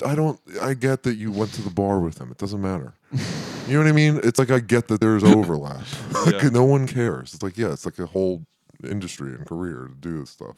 I 0.05 0.15
don't. 0.15 0.41
I 0.61 0.75
get 0.75 1.05
that 1.05 1.17
you 1.17 1.33
went 1.33 1.53
to 1.55 1.63
the 1.63 1.71
bar 1.71 2.01
with 2.01 2.21
him. 2.21 2.31
It 2.31 2.39
doesn't 2.39 2.61
matter. 2.61 2.95
You 3.69 3.75
know 3.75 3.81
what 3.81 3.89
I 3.89 3.93
mean? 3.93 4.21
It's 4.25 4.39
like 4.39 4.51
I 4.51 4.61
get 4.61 4.89
that 4.89 5.01
there's 5.01 5.23
overlap. 5.37 5.83
like, 6.27 6.43
Yeah. 6.43 6.49
No 6.49 6.65
one 6.65 6.87
cares. 6.87 7.35
It's 7.35 7.43
like 7.43 7.57
yeah, 7.59 7.73
it's 7.73 7.85
like 7.85 7.99
a 7.99 8.07
whole 8.07 8.45
industry 8.83 9.35
and 9.35 9.47
career 9.47 9.89
to 9.89 9.95
do 9.95 10.21
this 10.21 10.31
stuff. 10.31 10.57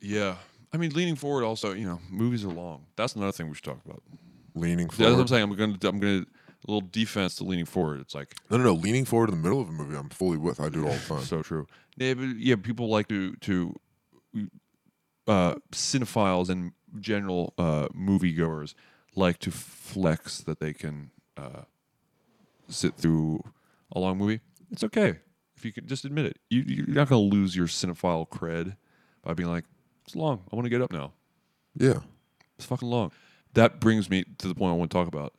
Yeah. 0.00 0.36
I 0.72 0.76
mean, 0.76 0.90
leaning 0.92 1.16
forward. 1.16 1.44
Also, 1.44 1.72
you 1.72 1.86
know, 1.86 2.00
movies 2.10 2.44
are 2.44 2.48
long. 2.48 2.86
That's 2.96 3.14
another 3.14 3.32
thing 3.32 3.48
we 3.48 3.54
should 3.54 3.64
talk 3.64 3.80
about. 3.84 4.02
Leaning 4.54 4.88
That's 4.88 4.98
what. 4.98 5.20
I'm 5.20 5.26
saying. 5.28 5.42
I'm 5.42 5.54
gonna. 5.54 5.78
I'm 5.84 5.98
gonna. 6.00 6.24
A 6.66 6.70
little 6.70 6.88
defense 6.90 7.34
to 7.36 7.44
leaning 7.44 7.66
forward. 7.66 8.00
It's 8.00 8.14
like 8.14 8.34
No, 8.48 8.56
no, 8.56 8.64
no. 8.64 8.72
Leaning 8.72 9.04
forward 9.04 9.28
in 9.28 9.36
the 9.36 9.42
middle 9.42 9.60
of 9.60 9.68
a 9.68 9.72
movie, 9.72 9.94
I'm 9.96 10.08
fully 10.08 10.38
with. 10.38 10.60
I 10.60 10.70
do 10.70 10.86
it 10.86 10.88
all 10.88 10.94
the 10.94 10.98
time. 11.08 11.20
so 11.22 11.42
true. 11.42 11.66
Yeah, 11.96 12.14
but 12.14 12.22
yeah, 12.38 12.56
people 12.56 12.88
like 12.88 13.06
to 13.08 13.34
to 13.36 13.78
uh, 15.26 15.54
cinephiles 15.72 16.48
and 16.48 16.72
general 17.00 17.52
uh, 17.58 17.88
moviegoers 17.88 18.74
like 19.14 19.38
to 19.40 19.50
flex 19.50 20.40
that 20.40 20.58
they 20.60 20.72
can 20.72 21.10
uh, 21.36 21.62
sit 22.68 22.96
through 22.96 23.42
a 23.92 23.98
long 24.00 24.18
movie. 24.18 24.40
It's 24.70 24.84
okay 24.84 25.18
if 25.56 25.64
you 25.64 25.72
can 25.72 25.86
just 25.86 26.04
admit 26.04 26.26
it. 26.26 26.38
You, 26.50 26.62
you're 26.66 26.86
not 26.88 27.08
going 27.08 27.30
to 27.30 27.36
lose 27.36 27.54
your 27.54 27.66
cinephile 27.66 28.28
cred 28.28 28.76
by 29.22 29.34
being 29.34 29.48
like, 29.48 29.64
"It's 30.04 30.16
long. 30.16 30.42
I 30.52 30.56
want 30.56 30.66
to 30.66 30.70
get 30.70 30.82
up 30.82 30.92
now. 30.92 31.12
yeah. 31.76 32.00
It's 32.56 32.66
fucking 32.66 32.88
long." 32.88 33.12
That 33.54 33.80
brings 33.80 34.10
me 34.10 34.24
to 34.38 34.48
the 34.48 34.54
point 34.54 34.72
I 34.72 34.76
want 34.76 34.90
to 34.90 34.96
talk 34.96 35.06
about. 35.06 35.34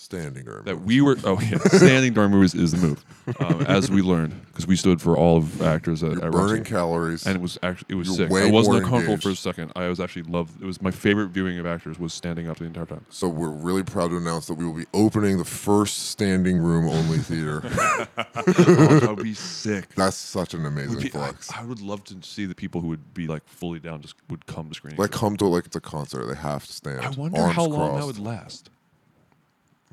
Standing 0.00 0.44
during 0.44 0.64
that 0.64 0.80
we 0.80 1.02
were. 1.02 1.18
Oh 1.24 1.38
yeah, 1.38 1.58
standing 1.66 2.14
during 2.14 2.30
movies 2.30 2.54
is 2.54 2.72
the 2.72 2.78
move, 2.78 3.04
um, 3.38 3.60
as 3.66 3.90
we 3.90 4.00
learned 4.00 4.34
because 4.46 4.66
we 4.66 4.74
stood 4.74 4.98
for 4.98 5.14
all 5.14 5.36
of 5.36 5.60
actors 5.60 6.02
at, 6.02 6.12
You're 6.12 6.24
at 6.24 6.32
burning 6.32 6.56
Roxy. 6.60 6.70
calories. 6.72 7.26
and 7.26 7.36
it 7.36 7.42
was 7.42 7.58
actually 7.62 7.86
it 7.90 7.94
was 7.96 8.08
You're 8.08 8.16
sick. 8.16 8.30
way 8.30 8.44
I 8.44 8.50
wasn't 8.50 8.76
more 8.76 8.82
uncomfortable 8.82 9.18
for 9.18 9.28
a 9.28 9.36
second. 9.36 9.72
I 9.76 9.88
was 9.88 10.00
actually 10.00 10.22
loved. 10.22 10.62
It 10.62 10.64
was 10.64 10.80
my 10.80 10.90
favorite 10.90 11.28
viewing 11.28 11.58
of 11.58 11.66
actors 11.66 11.98
was 11.98 12.14
standing 12.14 12.48
up 12.48 12.56
the 12.56 12.64
entire 12.64 12.86
time. 12.86 13.04
So 13.10 13.28
we're 13.28 13.50
really 13.50 13.82
proud 13.82 14.08
to 14.08 14.16
announce 14.16 14.46
that 14.46 14.54
we 14.54 14.64
will 14.64 14.72
be 14.72 14.86
opening 14.94 15.36
the 15.36 15.44
first 15.44 16.08
standing 16.08 16.56
room 16.56 16.88
only 16.88 17.18
theater. 17.18 17.60
oh, 18.16 18.24
that 18.46 19.14
would 19.14 19.22
be 19.22 19.34
sick. 19.34 19.94
That's 19.96 20.16
such 20.16 20.54
an 20.54 20.64
amazing 20.64 20.98
be- 20.98 21.08
I, 21.08 21.10
flex. 21.10 21.52
I 21.52 21.62
would 21.62 21.82
love 21.82 22.04
to 22.04 22.16
see 22.22 22.46
the 22.46 22.54
people 22.54 22.80
who 22.80 22.88
would 22.88 23.12
be 23.12 23.26
like 23.26 23.46
fully 23.46 23.80
down 23.80 24.00
just 24.00 24.14
would 24.30 24.46
come 24.46 24.70
to 24.70 24.74
screening. 24.74 24.98
Like 24.98 25.10
come 25.10 25.36
to 25.36 25.44
it 25.44 25.48
like 25.48 25.66
it's 25.66 25.76
a 25.76 25.80
concert. 25.80 26.24
They 26.24 26.36
have 26.36 26.66
to 26.66 26.72
stand. 26.72 27.00
I 27.02 27.10
wonder 27.10 27.38
arms 27.38 27.54
how 27.54 27.66
long 27.66 27.98
that 27.98 28.06
would 28.06 28.18
last. 28.18 28.70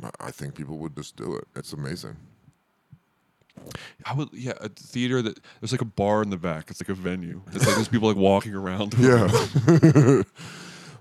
I- 0.03 0.27
I 0.27 0.31
think 0.31 0.55
people 0.55 0.77
would 0.79 0.95
just 0.95 1.15
do 1.15 1.35
it. 1.35 1.47
It's 1.55 1.73
amazing. 1.73 2.15
I 4.05 4.13
would, 4.13 4.29
yeah, 4.33 4.53
a 4.61 4.69
theater 4.69 5.21
that 5.23 5.39
there's 5.59 5.71
like 5.71 5.81
a 5.81 5.85
bar 5.85 6.21
in 6.21 6.29
the 6.29 6.37
back. 6.37 6.69
It's 6.69 6.79
like 6.81 6.89
a 6.89 6.93
venue. 6.93 7.41
It's 7.53 7.65
like 7.65 7.75
there's 7.75 7.87
people 7.87 8.07
like 8.07 8.17
walking 8.17 8.53
around. 8.53 8.93
Yeah. 8.99 9.27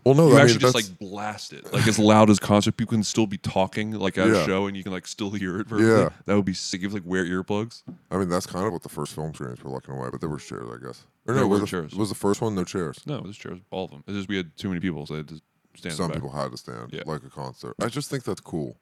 well, 0.05 0.15
no, 0.15 0.29
You 0.29 0.37
I 0.39 0.43
actually 0.43 0.55
mean, 0.55 0.61
just 0.61 0.61
that's- 0.61 0.75
like 0.75 0.99
blast 0.99 1.53
it, 1.53 1.71
like 1.73 1.87
as 1.87 1.99
loud 1.99 2.31
as 2.31 2.39
concert. 2.39 2.77
People 2.77 2.93
can 2.93 3.03
still 3.05 3.27
be 3.27 3.37
talking 3.39 3.91
like 3.93 4.17
at 4.17 4.29
Yeah. 4.29 4.43
a 4.43 4.47
show, 4.47 4.67
and 4.67 4.77
you 4.77 4.83
can 4.83 4.93
like 4.93 5.07
still 5.07 5.31
hear 5.31 5.61
it. 5.61 5.69
Perfectly. 5.69 5.93
Yeah. 5.93 6.09
that 6.25 6.35
would 6.35 6.45
be 6.47 6.55
sick. 6.55 6.83
If 6.83 6.93
like 6.95 7.03
wear 7.05 7.25
earplugs. 7.27 7.83
I 8.11 8.17
mean, 8.17 8.29
that's 8.31 8.47
kind 8.47 8.67
of 8.67 8.73
what 8.73 8.83
the 8.83 8.89
first 8.89 9.15
film 9.15 9.35
screens 9.35 9.63
were 9.63 9.71
looking 9.71 9.95
away, 9.95 10.09
but 10.11 10.21
there 10.21 10.31
were 10.31 10.39
chairs, 10.39 10.67
I 10.73 10.85
guess. 10.85 11.05
Or 11.29 11.35
There 11.35 11.43
no, 11.43 11.49
were 11.49 11.61
was, 11.61 11.69
chairs. 11.71 11.91
The, 11.93 11.99
was 11.99 12.09
the 12.09 12.15
first 12.15 12.41
one 12.41 12.55
no 12.55 12.65
chairs? 12.65 13.01
No, 13.05 13.21
there's 13.21 13.37
chairs, 13.37 13.59
all 13.71 13.85
of 13.85 13.91
them. 13.91 14.03
It's 14.07 14.17
just 14.17 14.29
we 14.29 14.37
had 14.39 14.57
too 14.57 14.69
many 14.69 14.81
people, 14.81 15.05
so 15.07 15.15
they 15.15 15.19
had 15.19 15.41
to 15.77 15.81
stand. 15.81 15.95
Some 15.95 16.09
back. 16.09 16.16
people 16.16 16.31
had 16.31 16.51
to 16.51 16.57
stand, 16.57 16.93
Yeah. 16.93 17.03
like 17.07 17.22
a 17.24 17.31
concert. 17.31 17.74
I 17.81 17.87
just 17.89 18.11
think 18.11 18.24
that's 18.24 18.41
cool. 18.41 18.77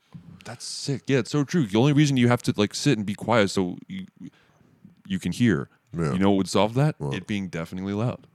That's 0.44 0.64
sick. 0.64 1.02
Yeah, 1.06 1.18
it's 1.18 1.30
so 1.30 1.44
true. 1.44 1.66
The 1.66 1.78
only 1.78 1.92
reason 1.92 2.16
you 2.16 2.28
have 2.28 2.42
to 2.42 2.54
like 2.56 2.74
sit 2.74 2.96
and 2.98 3.06
be 3.06 3.14
quiet 3.14 3.50
so 3.50 3.78
you 3.88 4.06
you 5.06 5.18
can 5.18 5.32
hear. 5.32 5.68
Yeah. 5.96 6.12
You 6.12 6.18
know 6.18 6.30
what 6.30 6.38
would 6.38 6.48
solve 6.48 6.74
that? 6.74 6.96
What? 6.98 7.14
It 7.14 7.26
being 7.26 7.48
deafeningly 7.48 7.92
loud. 7.92 8.26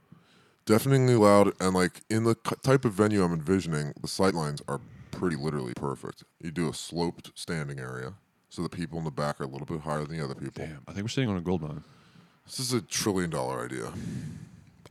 Deafeningly 0.66 1.14
loud, 1.16 1.52
and 1.60 1.74
like 1.74 2.02
in 2.08 2.24
the 2.24 2.34
type 2.62 2.84
of 2.84 2.92
venue 2.92 3.22
I'm 3.24 3.32
envisioning, 3.32 3.92
the 4.00 4.08
sight 4.08 4.34
lines 4.34 4.62
are 4.68 4.80
pretty 5.10 5.36
literally 5.36 5.72
perfect. 5.74 6.22
You 6.40 6.50
do 6.52 6.68
a 6.68 6.74
sloped 6.74 7.32
standing 7.34 7.80
area, 7.80 8.14
so 8.50 8.62
the 8.62 8.68
people 8.68 8.98
in 8.98 9.04
the 9.04 9.10
back 9.10 9.40
are 9.40 9.44
a 9.44 9.48
little 9.48 9.66
bit 9.66 9.80
higher 9.80 10.04
than 10.04 10.16
the 10.16 10.24
other 10.24 10.34
people. 10.34 10.64
Damn, 10.64 10.82
I 10.86 10.92
think 10.92 11.04
we're 11.04 11.08
sitting 11.08 11.28
on 11.30 11.36
a 11.36 11.40
gold 11.40 11.62
mine. 11.62 11.82
This 12.46 12.60
is 12.60 12.72
a 12.72 12.80
trillion 12.80 13.30
dollar 13.30 13.64
idea. 13.64 13.92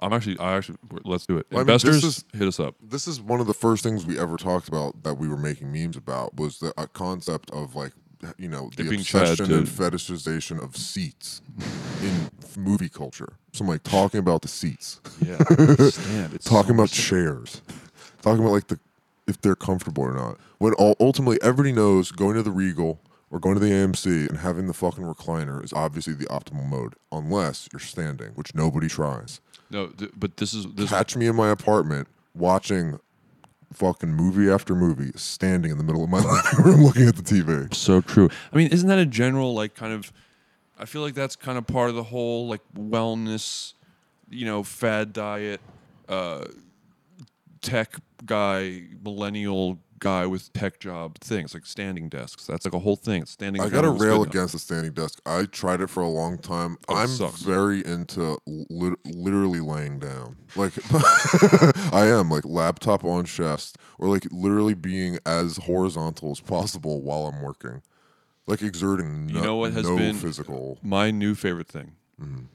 I'm 0.02 0.14
actually, 0.14 0.40
I 0.40 0.56
actually, 0.56 0.78
let's 1.04 1.26
do 1.26 1.38
it. 1.38 1.48
Well, 1.52 1.62
I 1.62 1.64
mean, 1.64 1.74
this 1.74 1.84
Investors, 1.84 2.04
is- 2.18 2.26
hit 2.40 2.48
us 2.48 2.60
up. 2.60 2.76
This 2.82 3.08
is 3.08 3.20
one 3.22 3.40
of 3.42 3.48
the 3.48 3.54
first 3.54 3.84
things 3.84 4.06
we 4.06 4.18
ever 4.20 4.38
talked 4.38 4.68
about 4.68 5.04
that 5.04 5.16
we 5.16 5.28
were 5.28 5.38
making 5.38 5.72
memes 5.72 5.98
about 5.98 6.36
was 6.36 6.60
the 6.60 6.74
uh, 6.78 6.86
concept 6.88 7.52
of 7.52 7.76
like 7.76 7.92
you 8.38 8.50
know 8.50 8.70
the 8.76 8.84
being 8.84 9.00
obsession 9.02 9.48
to- 9.50 9.58
and 9.60 9.68
fetishization 9.68 10.62
of 10.64 10.76
seats 10.76 11.42
in 12.02 12.30
f- 12.44 12.58
movie 12.58 12.90
culture. 12.90 13.34
So 13.54 13.64
I'm 13.64 13.70
like 13.70 13.84
talking 13.84 14.20
about 14.20 14.42
the 14.42 14.48
seats, 14.48 15.00
Yeah, 15.26 15.38
stand. 15.90 16.34
It's 16.34 16.46
talking 16.50 16.72
about 16.76 16.90
chairs, 16.90 17.62
talking 18.22 18.42
about 18.42 18.54
like 18.54 18.68
the 18.68 18.80
if 19.28 19.40
they're 19.42 19.56
comfortable 19.56 20.04
or 20.04 20.14
not. 20.14 20.38
When 20.60 20.74
ul- 20.80 20.96
ultimately 21.00 21.40
everybody 21.42 21.72
knows 21.74 22.12
going 22.12 22.36
to 22.36 22.44
the 22.44 22.52
Regal 22.52 23.00
or 23.32 23.40
going 23.40 23.56
to 23.56 23.60
the 23.60 23.72
AMC 23.72 24.30
and 24.30 24.40
having 24.40 24.68
the 24.68 24.74
fucking 24.74 25.04
recliner 25.04 25.64
is 25.64 25.72
obviously 25.74 26.14
the 26.14 26.26
optimal 26.26 26.66
mode, 26.68 26.96
unless 27.12 27.70
you're 27.72 27.80
standing, 27.80 28.30
which 28.36 28.56
nobody 28.56 28.88
tries. 28.88 29.40
No, 29.70 29.88
th- 29.88 30.12
but 30.16 30.38
this 30.38 30.54
is 30.54 30.66
this. 30.74 30.90
Catch 30.90 31.16
me 31.16 31.28
in 31.28 31.36
my 31.36 31.50
apartment 31.50 32.08
watching 32.34 33.00
fucking 33.74 34.12
movie 34.12 34.50
after 34.50 34.74
movie, 34.74 35.12
standing 35.16 35.72
in 35.72 35.78
the 35.78 35.84
middle 35.84 36.04
of 36.04 36.10
my 36.10 36.20
living 36.56 36.66
room 36.66 36.84
looking 36.84 37.08
at 37.08 37.16
the 37.16 37.22
TV. 37.22 37.72
so 37.74 38.02
true. 38.02 38.30
I 38.52 38.56
mean, 38.58 38.70
isn't 38.70 38.88
that 38.90 39.00
a 39.00 39.06
general 39.06 39.54
like 39.54 39.76
kind 39.76 39.94
of? 39.94 40.12
I 40.78 40.86
feel 40.86 41.02
like 41.02 41.14
that's 41.14 41.36
kind 41.36 41.58
of 41.58 41.68
part 41.68 41.90
of 41.90 41.96
the 41.96 42.04
whole 42.04 42.48
like 42.48 42.62
wellness, 42.76 43.74
you 44.30 44.46
know, 44.46 44.64
fad 44.64 45.14
diet, 45.14 45.62
uh, 46.08 46.46
tech 47.62 47.96
guy, 48.26 48.84
millennial 49.04 49.78
guy 50.00 50.26
with 50.26 50.52
tech 50.54 50.80
job 50.80 51.18
things 51.20 51.54
like 51.54 51.66
standing 51.66 52.10
desks. 52.10 52.46
That's 52.46 52.66
like 52.66 52.74
a 52.74 52.80
whole 52.80 52.96
thing. 52.96 53.26
Standing. 53.26 53.62
I 53.62 53.70
got 53.70 53.82
to 53.82 53.92
good 53.92 54.02
rail 54.02 54.24
against 54.24 54.54
the 54.54 54.60
standing 54.60 54.94
desk. 54.94 55.20
I 55.26 55.44
tried 55.46 55.82
it 55.82 55.88
for 55.88 56.02
a 56.02 56.08
long 56.10 56.38
time. 56.38 56.78
Oh, 56.88 56.96
I'm 56.96 57.08
sucks. 57.08 57.42
very 57.42 57.86
into 57.86 58.38
lit- 58.48 59.00
literally 59.06 59.60
laying 59.60 60.00
down. 60.00 60.38
Like 60.56 60.74
I 61.94 62.08
am 62.08 62.30
like 62.30 62.46
laptop 62.46 63.04
on 63.04 63.26
chest 63.26 63.78
or 63.98 64.08
like 64.08 64.26
literally 64.32 64.74
being 64.74 65.20
as 65.26 65.58
horizontal 65.58 66.32
as 66.32 66.40
possible 66.40 67.02
while 67.02 67.28
I'm 67.28 67.42
working. 67.42 67.82
Like 68.48 68.62
exerting 68.64 69.28
no, 69.28 69.34
You 69.34 69.42
know 69.46 69.56
what 69.58 69.74
has 69.74 69.84
no 69.88 69.96
been 69.98 70.16
physical. 70.16 70.80
my 70.82 71.12
new 71.12 71.36
favorite 71.36 71.68
thing 71.68 71.94
Mm-hmm. 72.20 72.46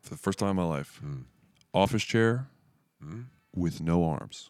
for 0.00 0.10
the 0.10 0.16
first 0.16 0.38
time 0.38 0.50
in 0.50 0.56
my 0.56 0.64
life? 0.64 1.00
Mm. 1.04 1.24
Office 1.74 2.04
chair 2.04 2.46
Mm-hmm. 3.04 3.22
with 3.54 3.80
no 3.82 4.04
arms 4.04 4.48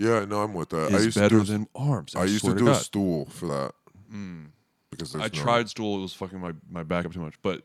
Yeah, 0.00 0.24
no, 0.24 0.42
I'm 0.42 0.54
with 0.54 0.70
that. 0.70 0.92
I 0.92 0.96
is 0.96 1.04
used 1.06 1.18
better 1.18 1.40
to 1.40 1.44
do, 1.44 1.52
a- 1.52 1.56
than 1.58 1.66
arms. 1.74 2.16
I, 2.16 2.20
I 2.20 2.24
used 2.24 2.40
swear 2.40 2.54
to 2.54 2.58
do 2.58 2.68
a 2.68 2.72
God. 2.72 2.80
stool 2.82 3.26
for 3.26 3.46
that. 3.48 3.72
Mm. 4.12 4.46
Because 4.90 5.12
there's 5.12 5.22
I 5.22 5.26
no- 5.26 5.42
tried 5.42 5.68
stool. 5.68 5.98
It 5.98 6.02
was 6.02 6.14
fucking 6.14 6.40
my, 6.40 6.52
my 6.70 6.82
back 6.84 7.04
up 7.04 7.12
too 7.12 7.20
much. 7.20 7.34
But 7.42 7.62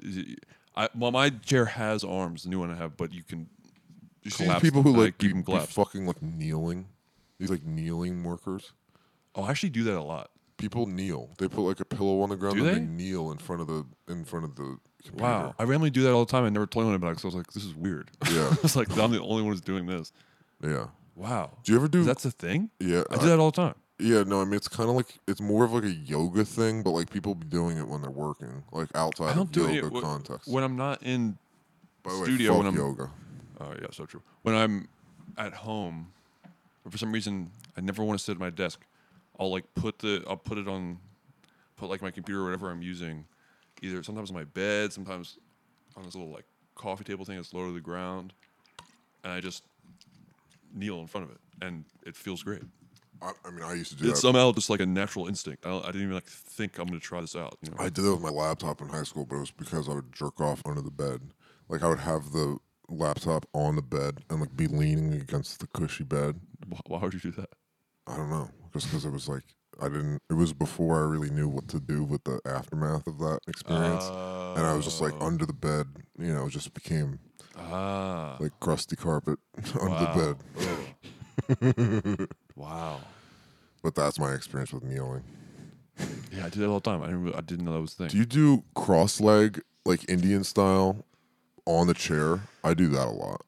I, 0.75 0.89
well, 0.95 1.11
my 1.11 1.29
chair 1.29 1.65
has 1.65 2.03
arms, 2.03 2.43
the 2.43 2.49
new 2.49 2.59
one 2.59 2.71
I 2.71 2.75
have, 2.75 2.97
but 2.97 3.13
you 3.13 3.23
can 3.23 3.47
You 4.23 4.31
see 4.31 4.43
collapse 4.43 4.61
people 4.61 4.83
who 4.83 4.91
them, 4.91 5.01
like 5.01 5.17
keep 5.17 5.29
be, 5.29 5.33
them 5.33 5.41
be 5.41 5.45
collapsed. 5.45 5.71
fucking 5.73 6.05
like 6.05 6.21
kneeling. 6.21 6.87
These 7.39 7.49
like 7.49 7.63
kneeling 7.65 8.23
workers. 8.23 8.73
oh, 9.35 9.43
I 9.43 9.49
actually 9.51 9.69
do 9.69 9.83
that 9.85 9.97
a 9.97 10.01
lot. 10.03 10.29
People 10.57 10.85
kneel. 10.87 11.29
They 11.37 11.47
put 11.49 11.61
like 11.63 11.79
a 11.81 11.85
pillow 11.85 12.21
on 12.21 12.29
the 12.29 12.37
ground 12.37 12.55
Do 12.57 12.65
and 12.65 12.75
they? 12.75 12.79
they 12.79 12.85
kneel 12.85 13.31
in 13.31 13.37
front 13.37 13.61
of 13.61 13.67
the 13.67 13.85
in 14.09 14.23
front 14.23 14.45
of 14.45 14.55
the 14.55 14.77
computer. 15.03 15.23
Wow, 15.23 15.55
I 15.59 15.63
randomly 15.63 15.89
do 15.89 16.01
that 16.03 16.11
all 16.13 16.23
the 16.25 16.31
time. 16.31 16.45
I 16.45 16.49
never 16.49 16.65
told 16.65 16.83
anyone 16.83 16.95
about 16.95 17.07
it 17.09 17.11
because 17.17 17.25
I 17.25 17.27
was 17.27 17.35
like, 17.35 17.51
this 17.51 17.65
is 17.65 17.75
weird. 17.75 18.09
Yeah. 18.31 18.47
I 18.51 18.57
was 18.61 18.75
like, 18.75 18.89
I'm 18.97 19.11
the 19.11 19.21
only 19.21 19.41
one 19.43 19.51
who's 19.51 19.59
doing 19.61 19.85
this. 19.85 20.13
Yeah. 20.63 20.87
Wow. 21.15 21.51
Do 21.63 21.71
you 21.71 21.77
ever 21.77 21.87
do? 21.87 22.03
That's 22.03 22.25
a 22.25 22.31
thing. 22.31 22.69
yeah. 22.79 23.03
I 23.09 23.17
do 23.17 23.27
that 23.27 23.39
all 23.39 23.51
the 23.51 23.55
time. 23.61 23.75
Yeah. 23.99 24.23
No, 24.23 24.41
I 24.41 24.45
mean 24.45 24.55
it's 24.55 24.67
kind 24.67 24.89
of 24.89 24.95
like 24.95 25.17
it's 25.27 25.39
more 25.41 25.63
of 25.63 25.71
like 25.73 25.83
a 25.85 25.91
yoga 25.91 26.43
thing, 26.43 26.83
but 26.83 26.91
like 26.91 27.09
people 27.09 27.35
be 27.35 27.47
doing 27.47 27.77
it 27.77 27.87
when 27.87 28.01
they're 28.01 28.11
working, 28.11 28.63
like 28.71 28.89
outside 28.95 29.29
I 29.31 29.33
don't 29.33 29.43
of 29.47 29.51
do 29.51 29.71
yoga 29.73 29.95
it 29.97 30.01
context. 30.01 30.47
when 30.49 30.63
I'm 30.63 30.75
not 30.75 31.01
in 31.03 31.37
By 32.03 32.11
the 32.11 32.19
way, 32.19 32.23
studio. 32.25 32.51
fuck 32.51 32.57
when 32.59 32.67
I'm 32.67 32.75
yoga. 32.75 33.09
Oh 33.61 33.73
yeah, 33.81 33.87
so 33.91 34.05
true. 34.05 34.21
When 34.41 34.53
I'm 34.55 34.87
at 35.37 35.53
home, 35.53 36.07
but 36.83 36.91
for 36.91 36.97
some 36.97 37.11
reason 37.11 37.49
I 37.77 37.81
never 37.81 38.03
want 38.03 38.19
to 38.19 38.23
sit 38.23 38.33
at 38.33 38.39
my 38.39 38.49
desk. 38.49 38.81
I'll 39.39 39.51
like 39.51 39.65
put 39.75 39.99
the 39.99 40.23
I'll 40.27 40.37
put 40.37 40.57
it 40.57 40.67
on, 40.67 40.97
put 41.77 41.89
like 41.89 42.01
my 42.01 42.11
computer 42.11 42.41
or 42.41 42.45
whatever 42.45 42.69
I'm 42.71 42.81
using, 42.81 43.25
either 43.81 44.03
sometimes 44.03 44.29
on 44.29 44.35
my 44.35 44.43
bed, 44.45 44.91
sometimes 44.91 45.37
on 45.95 46.03
this 46.03 46.15
little 46.15 46.31
like 46.31 46.45
coffee 46.75 47.03
table 47.05 47.23
thing 47.25 47.37
that's 47.37 47.53
lower 47.53 47.67
to 47.67 47.73
the 47.73 47.79
ground, 47.81 48.33
and 49.23 49.31
I 49.33 49.39
just 49.39 49.63
kneel 50.75 50.99
in 50.99 51.07
front 51.07 51.25
of 51.29 51.31
it, 51.35 51.41
and 51.61 51.85
it 52.05 52.15
feels 52.15 52.43
great. 52.43 52.61
I, 53.21 53.31
I 53.45 53.49
mean, 53.51 53.63
I 53.63 53.73
used 53.73 53.91
to 53.91 53.97
do 53.97 54.09
It's 54.09 54.21
that. 54.21 54.27
somehow 54.27 54.51
just 54.51 54.69
like 54.69 54.81
a 54.81 54.85
natural 54.85 55.27
instinct. 55.27 55.65
I, 55.65 55.69
don't, 55.69 55.83
I 55.83 55.87
didn't 55.87 56.01
even 56.03 56.13
like 56.13 56.25
think 56.27 56.77
I'm 56.77 56.85
gonna 56.87 56.99
try 56.99 57.21
this 57.21 57.35
out. 57.35 57.57
You 57.61 57.71
know, 57.71 57.77
I 57.79 57.89
did 57.89 58.05
it 58.05 58.09
with 58.11 58.21
my 58.21 58.29
laptop 58.29 58.81
in 58.81 58.89
high 58.89 59.03
school, 59.03 59.25
but 59.25 59.37
it 59.37 59.39
was 59.39 59.51
because 59.51 59.87
I 59.89 59.93
would 59.93 60.11
jerk 60.13 60.39
off 60.41 60.61
under 60.65 60.81
the 60.81 60.91
bed. 60.91 61.21
Like 61.69 61.81
I 61.81 61.87
would 61.87 61.99
have 61.99 62.31
the 62.31 62.57
laptop 62.89 63.47
on 63.53 63.75
the 63.75 63.81
bed 63.81 64.19
and 64.29 64.39
like 64.41 64.55
be 64.55 64.67
leaning 64.67 65.13
against 65.13 65.59
the 65.59 65.67
cushy 65.67 66.03
bed. 66.03 66.39
why, 66.67 66.79
why 66.87 66.99
would 66.99 67.13
you 67.13 67.19
do 67.19 67.31
that? 67.31 67.49
I 68.05 68.17
don't 68.17 68.29
know, 68.29 68.49
just 68.73 68.87
because 68.87 69.05
it 69.05 69.11
was 69.11 69.27
like 69.29 69.43
I 69.81 69.87
didn't. 69.87 70.21
It 70.29 70.33
was 70.35 70.53
before 70.53 70.99
I 71.03 71.07
really 71.07 71.29
knew 71.31 71.47
what 71.49 71.67
to 71.69 71.79
do 71.79 72.03
with 72.03 72.23
the 72.25 72.39
aftermath 72.45 73.07
of 73.07 73.17
that 73.19 73.39
experience, 73.47 74.05
and 74.05 74.65
I 74.65 74.73
was 74.73 74.85
just 74.85 75.01
like 75.01 75.13
Oh. 75.19 75.25
under 75.25 75.45
the 75.45 75.53
bed. 75.53 75.87
You 76.19 76.33
know, 76.33 76.45
it 76.45 76.51
just 76.51 76.73
became 76.73 77.19
Ah, 77.57 78.37
like 78.39 78.51
crusty 78.59 78.95
carpet 78.95 79.39
under 79.81 79.99
the 79.99 80.37
bed. 81.57 82.27
wow. 82.55 82.99
But 83.83 83.95
that's 83.95 84.19
my 84.19 84.33
experience 84.33 84.73
with 84.73 84.83
kneeling. 84.83 85.23
Yeah, 86.31 86.45
I 86.45 86.49
do 86.49 86.59
that 86.59 86.67
all 86.67 86.79
the 86.79 86.89
time. 86.89 87.01
I 87.01 87.07
didn't, 87.07 87.35
I 87.35 87.41
didn't 87.41 87.65
know 87.65 87.73
that 87.73 87.81
was 87.81 87.93
a 87.93 87.97
thing. 87.97 88.07
Do 88.09 88.17
you 88.17 88.25
do 88.25 88.63
cross 88.73 89.21
leg 89.21 89.61
like 89.85 90.09
Indian 90.09 90.43
style 90.43 91.05
on 91.65 91.87
the 91.87 91.93
chair? 91.93 92.41
I 92.63 92.73
do 92.73 92.87
that 92.89 93.07
a 93.07 93.11
lot. 93.11 93.41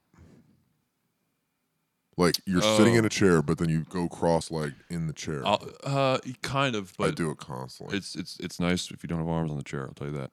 Like 2.15 2.37
you're 2.45 2.61
sitting 2.61 2.95
in 2.95 3.03
Oh. 3.03 3.07
a 3.07 3.09
chair, 3.09 3.41
but 3.43 3.57
then 3.59 3.69
you 3.69 3.81
go 3.89 4.07
cross 4.07 4.49
legged 4.49 4.75
in 4.89 5.05
the 5.07 5.13
chair. 5.13 5.45
I'll, 5.45 5.63
uh, 5.83 6.17
kind 6.41 6.75
of, 6.75 6.93
but 6.97 7.09
I 7.09 7.11
do 7.11 7.29
it 7.29 7.37
constantly. 7.37 7.95
It's 7.97 8.15
it's 8.15 8.39
it's 8.39 8.59
nice 8.59 8.89
if 8.89 9.03
you 9.03 9.07
don't 9.07 9.19
have 9.19 9.27
arms 9.27 9.51
on 9.51 9.57
the 9.57 9.63
chair. 9.63 9.83
I'll 9.87 9.93
tell 9.93 10.07
you 10.07 10.13
that. 10.17 10.31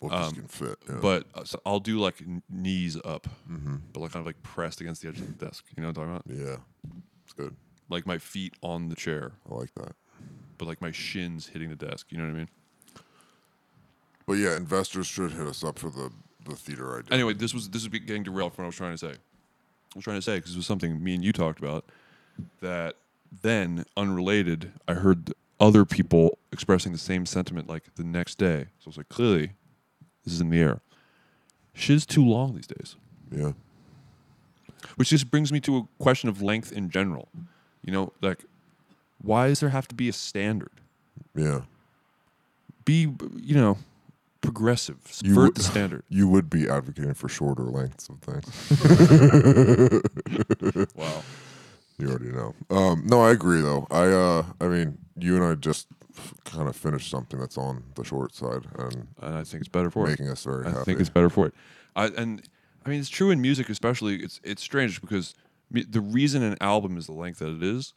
'Cause 0.00 0.28
um, 0.28 0.34
can 0.34 0.48
fit. 0.48 0.78
Yeah. 0.88 0.98
But 1.00 1.26
uh, 1.34 1.44
so 1.44 1.60
I'll 1.66 1.80
do 1.80 1.98
like 1.98 2.20
n- 2.20 2.42
knees 2.50 2.96
up, 3.04 3.26
Mm-hmm. 3.50 3.76
but 3.92 4.00
like 4.00 4.12
kind 4.12 4.20
of 4.22 4.26
like 4.26 4.42
pressed 4.42 4.80
against 4.80 5.02
the 5.02 5.08
edge 5.08 5.18
of 5.20 5.38
the 5.38 5.44
desk. 5.46 5.64
You 5.76 5.82
know 5.82 5.88
what 5.88 5.98
I'm 5.98 6.20
talking 6.22 6.34
about? 6.36 6.48
yeah, 6.50 6.56
it's 7.24 7.32
good. 7.32 7.54
Like 7.88 8.06
my 8.06 8.18
feet 8.18 8.54
on 8.62 8.88
the 8.88 8.96
chair, 8.96 9.32
I 9.50 9.54
like 9.54 9.74
that. 9.76 9.94
but 10.58 10.66
like 10.68 10.80
my 10.80 10.90
shins 10.92 11.46
hitting 11.48 11.68
the 11.70 11.76
desk. 11.76 12.06
You 12.10 12.18
know 12.18 12.24
what 12.24 12.34
I 12.34 12.38
mean? 12.38 12.48
But 14.26 14.34
yeah, 14.34 14.56
investors 14.56 15.06
should 15.06 15.32
hit 15.32 15.46
us 15.46 15.62
up 15.64 15.78
for 15.78 15.90
the 15.90 16.10
the 16.48 16.56
theater 16.56 16.98
idea. 16.98 17.12
Anyway, 17.14 17.34
this 17.34 17.52
was 17.54 17.70
this 17.70 17.82
is 17.82 17.88
getting 17.88 18.22
derailed 18.22 18.54
from 18.54 18.64
what 18.64 18.66
I 18.66 18.68
was 18.68 18.76
trying 18.76 18.92
to 18.92 18.98
say. 18.98 19.10
I 19.12 19.94
was 19.96 20.04
trying 20.04 20.18
to 20.18 20.22
say 20.22 20.36
because 20.36 20.52
it 20.52 20.56
was 20.56 20.66
something 20.66 21.02
me 21.02 21.14
and 21.14 21.24
you 21.24 21.32
talked 21.32 21.58
about 21.58 21.86
that 22.60 22.96
then 23.42 23.84
unrelated. 23.96 24.72
I 24.86 24.94
heard 24.94 25.32
other 25.58 25.84
people 25.84 26.38
expressing 26.52 26.92
the 26.92 26.98
same 26.98 27.24
sentiment 27.24 27.68
like 27.68 27.94
the 27.94 28.04
next 28.04 28.36
day. 28.36 28.66
So 28.78 28.88
it's 28.88 28.96
like 28.96 29.08
clearly 29.08 29.52
this 30.26 30.34
is 30.34 30.40
in 30.42 30.50
the 30.50 30.58
air. 30.60 30.80
Shit's 31.72 32.04
too 32.04 32.24
long 32.26 32.54
these 32.54 32.66
days. 32.66 32.96
Yeah. 33.30 33.52
Which 34.96 35.08
just 35.10 35.30
brings 35.30 35.50
me 35.52 35.60
to 35.60 35.76
a 35.78 35.88
question 36.02 36.28
of 36.28 36.42
length 36.42 36.72
in 36.72 36.90
general. 36.90 37.28
You 37.84 37.92
know, 37.92 38.12
like 38.20 38.44
why 39.22 39.48
does 39.48 39.60
there 39.60 39.70
have 39.70 39.88
to 39.88 39.94
be 39.94 40.08
a 40.08 40.12
standard? 40.12 40.70
Yeah. 41.34 41.62
Be 42.84 43.12
you 43.36 43.54
know, 43.54 43.78
progressive. 44.42 44.98
You 45.22 45.30
Subvert 45.30 45.42
would- 45.44 45.54
the 45.56 45.62
standard. 45.62 46.02
You 46.08 46.28
would 46.28 46.50
be 46.50 46.68
advocating 46.68 47.14
for 47.14 47.28
shorter 47.28 47.64
lengths 47.64 48.08
of 48.08 48.18
things. 48.20 48.46
Wow. 50.94 51.22
You 51.98 52.08
already 52.10 52.26
know. 52.32 52.54
Um, 52.70 53.02
no, 53.06 53.22
I 53.22 53.30
agree 53.30 53.60
though. 53.62 53.86
I 53.90 54.06
uh, 54.08 54.44
I 54.60 54.66
mean, 54.68 54.98
you 55.18 55.34
and 55.36 55.44
I 55.44 55.54
just 55.54 55.86
kind 56.44 56.68
of 56.68 56.76
finish 56.76 57.08
something 57.10 57.38
that's 57.40 57.58
on 57.58 57.82
the 57.94 58.04
short 58.04 58.34
side 58.34 58.66
and 58.78 59.06
And 59.20 59.34
I 59.36 59.44
think 59.44 59.60
it's 59.62 59.68
better 59.68 59.90
for 59.90 60.06
making 60.06 60.26
it. 60.26 60.30
us 60.32 60.44
very 60.44 60.66
I 60.66 60.70
happy. 60.70 60.84
think 60.84 61.00
it's 61.00 61.10
better 61.10 61.30
for 61.30 61.46
it. 61.46 61.54
I, 61.94 62.06
and 62.08 62.42
I 62.84 62.88
mean, 62.90 63.00
it's 63.00 63.08
true 63.08 63.30
in 63.30 63.40
music, 63.40 63.68
especially. 63.68 64.16
It's 64.16 64.40
it's 64.44 64.62
strange 64.62 65.00
because 65.00 65.34
mu- 65.70 65.84
the 65.88 66.00
reason 66.00 66.42
an 66.42 66.56
album 66.60 66.96
is 66.96 67.06
the 67.06 67.12
length 67.12 67.38
that 67.40 67.48
it 67.50 67.62
is 67.62 67.94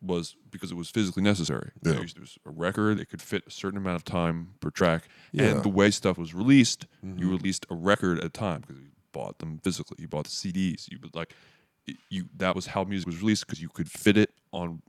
was 0.00 0.36
because 0.50 0.70
it 0.70 0.76
was 0.76 0.88
physically 0.90 1.22
necessary. 1.24 1.72
Yeah. 1.82 1.94
It 1.94 2.20
was 2.20 2.38
a 2.46 2.50
record; 2.50 3.00
it 3.00 3.10
could 3.10 3.20
fit 3.22 3.42
a 3.46 3.50
certain 3.50 3.78
amount 3.78 3.96
of 3.96 4.04
time 4.04 4.54
per 4.60 4.70
track, 4.70 5.08
Yeah. 5.32 5.42
Mm-hmm. 5.46 5.54
and 5.56 5.64
the 5.64 5.68
way 5.70 5.90
stuff 5.90 6.18
was 6.18 6.34
released, 6.34 6.86
you 7.02 7.30
released 7.30 7.66
a 7.70 7.74
record 7.74 8.18
at 8.18 8.24
a 8.24 8.28
time 8.28 8.60
because 8.60 8.76
you 8.80 8.90
bought 9.12 9.38
them 9.40 9.58
physically. 9.64 9.96
You 9.98 10.06
bought 10.08 10.24
the 10.24 10.30
CDs. 10.30 10.88
You 10.90 10.98
would 11.02 11.14
like 11.16 11.34
it- 11.88 11.96
you. 12.10 12.26
That 12.36 12.54
was 12.54 12.66
how 12.66 12.84
music 12.84 13.06
was 13.06 13.20
released 13.20 13.46
because 13.46 13.60
you 13.60 13.68
could 13.70 13.90
fit 13.90 14.16
it 14.16 14.30
on. 14.52 14.82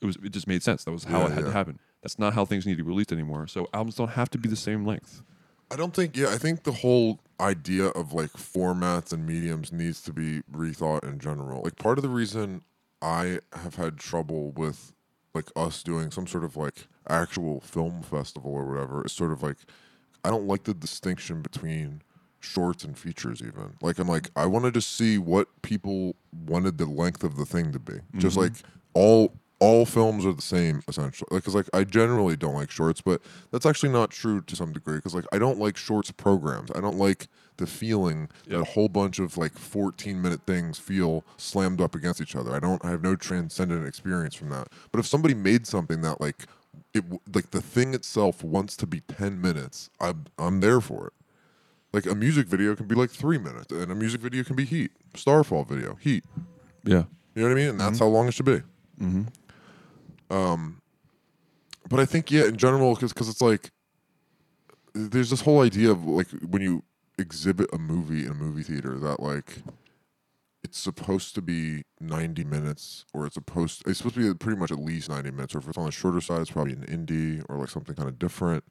It 0.00 0.06
was. 0.06 0.16
It 0.16 0.30
just 0.32 0.48
made 0.48 0.64
sense. 0.64 0.82
That 0.82 0.90
was 0.92 1.04
how 1.04 1.20
Yeah, 1.20 1.26
it 1.26 1.32
had 1.32 1.44
to 1.44 1.52
happen. 1.52 1.78
That's 2.02 2.18
not 2.18 2.34
how 2.34 2.44
things 2.44 2.66
need 2.66 2.78
to 2.78 2.84
be 2.84 2.88
released 2.88 3.12
anymore. 3.12 3.46
So 3.46 3.68
albums 3.72 3.96
don't 3.96 4.10
have 4.10 4.30
to 4.30 4.38
be 4.38 4.48
the 4.48 4.56
same 4.56 4.84
length. 4.84 5.22
I 5.70 5.76
don't 5.76 5.94
think. 5.94 6.16
Yeah, 6.16 6.28
I 6.28 6.38
think 6.38 6.64
the 6.64 6.72
whole 6.72 7.20
idea 7.40 7.86
of 7.86 8.12
like 8.12 8.30
formats 8.32 9.12
and 9.12 9.26
mediums 9.26 9.72
needs 9.72 10.02
to 10.02 10.12
be 10.12 10.42
rethought 10.52 11.02
in 11.04 11.18
general. 11.18 11.62
Like 11.62 11.76
part 11.76 11.98
of 11.98 12.02
the 12.02 12.10
reason 12.10 12.62
I 13.00 13.40
have 13.52 13.76
had 13.76 13.98
trouble 13.98 14.50
with 14.52 14.92
like 15.34 15.46
us 15.56 15.82
doing 15.82 16.10
some 16.10 16.26
sort 16.26 16.44
of 16.44 16.56
like 16.56 16.88
actual 17.08 17.60
film 17.60 18.02
festival 18.02 18.52
or 18.52 18.66
whatever 18.66 19.04
is 19.04 19.12
sort 19.12 19.32
of 19.32 19.42
like 19.42 19.56
I 20.24 20.30
don't 20.30 20.46
like 20.46 20.64
the 20.64 20.74
distinction 20.74 21.42
between 21.42 22.02
shorts 22.40 22.84
and 22.84 22.98
features 22.98 23.40
even. 23.40 23.74
Like 23.80 23.98
I'm 23.98 24.08
like 24.08 24.30
I 24.36 24.46
wanted 24.46 24.74
to 24.74 24.80
see 24.80 25.18
what 25.18 25.48
people 25.62 26.16
wanted 26.46 26.78
the 26.78 26.86
length 26.86 27.24
of 27.24 27.36
the 27.36 27.46
thing 27.46 27.72
to 27.72 27.78
be. 27.78 27.94
Just 28.18 28.36
mm-hmm. 28.36 28.52
like 28.52 28.52
all 28.94 29.32
all 29.62 29.86
films 29.86 30.26
are 30.26 30.32
the 30.32 30.42
same 30.42 30.82
essentially. 30.88 31.40
Cuz 31.40 31.54
like 31.54 31.68
I 31.72 31.84
generally 31.84 32.36
don't 32.36 32.54
like 32.54 32.70
shorts, 32.70 33.00
but 33.00 33.22
that's 33.52 33.64
actually 33.64 33.90
not 33.90 34.10
true 34.10 34.40
to 34.40 34.56
some 34.56 34.72
degree 34.72 35.00
cuz 35.00 35.14
like 35.14 35.24
I 35.32 35.38
don't 35.38 35.60
like 35.60 35.76
shorts 35.76 36.10
programs. 36.10 36.72
I 36.74 36.80
don't 36.80 36.98
like 36.98 37.28
the 37.58 37.66
feeling 37.68 38.28
that 38.48 38.58
a 38.58 38.64
whole 38.64 38.88
bunch 38.88 39.20
of 39.20 39.38
like 39.38 39.56
14 39.56 40.20
minute 40.20 40.40
things 40.46 40.80
feel 40.80 41.24
slammed 41.36 41.80
up 41.80 41.94
against 41.94 42.20
each 42.20 42.34
other. 42.34 42.52
I 42.52 42.58
don't 42.58 42.84
I 42.84 42.90
have 42.90 43.02
no 43.02 43.14
transcendent 43.14 43.86
experience 43.86 44.34
from 44.34 44.48
that. 44.48 44.66
But 44.90 44.98
if 44.98 45.06
somebody 45.06 45.34
made 45.34 45.68
something 45.68 46.00
that 46.00 46.20
like 46.20 46.46
it 46.92 47.04
like 47.32 47.52
the 47.52 47.62
thing 47.62 47.94
itself 47.94 48.42
wants 48.42 48.76
to 48.78 48.86
be 48.86 49.00
10 49.00 49.40
minutes, 49.40 49.90
I'm 50.00 50.24
I'm 50.38 50.58
there 50.58 50.80
for 50.80 51.06
it. 51.06 51.12
Like 51.92 52.06
a 52.06 52.16
music 52.16 52.48
video 52.48 52.74
can 52.74 52.88
be 52.88 52.96
like 52.96 53.10
3 53.10 53.38
minutes 53.38 53.70
and 53.70 53.92
a 53.92 53.94
music 53.94 54.20
video 54.20 54.42
can 54.42 54.56
be 54.56 54.64
heat. 54.64 54.90
Starfall 55.14 55.64
video, 55.64 55.94
heat. 55.94 56.24
Yeah. 56.82 57.04
You 57.36 57.42
know 57.42 57.48
what 57.48 57.52
I 57.52 57.60
mean? 57.60 57.68
And 57.68 57.80
that's 57.80 58.00
how 58.00 58.06
long 58.06 58.26
it 58.26 58.34
should 58.34 58.46
be. 58.46 58.62
Mm-hmm. 59.00 59.22
Um, 60.32 60.80
but 61.88 62.00
I 62.00 62.06
think 62.06 62.30
yeah, 62.30 62.46
in 62.46 62.56
general, 62.56 62.94
because 62.94 63.28
it's 63.28 63.42
like 63.42 63.70
there's 64.94 65.30
this 65.30 65.42
whole 65.42 65.60
idea 65.60 65.90
of 65.90 66.04
like 66.06 66.28
when 66.48 66.62
you 66.62 66.82
exhibit 67.18 67.68
a 67.72 67.78
movie 67.78 68.24
in 68.24 68.32
a 68.32 68.34
movie 68.34 68.62
theater 68.62 68.98
that 68.98 69.20
like 69.20 69.58
it's 70.64 70.78
supposed 70.78 71.34
to 71.34 71.42
be 71.42 71.82
90 72.00 72.44
minutes 72.44 73.04
or 73.12 73.26
it's 73.26 73.34
supposed 73.34 73.82
it's 73.86 73.98
supposed 73.98 74.14
to 74.14 74.32
be 74.32 74.34
pretty 74.34 74.58
much 74.58 74.72
at 74.72 74.78
least 74.78 75.10
90 75.10 75.30
minutes 75.32 75.54
or 75.54 75.58
if 75.58 75.68
it's 75.68 75.76
on 75.76 75.84
the 75.84 75.92
shorter 75.92 76.20
side 76.20 76.40
it's 76.40 76.50
probably 76.50 76.72
an 76.72 76.86
indie 76.86 77.44
or 77.48 77.58
like 77.58 77.68
something 77.68 77.94
kind 77.94 78.08
of 78.08 78.18
different. 78.18 78.64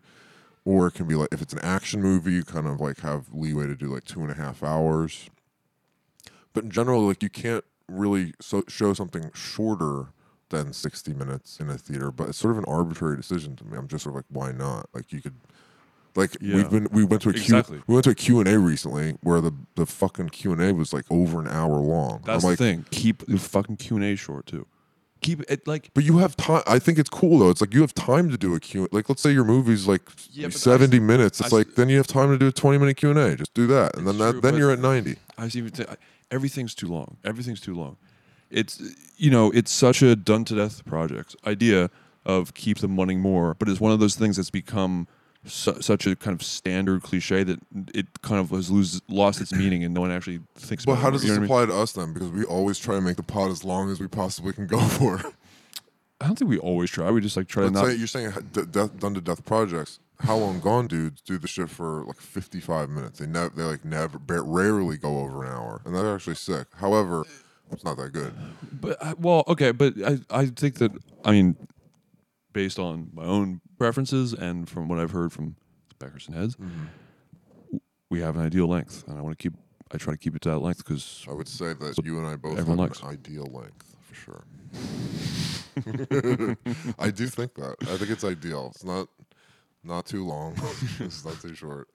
Or 0.64 0.88
it 0.88 0.94
can 0.94 1.08
be 1.08 1.16
like 1.16 1.30
if 1.32 1.42
it's 1.42 1.54
an 1.54 1.60
action 1.60 2.02
movie 2.02 2.34
you 2.34 2.44
kind 2.44 2.68
of 2.68 2.80
like 2.80 3.00
have 3.02 3.28
leeway 3.32 3.68
to 3.68 3.76
do 3.76 3.88
like 3.88 4.04
two 4.04 4.22
and 4.22 4.32
a 4.32 4.36
half 4.36 4.64
hours. 4.64 5.30
But 6.54 6.64
in 6.64 6.72
general 6.72 7.06
like 7.06 7.22
you 7.22 7.30
can't 7.30 7.64
really 7.88 8.34
so, 8.40 8.64
show 8.68 8.94
something 8.94 9.30
shorter 9.34 10.08
than 10.52 10.72
60 10.74 11.14
minutes 11.16 11.60
in 11.60 11.70
a 11.70 11.78
theater 11.78 12.12
but 12.12 12.30
it's 12.30 12.38
sort 12.38 12.52
of 12.52 12.58
an 12.60 12.66
arbitrary 12.68 13.16
decision 13.18 13.56
to 13.56 13.66
me 13.66 13.78
i'm 13.78 13.88
just 13.88 14.04
sort 14.04 14.12
of 14.12 14.18
like 14.18 14.26
why 14.30 14.52
not 14.52 14.88
like 14.94 15.12
you 15.12 15.22
could 15.22 15.34
like 16.16 16.36
Yeah. 16.42 16.56
we've 16.58 16.70
been 16.70 16.88
we 16.92 17.04
went 17.06 17.22
to 17.24 17.30
a 17.30 17.34
Q- 17.34 17.42
Exactly. 17.42 17.82
we 17.88 17.94
went 17.94 18.04
to 18.04 18.10
a 18.12 18.16
Q&A 18.16 18.58
recently 18.60 19.18
where 19.22 19.40
the 19.40 19.54
the 19.76 19.86
fucking 19.86 20.28
Q&A 20.30 20.74
was 20.74 20.92
like 20.92 21.06
over 21.10 21.40
an 21.40 21.48
hour 21.48 21.78
long 21.78 22.22
That's 22.26 22.44
I'm 22.44 22.50
like 22.52 22.60
the 22.60 22.66
thing. 22.66 22.86
Keep 22.92 23.26
the 23.28 23.38
fucking 23.40 23.78
Q 23.78 23.96
and 23.96 24.04
A 24.06 24.16
short 24.18 24.46
too. 24.46 24.68
Keep 25.22 25.50
it 25.50 25.66
like 25.66 25.90
but 25.94 26.04
you 26.04 26.18
have 26.18 26.36
time 26.36 26.64
I 26.68 26.80
think 26.80 27.00
it's 27.00 27.10
cool 27.10 27.40
though 27.40 27.50
it's 27.50 27.62
like 27.62 27.74
you 27.74 27.80
have 27.80 27.94
time 27.94 28.30
to 28.30 28.38
do 28.38 28.54
a 28.56 28.60
Q 28.60 28.90
like 28.92 29.08
let's 29.08 29.22
say 29.22 29.32
your 29.32 29.46
movie's 29.46 29.88
like 29.88 30.02
Yeah, 30.32 30.48
I 30.48 30.50
minutes 31.00 31.40
it's 31.40 31.54
I 31.54 31.58
like 31.58 31.76
then 31.76 31.88
you 31.88 31.96
have 31.96 32.08
time 32.08 32.30
to 32.30 32.38
do 32.38 32.48
a 32.48 32.52
20 32.52 32.78
minute 32.78 32.98
Q&A 32.98 33.36
just 33.38 33.54
do 33.54 33.66
that 33.68 33.96
and 33.96 34.06
then 34.06 34.16
It's 34.16 34.24
that 34.36 34.42
then 34.42 34.58
you're 34.58 34.72
at 34.72 34.80
90 34.80 35.16
I 35.38 35.48
th- 35.48 35.88
everything's 36.30 36.76
too 36.76 36.88
long. 36.88 37.18
Everything's 37.24 37.62
too 37.62 37.74
long. 37.74 37.96
It's 38.52 38.82
you 39.18 39.32
know 39.32 39.50
it's 39.52 39.72
such 39.72 40.02
a 40.02 40.16
done 40.16 40.46
to 40.46 40.56
death 40.56 40.86
project 40.86 41.36
idea 41.48 41.90
of 42.26 42.54
keep 42.54 42.80
them 42.80 42.96
wanting 42.96 43.20
more, 43.20 43.56
but 43.56 43.68
it's 43.70 43.80
one 43.80 43.92
of 43.92 44.00
those 44.00 44.16
things 44.16 44.36
that's 44.38 44.52
become 44.52 45.08
su- 45.46 45.82
such 45.82 46.06
a 46.06 46.16
kind 46.16 46.36
of 46.36 46.44
standard 46.46 47.02
cliche 47.02 47.44
that 47.44 47.60
it 47.96 48.06
kind 48.22 48.40
of 48.40 48.52
has 48.52 48.70
lose, 48.70 49.02
lost 49.08 49.42
its 49.42 49.52
meaning 49.52 49.84
and 49.84 49.92
no 49.94 50.02
one 50.02 50.12
actually 50.12 50.40
thinks 50.56 50.86
But 50.86 50.92
about. 50.94 51.02
how 51.02 51.08
it 51.08 51.12
does 51.14 51.22
this 51.24 51.32
what 51.32 51.36
I 51.38 51.40
mean? 51.40 51.46
apply 51.46 51.66
to 51.68 51.74
us 51.76 51.92
then? 51.94 52.14
Because 52.14 52.30
we 52.30 52.44
always 52.44 52.78
try 52.78 52.94
to 52.96 53.02
make 53.02 53.16
the 53.18 53.24
pod 53.24 53.50
as 53.50 53.64
long 53.64 53.90
as 53.90 54.00
we 54.00 54.08
possibly 54.08 54.54
can 54.54 54.68
go 54.68 54.80
for. 55.00 55.20
I 56.20 56.28
don't 56.28 56.38
think 56.38 56.50
we 56.50 56.60
always 56.60 56.92
try. 56.92 57.10
We 57.10 57.22
just 57.22 57.36
like 57.38 57.48
try 57.48 57.64
to 57.64 57.72
not. 57.72 57.86
say 57.88 57.96
you're 57.96 58.06
saying 58.06 58.34
d- 58.54 58.66
death, 58.70 59.00
done 59.00 59.16
to 59.16 59.22
death 59.22 59.44
projects. 59.46 60.00
How 60.20 60.36
long 60.38 60.60
gone 60.60 60.86
dudes 60.86 61.20
do 61.22 61.40
the 61.40 61.48
shit 61.48 61.68
for 61.72 62.04
like 62.06 62.18
55 62.18 62.90
minutes? 62.90 63.18
They 63.18 63.26
never, 63.26 63.50
they 63.50 63.64
like 63.64 63.84
never, 63.84 64.20
rarely 64.28 64.98
go 64.98 65.18
over 65.22 65.44
an 65.44 65.52
hour, 65.52 65.82
and 65.84 65.96
they're 65.96 66.14
actually 66.14 66.36
sick. 66.36 66.68
However, 66.76 67.26
it's 67.72 67.84
not 67.84 67.98
that 67.98 68.12
good. 68.12 68.34
But 68.72 69.04
I- 69.04 69.14
well, 69.14 69.44
okay, 69.48 69.72
but 69.72 69.94
I 70.06 70.20
I 70.30 70.46
think 70.48 70.76
that 70.76 70.92
I 71.26 71.32
mean, 71.32 71.56
based 72.54 72.80
on 72.80 73.10
my 73.14 73.24
own 73.24 73.62
preferences 73.78 74.34
and 74.34 74.68
from 74.70 74.88
what 74.88 75.00
I've 75.00 75.12
heard 75.12 75.32
from 75.34 75.56
backers 76.00 76.28
and 76.28 76.36
heads, 76.36 76.56
Mm-hmm. 76.56 77.78
we 78.10 78.20
have 78.22 78.36
an 78.36 78.46
ideal 78.46 78.68
length, 78.68 79.04
and 79.08 79.18
I 79.18 79.22
want 79.22 79.38
to 79.38 79.42
keep. 79.50 79.54
I 79.94 79.98
try 79.98 80.14
to 80.14 80.18
keep 80.18 80.36
it 80.38 80.42
to 80.44 80.50
that 80.52 80.60
length 80.60 80.78
because 80.86 81.26
I 81.30 81.34
would 81.34 81.50
say 81.50 81.74
that 81.74 82.00
you 82.06 82.18
and 82.18 82.26
I 82.26 82.38
both 82.38 82.52
have 82.54 82.60
everyone 82.60 82.80
an 82.80 82.90
likes. 82.90 83.04
ideal 83.04 83.46
length 83.52 83.96
for 84.02 84.16
sure. 84.16 84.44
I 87.00 87.12
do 87.12 87.28
think 87.28 87.56
that. 87.56 87.76
I 87.82 87.98
think 87.98 88.10
it's 88.12 88.24
ideal. 88.24 88.72
It's 88.74 88.84
not 88.86 89.08
not 89.84 90.06
too 90.06 90.26
long. 90.26 90.56
it's 91.00 91.26
not 91.26 91.40
too 91.42 91.54
short. 91.56 91.88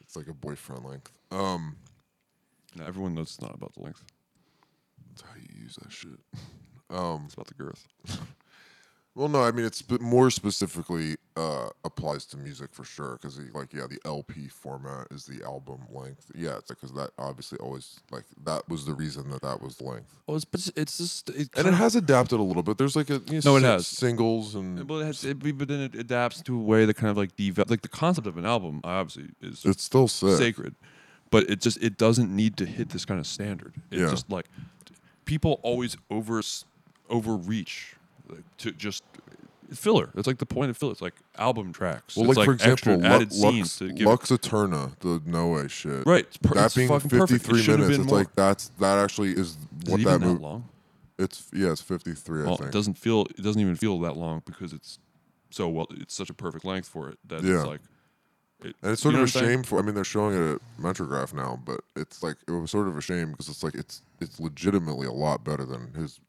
It's 0.00 0.16
like 0.16 0.28
a 0.28 0.32
boyfriend 0.34 0.84
length. 0.84 1.12
Um, 1.30 1.76
everyone 2.84 3.14
knows 3.14 3.28
it's 3.28 3.40
not 3.42 3.54
about 3.54 3.74
the 3.74 3.82
length; 3.82 4.02
that's 5.16 5.22
how 5.28 5.34
you 5.36 5.62
use 5.62 5.76
that 5.82 5.92
shit. 5.92 6.18
Um, 6.88 7.22
it's 7.24 7.34
about 7.34 7.48
the 7.48 7.54
girth. 7.54 7.84
Well, 9.16 9.28
no, 9.28 9.42
I 9.42 9.50
mean 9.50 9.64
it's 9.64 9.82
more 9.98 10.30
specifically 10.30 11.16
uh, 11.38 11.70
applies 11.86 12.26
to 12.26 12.36
music 12.36 12.68
for 12.74 12.84
sure 12.84 13.12
because 13.12 13.40
like 13.54 13.72
yeah, 13.72 13.86
the 13.88 13.98
LP 14.04 14.46
format 14.46 15.06
is 15.10 15.24
the 15.24 15.42
album 15.42 15.80
length. 15.90 16.30
Yeah, 16.34 16.58
it's 16.58 16.68
because 16.68 16.92
that 16.92 17.12
obviously 17.18 17.56
always 17.60 17.98
like 18.10 18.24
that 18.44 18.68
was 18.68 18.84
the 18.84 18.92
reason 18.92 19.30
that 19.30 19.40
that 19.40 19.62
was 19.62 19.78
the 19.78 19.84
length. 19.84 20.14
Well, 20.26 20.36
it's 20.36 20.44
but 20.44 20.70
it's, 20.76 20.98
just 20.98 21.30
it 21.30 21.48
And 21.56 21.66
it 21.66 21.72
has 21.72 21.96
adapted 21.96 22.38
a 22.38 22.42
little 22.42 22.62
bit. 22.62 22.76
There's 22.76 22.94
like 22.94 23.08
a 23.08 23.22
you 23.26 23.40
know, 23.42 23.52
No, 23.52 23.56
it 23.56 23.62
has. 23.62 23.86
singles 23.86 24.54
and 24.54 24.86
Well, 24.86 25.00
it 25.00 25.06
has, 25.06 25.24
it, 25.24 25.38
but 25.56 25.66
then 25.66 25.80
it 25.80 25.94
adapts 25.94 26.42
to 26.42 26.54
a 26.54 26.62
way 26.62 26.84
that 26.84 26.94
kind 26.94 27.10
of 27.10 27.16
like 27.16 27.34
develop, 27.36 27.70
like 27.70 27.80
the 27.80 27.88
concept 27.88 28.26
of 28.26 28.36
an 28.36 28.44
album 28.44 28.82
obviously 28.84 29.30
is 29.40 29.64
it's 29.64 29.82
still 29.82 30.08
sick. 30.08 30.36
sacred, 30.36 30.74
but 31.30 31.48
it 31.48 31.62
just 31.62 31.82
it 31.82 31.96
doesn't 31.96 32.30
need 32.36 32.58
to 32.58 32.66
hit 32.66 32.90
this 32.90 33.06
kind 33.06 33.18
of 33.18 33.26
standard. 33.26 33.76
It's 33.90 34.02
Yeah. 34.02 34.10
just 34.10 34.30
like 34.30 34.44
people 35.26 35.60
always 35.62 35.96
over 36.10 36.40
overreach 37.10 37.94
like, 38.28 38.44
to 38.58 38.72
just 38.72 39.02
filler. 39.72 40.10
It's 40.16 40.26
like 40.26 40.38
the 40.38 40.46
point 40.46 40.70
of 40.70 40.76
filler. 40.76 40.92
It's 40.92 41.02
like 41.02 41.14
album 41.36 41.72
tracks. 41.72 42.16
Well, 42.16 42.28
it's 42.30 42.38
like, 42.38 42.46
for 42.46 42.52
example, 42.52 42.96
Lu- 42.96 43.04
added 43.06 43.32
scenes 43.32 43.42
Lux, 43.42 43.78
to 43.78 43.92
give. 43.92 44.06
Lux 44.06 44.30
Eterna, 44.30 44.92
the 45.00 45.20
Noe 45.26 45.66
shit. 45.68 46.06
Right, 46.06 46.26
per- 46.42 46.54
that 46.54 46.74
being 46.74 46.88
fucking 46.88 47.10
perfect. 47.10 47.44
It 47.44 47.46
53 47.46 47.62
shouldn't 47.62 47.80
minutes. 47.82 47.98
It's 47.98 48.08
more. 48.10 48.18
like 48.20 48.34
that's 48.34 48.68
that 48.80 48.98
actually 48.98 49.32
is 49.32 49.38
Is 49.50 49.58
what 49.86 50.00
it 50.00 50.04
that 50.04 50.10
even 50.16 50.20
that 50.20 50.26
movie. 50.26 50.42
long? 50.42 50.68
It's 51.18 51.46
yeah, 51.52 51.72
it's 51.72 51.80
53. 51.80 52.42
I 52.42 52.44
Well, 52.46 52.56
think. 52.56 52.68
it 52.70 52.72
doesn't 52.72 52.98
feel. 52.98 53.22
It 53.22 53.42
doesn't 53.42 53.60
even 53.60 53.76
feel 53.76 53.98
that 54.00 54.16
long 54.16 54.42
because 54.46 54.72
it's 54.72 54.98
so 55.50 55.68
well. 55.68 55.86
It's 55.90 56.14
such 56.14 56.30
a 56.30 56.34
perfect 56.34 56.64
length 56.64 56.88
for 56.88 57.08
it 57.10 57.18
that 57.28 57.42
Yeah. 57.42 57.58
it's 57.58 57.66
like. 57.66 57.80
It, 58.62 58.74
And 58.82 58.92
it's 58.92 59.02
sort 59.02 59.12
you 59.12 59.18
know 59.18 59.24
of 59.24 59.28
a 59.28 59.32
shame 59.32 59.62
for. 59.62 59.78
I 59.78 59.82
mean, 59.82 59.94
they're 59.94 60.04
showing 60.04 60.34
it 60.34 60.54
at 60.54 60.60
Metrograph 60.80 61.34
now, 61.34 61.60
but 61.64 61.80
it's 61.94 62.22
like 62.22 62.36
it 62.46 62.50
was 62.52 62.70
sort 62.70 62.88
of 62.88 62.96
a 62.96 63.00
shame 63.00 63.32
because 63.32 63.48
it's 63.48 63.62
like 63.62 63.74
it's 63.74 64.02
it's 64.20 64.40
legitimately 64.40 65.06
a 65.06 65.12
lot 65.12 65.44
better 65.44 65.64
than 65.64 65.92
his 65.94 66.20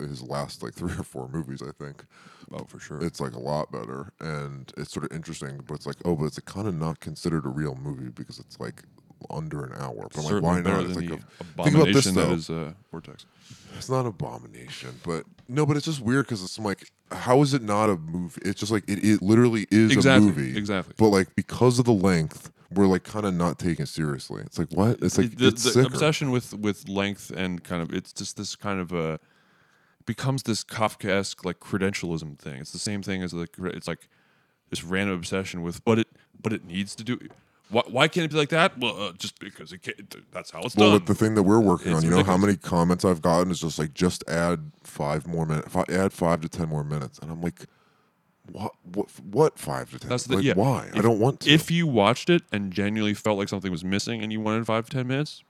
his 0.00 0.22
last 0.22 0.62
like 0.62 0.74
three 0.80 0.92
or 0.92 1.04
four 1.04 1.28
movies. 1.28 1.62
I 1.62 1.70
think 1.72 2.04
Oh, 2.52 2.64
for 2.64 2.80
sure. 2.80 3.02
it's 3.02 3.20
like 3.20 3.34
a 3.34 3.38
lot 3.38 3.70
better, 3.70 4.12
and 4.20 4.72
it's 4.76 4.92
sort 4.92 5.04
of 5.04 5.12
interesting. 5.14 5.60
But 5.66 5.74
it's 5.74 5.86
like, 5.86 5.96
oh, 6.04 6.16
but 6.16 6.24
it's 6.26 6.38
kind 6.40 6.66
of 6.66 6.74
not 6.74 7.00
considered 7.00 7.44
a 7.44 7.50
real 7.50 7.74
movie 7.74 8.08
because 8.08 8.38
it's 8.38 8.58
like 8.58 8.82
under 9.30 9.64
an 9.64 9.72
hour. 9.80 10.08
But 10.14 10.18
I'm 10.18 10.24
like, 10.24 10.42
why 10.42 10.60
better 10.60 10.76
not? 10.76 10.84
It's 10.86 10.94
than 10.94 11.08
like 11.08 11.20
the 11.20 11.26
a, 11.40 11.64
think 11.64 11.76
about 11.76 11.92
this 11.92 12.06
abomination 12.06 12.14
that 12.14 12.28
though. 12.28 12.32
is 12.34 12.50
uh, 12.50 12.72
Vortex. 12.90 13.26
It's 13.76 13.88
not 13.88 14.00
an 14.00 14.06
abomination, 14.06 15.00
but 15.04 15.24
no, 15.48 15.64
but 15.66 15.76
it's 15.76 15.86
just 15.86 16.00
weird 16.00 16.26
because 16.26 16.42
it's 16.42 16.58
like, 16.58 16.90
how 17.12 17.42
is 17.42 17.54
it 17.54 17.62
not 17.62 17.88
a 17.90 17.96
movie? 17.96 18.40
It's 18.44 18.58
just 18.58 18.72
like 18.72 18.88
it, 18.88 19.04
it 19.04 19.22
literally 19.22 19.66
is 19.70 19.92
Exactly, 19.92 20.28
a 20.30 20.32
movie, 20.32 20.56
exactly. 20.58 20.94
But 20.96 21.08
like 21.08 21.34
because 21.36 21.78
of 21.78 21.84
the 21.84 21.92
length, 21.92 22.50
we're 22.72 22.86
like 22.86 23.04
kind 23.04 23.24
of 23.24 23.34
not 23.34 23.58
taking 23.58 23.84
it 23.84 23.88
seriously. 23.88 24.42
It's 24.44 24.58
like 24.58 24.70
what? 24.72 25.02
It's 25.02 25.16
like 25.18 25.36
the, 25.36 25.48
it's 25.48 25.62
the 25.62 25.70
sicker. 25.70 25.86
obsession 25.86 26.30
with 26.30 26.54
with 26.54 26.88
length 26.88 27.30
and 27.30 27.62
kind 27.62 27.82
of 27.82 27.92
it's 27.92 28.12
just 28.12 28.36
this 28.36 28.56
kind 28.56 28.80
of 28.80 28.92
a 28.92 29.20
becomes 30.06 30.42
this 30.44 30.64
Kafkaesque 30.64 31.44
like 31.44 31.60
credentialism 31.60 32.38
thing. 32.38 32.60
It's 32.60 32.72
the 32.72 32.78
same 32.78 33.02
thing 33.02 33.22
as 33.22 33.32
like 33.32 33.50
it's 33.58 33.88
like 33.88 34.08
this 34.70 34.82
random 34.82 35.16
obsession 35.16 35.62
with 35.62 35.84
but 35.84 35.98
it 35.98 36.08
but 36.40 36.52
it 36.52 36.64
needs 36.64 36.94
to 36.96 37.04
do. 37.04 37.18
Why, 37.70 37.82
why 37.86 38.08
can't 38.08 38.24
it 38.24 38.30
be 38.30 38.36
like 38.38 38.48
that? 38.48 38.78
Well, 38.78 39.00
uh, 39.00 39.12
just 39.12 39.38
because 39.38 39.72
it 39.72 39.82
can't. 39.82 40.14
That's 40.32 40.50
how 40.50 40.60
it's 40.62 40.74
Well, 40.74 40.86
done. 40.90 40.94
with 40.94 41.06
the 41.06 41.14
thing 41.14 41.34
that 41.34 41.42
we're 41.42 41.60
working 41.60 41.92
It's 41.92 41.98
on, 41.98 42.04
you 42.04 42.16
know 42.16 42.24
how 42.24 42.36
many 42.38 42.56
comments 42.56 43.04
I've 43.04 43.20
gotten 43.20 43.50
is 43.50 43.60
just 43.60 43.78
like, 43.78 43.92
just 43.94 44.24
add 44.28 44.72
five 44.82 45.26
more 45.26 45.44
minutes, 45.44 45.68
fi- 45.68 45.84
add 45.90 46.12
five 46.12 46.40
to 46.40 46.48
ten 46.48 46.68
more 46.68 46.82
minutes, 46.84 47.18
and 47.18 47.30
I'm 47.30 47.42
like, 47.42 47.66
what? 48.50 48.72
What? 48.94 49.08
What 49.30 49.58
five 49.58 49.90
to 49.90 49.98
ten? 49.98 50.08
That's 50.08 50.24
the 50.24 50.36
like, 50.36 50.44
yeah. 50.44 50.54
why? 50.54 50.88
I 50.94 51.00
don't 51.02 51.18
want 51.18 51.40
to. 51.40 51.50
If 51.50 51.70
you 51.70 51.86
watched 51.86 52.30
it 52.30 52.42
and 52.50 52.72
genuinely 52.72 53.12
felt 53.14 53.38
like 53.38 53.48
something 53.50 53.70
was 53.70 53.84
missing 53.84 54.22
and 54.22 54.32
you 54.32 54.40
wanted 54.40 54.64
five 54.66 54.88
to 54.88 54.96
ten 54.96 55.06
minutes, 55.06 55.42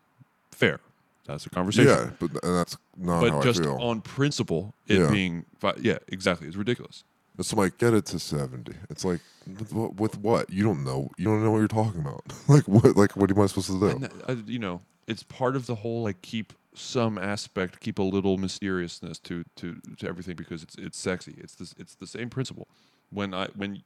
fair. 0.50 0.80
That's 1.26 1.44
a 1.46 1.50
conversation. 1.50 1.90
yeah, 1.90 2.10
but 2.18 2.30
and 2.42 2.56
that's 2.56 2.76
not 2.96 3.20
but 3.20 3.30
how 3.30 3.42
just 3.42 3.60
I 3.60 3.64
feel. 3.64 3.76
on 3.80 4.00
principle, 4.00 4.74
it 4.88 4.98
Yeah. 4.98 5.10
being 5.10 5.44
fi- 5.58 5.74
yeah, 5.80 5.98
exactly, 6.08 6.48
it's 6.48 6.56
ridiculous. 6.56 7.04
It's 7.39 7.53
like 7.53 7.78
get 7.78 7.95
it 7.95 8.07
to 8.07 8.18
seventy. 8.18 8.74
It's 8.91 9.05
like 9.05 9.20
with, 9.59 9.72
what- 9.72 9.95
with 10.01 10.18
what? 10.18 10.51
You 10.51 10.64
don't 10.64 10.84
know. 10.84 11.11
You 11.16 11.26
don't 11.26 11.43
know 11.45 11.51
what 11.53 11.59
you're 11.59 11.68
talking 11.68 12.01
about. 12.01 12.22
like 12.49 12.66
what? 12.66 12.97
Like 12.97 13.16
what 13.16 13.30
am 13.30 13.41
I 13.41 13.47
supposed 13.47 13.68
to 13.68 13.78
do? 13.80 13.86
And 13.89 14.09
uh, 14.28 14.36
you 14.47 14.59
know, 14.59 14.80
it's 15.07 15.22
part 15.22 15.57
of 15.57 15.66
the 15.66 15.76
whole 15.76 16.03
like 16.03 16.20
keep 16.22 16.53
some 16.74 17.18
aspect, 17.18 17.80
keep 17.80 17.99
a 17.99 18.03
little 18.03 18.39
mysteriousness 18.39 19.18
to 19.20 19.45
to 19.57 19.80
to 19.99 20.09
everything 20.09 20.36
because 20.36 20.62
it's 20.62 20.74
it's 20.76 20.99
sexy. 20.99 21.34
It's 21.39 21.55
this 21.55 21.74
it's 21.78 21.95
the 21.95 22.07
same 22.07 22.28
principle. 22.30 22.68
When 23.11 23.32
I 23.34 23.47
when 23.55 23.82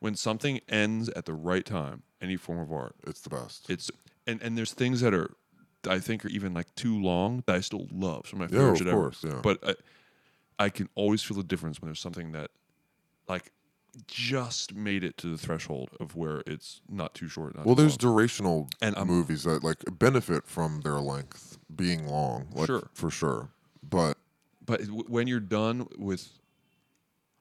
when 0.00 0.14
something 0.14 0.60
ends 0.68 1.08
at 1.10 1.26
the 1.26 1.34
right 1.34 1.64
time, 1.64 2.02
any 2.20 2.36
form 2.36 2.58
of 2.58 2.72
art, 2.72 2.94
it's 3.06 3.20
the 3.20 3.30
best. 3.30 3.68
it's 3.70 3.90
and 4.26 4.42
and 4.42 4.56
there's 4.58 4.72
things 4.72 5.00
that 5.02 5.14
are 5.14 5.30
I 5.88 5.98
think 5.98 6.24
are 6.24 6.28
even 6.28 6.52
like 6.54 6.74
too 6.74 7.00
long 7.00 7.42
that 7.46 7.54
I 7.56 7.60
still 7.60 7.86
love. 7.92 8.24
Of 8.32 8.38
my 8.38 8.44
Yeah, 8.46 8.48
favorite 8.72 8.80
of 8.82 8.86
ever. 8.88 8.90
course, 8.96 9.24
yeah. 9.24 9.40
But 9.42 9.58
I, 9.66 9.74
I 10.58 10.68
can 10.68 10.88
always 10.94 11.22
feel 11.22 11.36
the 11.38 11.42
difference 11.42 11.80
when 11.80 11.88
there's 11.88 12.00
something 12.00 12.32
that 12.32 12.50
like 13.30 13.52
just 14.06 14.74
made 14.74 15.02
it 15.02 15.16
to 15.18 15.26
the 15.28 15.38
threshold 15.38 15.90
of 15.98 16.14
where 16.14 16.42
it's 16.46 16.80
not 16.88 17.14
too 17.14 17.28
short. 17.28 17.56
Not 17.56 17.66
well, 17.66 17.74
too 17.74 17.82
there's 17.82 18.02
long. 18.02 18.14
durational 18.16 18.72
And 18.80 18.94
movies 19.06 19.42
that 19.44 19.64
like 19.64 19.78
benefit 19.98 20.46
from 20.46 20.82
their 20.82 21.00
length 21.00 21.58
being 21.74 22.06
long, 22.06 22.46
like, 22.52 22.66
Sure. 22.66 22.88
for 22.94 23.10
sure. 23.10 23.48
But 23.88 24.16
but 24.64 24.80
w- 24.86 25.04
when 25.08 25.26
you're 25.26 25.40
done 25.40 25.88
with 25.98 26.28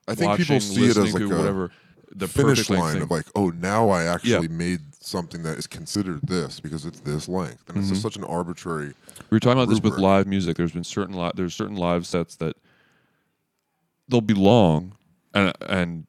I 0.08 0.16
think 0.16 0.30
watching, 0.30 0.46
people 0.46 0.60
see 0.62 0.86
it 0.86 0.98
as 0.98 1.14
like 1.14 1.22
a 1.24 1.28
whatever 1.28 1.72
the 2.16 2.28
finish 2.28 2.68
line 2.72 2.94
thing. 2.94 3.02
of 3.04 3.12
like, 3.12 3.28
oh, 3.36 3.50
now 3.52 3.90
I 3.90 4.04
actually 4.06 4.32
Yeah. 4.32 4.48
made 4.50 4.80
something 5.00 5.44
that 5.44 5.60
is 5.60 5.68
considered 5.68 6.22
this 6.24 6.60
because 6.60 6.84
it's 6.84 7.00
this 7.02 7.28
length, 7.30 7.70
and 7.70 7.78
it's 7.78 7.86
Mm-hmm. 7.86 7.90
just 7.94 8.02
such 8.02 8.16
an 8.16 8.24
arbitrary. 8.24 8.94
We 9.30 9.36
were 9.36 9.40
talking 9.40 9.62
about 9.62 9.70
this 9.70 9.80
with 9.82 10.00
live 10.00 10.26
music. 10.26 10.58
There's 10.58 10.72
been 10.72 10.84
certain 10.84 11.16
li- 11.16 11.32
there's 11.36 11.54
certain 11.54 11.76
live 11.76 12.08
sets 12.08 12.36
that 12.38 12.56
they'll 14.08 14.22
be 14.22 14.34
long, 14.34 14.94
and 15.34 15.54
and 15.68 16.08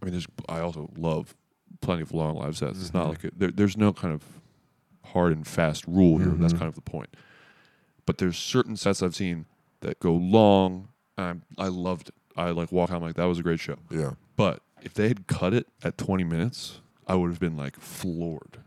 I 0.00 0.04
mean, 0.04 0.12
there's 0.12 0.26
I 0.48 0.60
also 0.60 0.90
love 0.96 1.34
plenty 1.80 2.02
of 2.02 2.12
long 2.12 2.36
live 2.36 2.56
sets. 2.56 2.78
It's 2.80 2.88
Mm-hmm. 2.88 2.98
not 2.98 3.08
like 3.08 3.24
it, 3.24 3.38
there, 3.38 3.50
there's 3.50 3.76
no 3.76 3.92
kind 3.92 4.12
of 4.14 4.22
hard 5.04 5.32
and 5.32 5.46
fast 5.46 5.86
rule 5.86 6.18
here. 6.18 6.28
Mm-hmm. 6.28 6.40
That's 6.42 6.52
kind 6.54 6.66
of 6.68 6.74
the 6.74 6.80
point. 6.80 7.10
But 8.06 8.18
there's 8.18 8.36
certain 8.36 8.76
sets 8.76 9.02
I've 9.02 9.14
seen 9.14 9.46
that 9.80 9.98
go 10.00 10.12
long. 10.14 10.88
And 11.18 11.42
I 11.58 11.64
I 11.64 11.68
loved 11.68 12.08
it. 12.08 12.14
I 12.36 12.50
like 12.50 12.72
walk 12.72 12.90
out 12.90 12.96
I'm 12.96 13.02
like 13.02 13.16
that 13.16 13.24
was 13.24 13.38
a 13.38 13.42
great 13.42 13.60
show. 13.60 13.76
Yeah, 13.90 14.12
But 14.36 14.62
if 14.82 14.94
they 14.94 15.08
had 15.08 15.26
cut 15.26 15.52
it 15.52 15.66
at 15.84 15.98
20 15.98 16.24
minutes, 16.24 16.80
I 17.06 17.14
would 17.14 17.28
have 17.30 17.38
been 17.40 17.56
like 17.56 17.78
floored. 17.78 18.58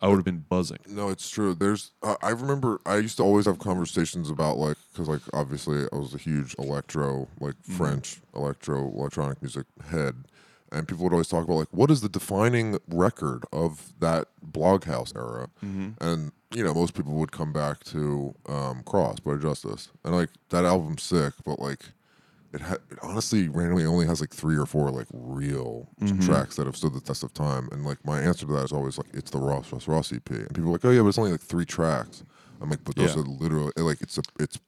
I 0.00 0.08
would 0.08 0.16
have 0.16 0.24
been 0.24 0.44
buzzing. 0.48 0.78
no, 0.88 1.08
it's 1.08 1.28
true. 1.28 1.54
There's, 1.54 1.90
uh, 2.02 2.16
I 2.22 2.30
remember 2.30 2.80
I 2.86 2.96
used 2.98 3.16
to 3.16 3.22
always 3.22 3.46
have 3.46 3.58
conversations 3.58 4.30
about 4.30 4.56
like, 4.58 4.76
because 4.92 5.08
like 5.08 5.22
obviously 5.32 5.86
I 5.92 5.96
was 5.96 6.14
a 6.14 6.18
huge 6.18 6.54
electro, 6.58 7.28
like 7.40 7.54
Mm-hmm. 7.62 7.76
French 7.76 8.20
electro 8.34 8.88
electronic 8.94 9.42
music 9.42 9.66
head, 9.90 10.24
and 10.70 10.86
people 10.86 11.04
would 11.04 11.12
always 11.12 11.28
talk 11.28 11.44
about 11.44 11.56
like, 11.56 11.68
what 11.72 11.90
is 11.90 12.00
the 12.00 12.08
defining 12.08 12.78
record 12.88 13.44
of 13.52 13.92
that 14.00 14.28
Bloghouse 14.52 15.14
era? 15.16 15.48
Mm-hmm. 15.64 15.90
And 16.00 16.32
you 16.54 16.64
know, 16.64 16.72
most 16.72 16.94
people 16.94 17.12
would 17.14 17.32
come 17.32 17.52
back 17.52 17.84
to 17.84 18.34
um, 18.48 18.82
Cross 18.84 19.20
by 19.20 19.34
Justice, 19.36 19.88
and 20.04 20.14
like 20.14 20.30
that 20.50 20.64
album's 20.64 21.02
sick, 21.02 21.34
but 21.44 21.58
like. 21.58 21.80
It, 22.52 22.62
ha- 22.62 22.76
it 22.90 22.98
honestly 23.02 23.48
randomly 23.48 23.84
only 23.84 24.06
has 24.06 24.20
like 24.22 24.32
three 24.32 24.56
or 24.56 24.64
four 24.64 24.90
like 24.90 25.06
real 25.12 25.88
Mm-hmm. 26.00 26.20
tracks 26.20 26.56
that 26.56 26.64
have 26.66 26.76
stood 26.76 26.94
the 26.94 27.00
test 27.00 27.22
of 27.22 27.34
time, 27.34 27.68
and 27.72 27.84
like 27.84 28.02
my 28.06 28.20
answer 28.20 28.46
to 28.46 28.52
that 28.54 28.64
is 28.64 28.72
always 28.72 28.96
like 28.96 29.08
it's 29.12 29.30
the 29.30 29.38
Ross 29.38 29.70
Ross 29.72 29.86
Ross 29.86 30.12
EP, 30.12 30.30
and 30.30 30.48
people 30.54 30.68
are 30.70 30.72
like, 30.72 30.84
oh 30.84 30.90
yeah, 30.90 31.02
but 31.02 31.08
it's 31.08 31.18
only 31.18 31.32
like 31.32 31.40
three 31.42 31.66
tracks. 31.66 32.22
I'm 32.60 32.70
like, 32.70 32.82
but 32.84 32.96
those 32.96 33.14
Yeah. 33.14 33.20
are 33.22 33.24
literally 33.24 33.72
like 33.76 34.00
it's 34.00 34.16
a 34.16 34.22
it's 34.40 34.58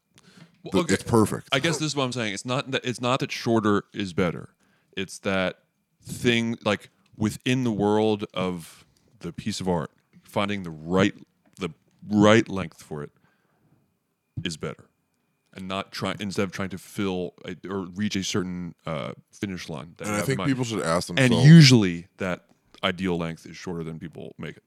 Well, 0.63 0.73
the- 0.73 0.79
okay. 0.81 0.95
it's 0.95 1.03
perfect. 1.05 1.49
I 1.53 1.59
guess 1.59 1.79
this 1.79 1.87
is 1.87 1.97
what 1.97 2.05
I'm 2.05 2.13
saying. 2.13 2.35
It's 2.35 2.45
not 2.45 2.71
that 2.73 2.85
it's 2.85 3.01
not 3.01 3.21
that 3.21 3.33
shorter 3.33 3.85
is 3.95 4.13
better. 4.13 4.51
It's 4.97 5.19
that 5.21 5.61
thing 6.03 6.59
like 6.65 6.91
within 7.17 7.65
the 7.65 7.73
world 7.73 8.27
of 8.35 8.85
the 9.21 9.33
piece 9.33 9.61
of 9.61 9.69
art, 9.69 9.91
finding 10.23 10.65
the 10.65 10.71
right 10.71 11.15
the 11.59 11.71
right 12.11 12.47
length 12.47 12.83
for 12.83 13.03
it 13.03 13.11
is 14.45 14.57
better, 14.59 14.90
and 15.55 15.67
not 15.69 15.93
trying 15.93 16.17
instead 16.21 16.45
of 16.45 16.53
trying 16.53 16.69
to 16.71 16.79
fill 16.79 17.35
a, 17.45 17.57
or 17.69 17.87
reach 17.95 18.17
a 18.17 18.23
certain 18.25 18.75
uh, 18.87 19.13
finish 19.33 19.69
line. 19.69 19.95
That 19.99 20.07
and 20.09 20.17
I 20.17 20.23
think 20.23 20.45
people 20.45 20.65
should 20.65 20.83
ask 20.83 21.09
themselves. 21.09 21.35
and 21.35 21.45
usually 21.45 22.07
that 22.19 22.45
ideal 22.85 23.19
length 23.19 23.47
is 23.47 23.57
shorter 23.57 23.83
than 23.85 23.99
people 23.99 24.35
make 24.39 24.57
it. 24.57 24.63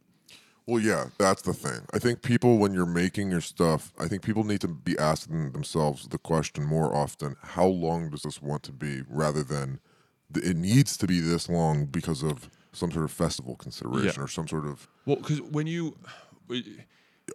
Well, 0.66 0.80
yeah, 0.82 1.08
that's 1.18 1.42
the 1.42 1.54
thing. 1.54 1.82
I 1.94 2.00
think 2.00 2.22
people, 2.22 2.58
when 2.58 2.74
you're 2.74 2.86
making 2.86 3.30
your 3.32 3.42
stuff, 3.42 3.92
I 4.00 4.08
think 4.08 4.22
people 4.22 4.46
need 4.46 4.62
to 4.62 4.70
be 4.70 4.98
asking 4.98 5.52
themselves 5.52 6.08
the 6.08 6.18
question 6.18 6.64
more 6.64 6.96
often: 6.96 7.36
How 7.42 7.66
long 7.66 8.10
does 8.10 8.22
this 8.22 8.42
want 8.42 8.64
to 8.64 8.72
be? 8.72 9.02
Rather 9.10 9.44
than 9.44 9.80
it 10.36 10.56
needs 10.56 10.96
to 10.98 11.06
be 11.06 11.20
this 11.20 11.50
long 11.50 11.86
because 11.86 12.24
of 12.24 12.50
some 12.72 12.92
sort 12.92 13.04
of 13.06 13.12
festival 13.12 13.56
consideration 13.56 14.14
Yeah. 14.18 14.24
or 14.24 14.28
some 14.28 14.48
sort 14.48 14.66
of 14.66 14.88
Well, 15.06 15.18
because 15.18 15.42
when 15.42 15.68
you 15.68 15.98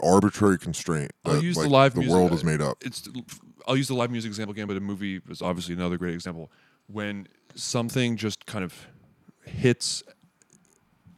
arbitrary 0.03 0.59
constraint 0.59 1.13
that 1.25 1.37
I'll 1.37 1.43
use 1.43 1.57
like, 1.57 1.67
the 1.67 1.73
live 1.73 1.95
the 1.95 2.01
music. 2.01 2.15
world 2.15 2.33
is 2.33 2.45
made 2.45 2.61
up. 2.61 2.79
It's 2.85 3.09
I'll 3.67 3.77
use 3.77 3.89
the 3.89 3.95
live 3.95 4.11
music 4.11 4.29
example 4.29 4.53
again, 4.53 4.67
but 4.67 4.77
a 4.77 4.81
movie 4.81 5.21
is 5.29 5.43
obviously 5.43 5.75
another 5.75 5.97
great 5.97 6.15
example. 6.15 6.51
When 6.87 7.29
something 7.55 8.17
just 8.17 8.47
kind 8.47 8.65
of 8.65 8.87
hits 9.45 10.03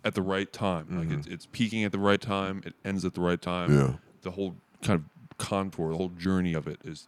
at 0.05 0.15
the 0.15 0.23
right 0.23 0.53
time, 0.53 0.87
like 0.99 1.17
it's, 1.19 1.27
it's 1.27 1.47
peaking 1.47 1.85
at 1.85 1.93
the 1.93 1.99
right 1.99 2.21
time, 2.21 2.63
it 2.65 2.75
ends 2.85 3.05
at 3.05 3.15
the 3.15 3.21
right 3.21 3.41
time. 3.41 3.71
Mm-hmm. 3.71 3.93
Yeah. 3.93 3.97
The 4.23 4.31
whole 4.33 4.57
kind 4.83 4.99
of 4.99 5.37
contour, 5.39 5.91
the 5.91 5.97
whole 5.97 6.09
journey 6.11 6.55
of 6.55 6.67
it 6.67 6.81
is 6.85 7.07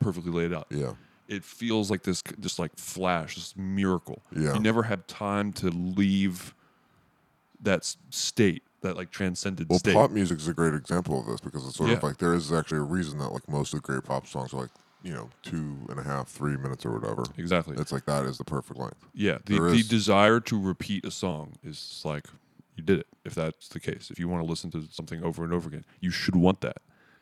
perfectly 0.00 0.32
laid 0.32 0.52
out. 0.52 0.66
Yeah. 0.70 0.92
It 1.26 1.42
feels 1.42 1.90
like 1.90 2.02
this, 2.02 2.22
just 2.40 2.58
like 2.58 2.76
flash, 2.76 3.36
this 3.36 3.54
miracle. 3.56 4.22
Yeah. 4.36 4.54
You 4.54 4.60
never 4.60 4.82
had 4.82 5.08
time 5.08 5.52
to 5.54 5.70
leave 5.70 6.54
that 7.62 7.90
state, 8.10 8.62
that 8.84 8.96
like 8.96 9.10
transcended 9.10 9.68
Well, 9.68 9.78
state. 9.80 9.94
pop 9.94 10.10
music 10.12 10.38
is 10.38 10.48
a 10.48 10.54
great 10.54 10.74
example 10.74 11.18
of 11.20 11.26
this 11.26 11.40
because 11.40 11.66
it's 11.66 11.76
sort 11.76 11.90
of 11.90 12.02
like 12.02 12.18
there 12.18 12.34
is 12.34 12.52
actually 12.52 12.78
a 12.78 12.82
reason 12.82 13.18
that 13.18 13.28
like 13.30 13.48
most 13.48 13.74
of 13.74 13.82
the 13.82 13.86
great 13.86 14.04
pop 14.04 14.26
songs 14.26 14.54
are 14.54 14.62
like 14.62 14.70
you 15.02 15.12
know 15.12 15.28
two 15.42 15.76
and 15.90 15.98
a 15.98 16.02
half, 16.02 16.28
three 16.28 16.56
minutes 16.56 16.86
or 16.86 16.92
whatever. 16.98 17.24
Exactly. 17.36 17.76
It's 17.78 17.92
like 17.92 18.06
that 18.06 18.24
is 18.24 18.38
the 18.38 18.44
perfect 18.44 18.78
length. 18.78 19.04
Yeah, 19.12 19.38
the, 19.44 19.58
the 19.60 19.82
desire 19.82 20.40
to 20.40 20.58
repeat 20.60 21.04
a 21.04 21.10
song 21.10 21.54
is 21.62 22.00
like 22.04 22.26
you 22.76 22.82
did 22.82 23.00
it. 23.00 23.06
If 23.24 23.34
that's 23.34 23.68
the 23.68 23.80
case, 23.80 24.10
if 24.10 24.18
you 24.18 24.28
want 24.28 24.42
to 24.44 24.48
listen 24.48 24.70
to 24.72 24.84
something 24.90 25.22
over 25.22 25.44
and 25.44 25.52
over 25.52 25.68
again, 25.68 25.84
you 26.00 26.10
should 26.10 26.36
want 26.36 26.60
that. 26.62 26.78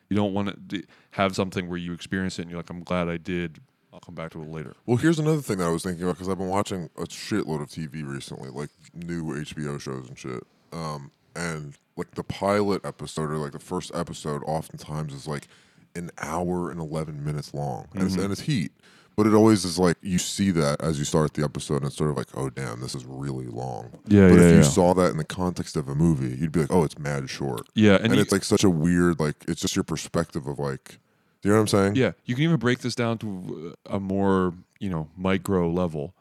You 0.09 0.15
don't 0.17 0.33
want 0.33 0.69
to 0.69 0.83
have 1.11 1.35
something 1.35 1.67
where 1.69 1.77
you 1.77 1.93
experience 1.93 2.37
it 2.39 2.43
and 2.43 2.51
you're 2.51 2.59
like, 2.59 2.69
"I'm 2.69 2.83
glad 2.83 3.07
I 3.09 3.17
did. 3.17 3.59
I'll 3.91 3.99
come 3.99 4.15
back 4.15 4.31
to 4.31 4.41
it 4.41 4.49
later." 4.49 4.75
Well, 4.85 4.97
here's 4.97 5.19
another 5.19 5.41
thing 5.41 5.57
that 5.57 5.65
I 5.65 5.69
was 5.71 5.83
thinking 5.83 6.03
about 6.03 6.15
because 6.15 6.29
I've 6.29 6.37
been 6.37 6.49
watching 6.49 6.89
a 6.97 7.03
shitload 7.03 7.61
of 7.61 7.69
TV 7.69 8.05
recently, 8.07 8.49
like 8.49 8.69
new 8.93 9.23
HBO 9.25 9.79
shows 9.79 10.07
and 10.07 10.17
shit. 10.17 10.43
Um, 10.71 11.11
and 11.35 11.75
like 11.95 12.11
the 12.15 12.23
pilot 12.23 12.83
episode 12.85 13.29
or 13.31 13.37
like 13.37 13.51
the 13.51 13.59
first 13.59 13.91
episode, 13.93 14.41
oftentimes 14.45 15.13
is 15.13 15.27
like 15.27 15.47
an 15.95 16.09
hour 16.19 16.71
and 16.71 16.79
eleven 16.79 17.23
minutes 17.23 17.53
long, 17.53 17.87
and, 17.93 18.03
Mm-hmm. 18.03 18.05
it's, 18.07 18.15
and 18.23 18.31
it's 18.31 18.41
heat. 18.41 18.71
But 19.15 19.27
it 19.27 19.33
always 19.35 19.63
is 19.63 19.77
like 19.77 19.97
you 20.01 20.17
see 20.17 20.49
that 20.51 20.81
as 20.81 20.97
you 20.97 21.05
start 21.05 21.35
the 21.35 21.43
episode, 21.43 21.77
and 21.77 21.85
it's 21.85 21.95
sort 21.95 22.09
of 22.09 22.17
like, 22.17 22.27
oh 22.35 22.49
damn, 22.49 22.81
this 22.81 22.95
is 22.95 23.05
really 23.05 23.45
long. 23.45 23.91
Yeah, 24.07 24.29
But 24.29 24.35
yeah, 24.39 24.41
if 24.41 24.51
you 24.51 24.57
yeah. 24.57 24.61
saw 24.63 24.95
that 24.95 25.11
in 25.11 25.17
the 25.17 25.23
context 25.23 25.75
of 25.75 25.87
a 25.87 25.93
movie, 25.93 26.35
you'd 26.35 26.51
be 26.51 26.61
like, 26.61 26.71
oh, 26.73 26.83
it's 26.83 26.97
mad 26.97 27.29
short. 27.29 27.67
Yeah, 27.75 27.93
and 27.97 28.05
and, 28.05 28.15
you- 28.15 28.21
it's 28.21 28.31
like 28.31 28.43
such 28.43 28.63
a 28.63 28.71
weird, 28.71 29.19
like 29.19 29.35
it's 29.47 29.61
just 29.61 29.75
your 29.75 29.83
perspective 29.83 30.47
of 30.47 30.57
like 30.57 30.97
Do 31.43 31.49
you 31.49 31.51
know 31.51 31.57
what 31.57 31.61
I'm 31.61 31.67
saying? 31.67 31.95
Yeah, 31.95 32.13
you 32.25 32.33
can 32.33 32.43
even 32.45 32.57
break 32.57 32.79
this 32.79 32.95
down 32.95 33.19
to 33.19 33.75
a 33.85 33.99
more 33.99 34.55
you 34.79 34.89
know 34.89 35.09
micro 35.15 35.69
level 35.69 36.15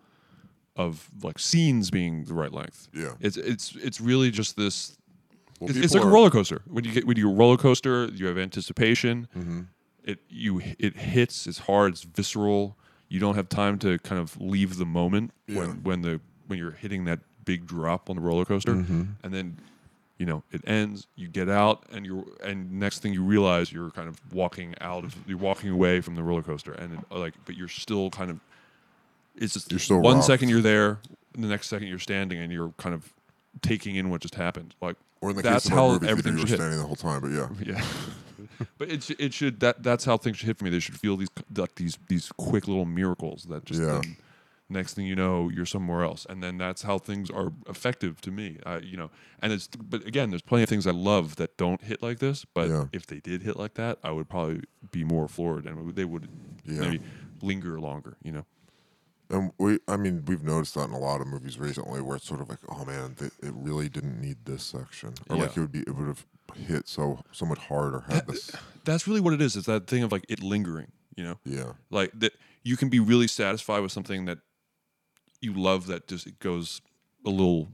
of 0.77 1.09
like 1.23 1.39
scenes 1.39 1.91
being 1.91 2.25
the 2.25 2.35
right 2.35 2.53
length. 2.53 2.89
Yeah. 2.95 3.13
it's 3.21 3.37
it's 3.39 3.75
it's 3.77 4.01
really 4.03 4.31
just 4.31 4.57
this. 4.57 4.99
It's, 5.71 5.79
it's 5.79 5.95
like 5.95 6.05
a 6.05 6.09
roller 6.09 6.31
coaster. 6.31 6.63
When 6.67 6.85
you 6.85 6.93
get 6.93 7.07
when 7.07 7.17
you 7.17 7.31
roller 7.31 7.57
coaster, 7.57 8.07
you 8.07 8.27
have 8.27 8.39
anticipation. 8.39 9.29
Mm-hmm. 9.37 9.61
It 10.05 10.19
you 10.29 10.61
it 10.79 10.97
hits. 10.97 11.47
It's 11.47 11.59
hard. 11.61 11.93
It's 11.93 12.03
visceral. 12.03 12.77
You 13.09 13.21
don't 13.21 13.35
have 13.35 13.49
time 13.49 13.79
to 13.81 13.99
kind 13.99 14.21
of 14.21 14.41
leave 14.41 14.77
the 14.79 14.87
moment 14.87 15.33
Yeah. 15.47 15.59
when 15.59 15.83
when 15.83 16.03
the 16.03 16.21
when 16.47 16.59
you're 16.59 16.73
hitting 16.73 17.05
that 17.05 17.21
big 17.45 17.67
drop 17.67 18.09
on 18.11 18.17
the 18.17 18.23
roller 18.23 18.45
coaster, 18.45 18.75
Mm-hmm. 18.75 19.03
and 19.23 19.35
then 19.35 19.59
you 20.19 20.27
know 20.27 20.43
it 20.53 20.61
ends. 20.67 21.07
You 21.17 21.29
get 21.29 21.49
out, 21.49 21.85
and 21.93 22.05
you're 22.07 22.25
and 22.45 22.73
next 22.73 23.01
thing 23.01 23.13
you 23.13 23.23
realize 23.23 23.73
you're 23.73 23.91
kind 23.91 24.09
of 24.09 24.21
walking 24.33 24.75
out 24.81 25.05
of 25.05 25.15
you're 25.27 25.39
walking 25.39 25.71
away 25.71 26.01
from 26.01 26.15
the 26.15 26.23
roller 26.23 26.43
coaster, 26.43 26.73
and 26.73 26.95
it, 26.95 27.15
like 27.17 27.35
but 27.45 27.57
you're 27.57 27.69
still 27.69 28.11
kind 28.11 28.31
of 28.31 28.41
it's 29.37 29.55
just 29.55 29.71
You're 29.71 29.79
still 29.81 30.01
one 30.01 30.17
rocked. 30.17 30.27
second 30.27 30.49
you're 30.51 30.61
there, 30.61 30.99
the 31.33 31.47
next 31.47 31.69
second 31.69 31.89
you're 31.89 31.99
standing, 31.99 32.39
and 32.39 32.53
you're 32.53 32.73
kind 32.77 32.95
of 32.95 33.13
taking 33.63 33.97
in 33.97 34.11
what 34.11 34.21
just 34.21 34.35
happened. 34.35 34.75
Like 34.83 34.97
Or 35.23 35.31
in 35.31 35.37
the 35.37 35.43
that's 35.43 35.65
case 35.65 35.73
of 35.73 35.79
how 35.79 35.85
a 35.87 35.89
movie 35.93 35.99
theater, 36.01 36.11
everything 36.13 36.37
should 36.39 36.49
hit. 36.51 36.57
standing 36.57 36.79
the 36.79 36.85
whole 36.87 36.97
time. 36.97 37.21
But 37.21 37.31
yeah, 37.31 37.49
Yeah, 38.59 38.67
but 38.77 38.91
it 38.91 39.03
sh- 39.05 39.13
it 39.19 39.33
should 39.33 39.61
that 39.61 39.83
that's 39.83 40.05
how 40.05 40.17
things 40.17 40.37
should 40.37 40.47
hit 40.49 40.59
for 40.59 40.65
me. 40.65 40.71
They 40.71 40.81
should 40.81 40.99
feel 40.99 41.17
these 41.17 41.31
like 41.57 41.77
these 41.77 41.97
these 42.09 42.31
quick 42.37 42.67
little 42.69 42.85
miracles 42.85 43.45
that 43.45 43.65
just 43.65 43.81
Yeah. 43.81 44.01
then, 44.01 44.17
next 44.69 44.95
thing 44.95 45.07
you 45.07 45.15
know 45.15 45.49
you're 45.49 45.67
somewhere 45.67 46.03
else, 46.03 46.27
and 46.29 46.43
then 46.43 46.59
that's 46.59 46.83
how 46.83 46.99
things 46.99 47.31
are 47.31 47.53
effective 47.69 48.21
to 48.23 48.31
me. 48.31 48.59
I, 48.67 48.79
you 48.79 48.97
know, 48.97 49.11
and 49.41 49.53
it's 49.53 49.69
but 49.69 50.05
again, 50.07 50.31
there's 50.31 50.43
plenty 50.43 50.65
of 50.65 50.69
things 50.69 50.87
I 50.87 50.93
love 50.93 51.37
that 51.37 51.57
don't 51.57 51.83
hit 51.83 52.03
like 52.03 52.19
this. 52.19 52.45
But 52.45 52.69
Yeah. 52.69 52.85
if 52.93 53.07
they 53.07 53.21
did 53.21 53.43
hit 53.43 53.57
like 53.57 53.75
that, 53.75 53.99
I 54.03 54.11
would 54.11 54.29
probably 54.29 54.63
be 54.91 55.05
more 55.05 55.29
floored, 55.29 55.67
and 55.67 55.95
they 55.95 56.05
would 56.05 56.29
Yeah. 56.65 56.81
maybe 56.81 57.01
linger 57.41 57.79
longer. 57.81 58.17
You 58.25 58.33
know. 58.33 58.47
And 59.31 59.53
we, 59.59 59.79
I 59.89 59.97
mean, 59.97 60.25
we've 60.27 60.43
noticed 60.43 60.75
that 60.75 60.89
in 60.89 60.93
a 60.93 60.99
lot 60.99 61.21
of 61.21 61.27
movies 61.27 61.59
recently, 61.59 62.01
where 62.01 62.17
it's 62.17 62.27
sort 62.27 62.41
of 62.41 62.49
like, 62.49 62.59
oh 62.69 62.85
man, 62.85 63.15
th- 63.19 63.33
it 63.43 63.53
really 63.55 63.89
didn't 63.89 64.21
need 64.21 64.45
this 64.45 64.63
section, 64.63 65.15
or 65.31 65.37
like 65.37 65.57
it 65.57 65.61
would 65.61 65.73
be, 65.73 65.81
it 65.81 65.95
would 65.95 66.09
have 66.09 66.27
hit 66.55 66.87
so 66.89 67.21
so 67.33 67.47
much 67.47 67.59
harder 67.59 68.05
had 68.09 68.27
this. 68.27 68.51
That's 68.85 69.07
really 69.07 69.21
what 69.21 69.33
it 69.33 69.41
is. 69.41 69.57
It's 69.57 69.67
that 69.67 69.87
thing 69.87 70.03
of 70.03 70.13
like 70.13 70.27
it 70.29 70.43
lingering. 70.43 70.93
You 71.17 71.25
know. 71.25 71.39
Yeah, 71.45 71.73
like 71.91 72.13
that 72.21 72.35
you 72.63 72.77
can 72.77 72.89
be 72.89 73.01
really 73.01 73.27
satisfied 73.27 73.81
with 73.81 73.93
something 73.93 74.27
that 74.27 74.39
you 75.41 75.55
love 75.55 75.87
that 75.87 76.09
just 76.09 76.27
it 76.27 76.39
goes 76.39 76.81
a 77.27 77.31
little 77.31 77.69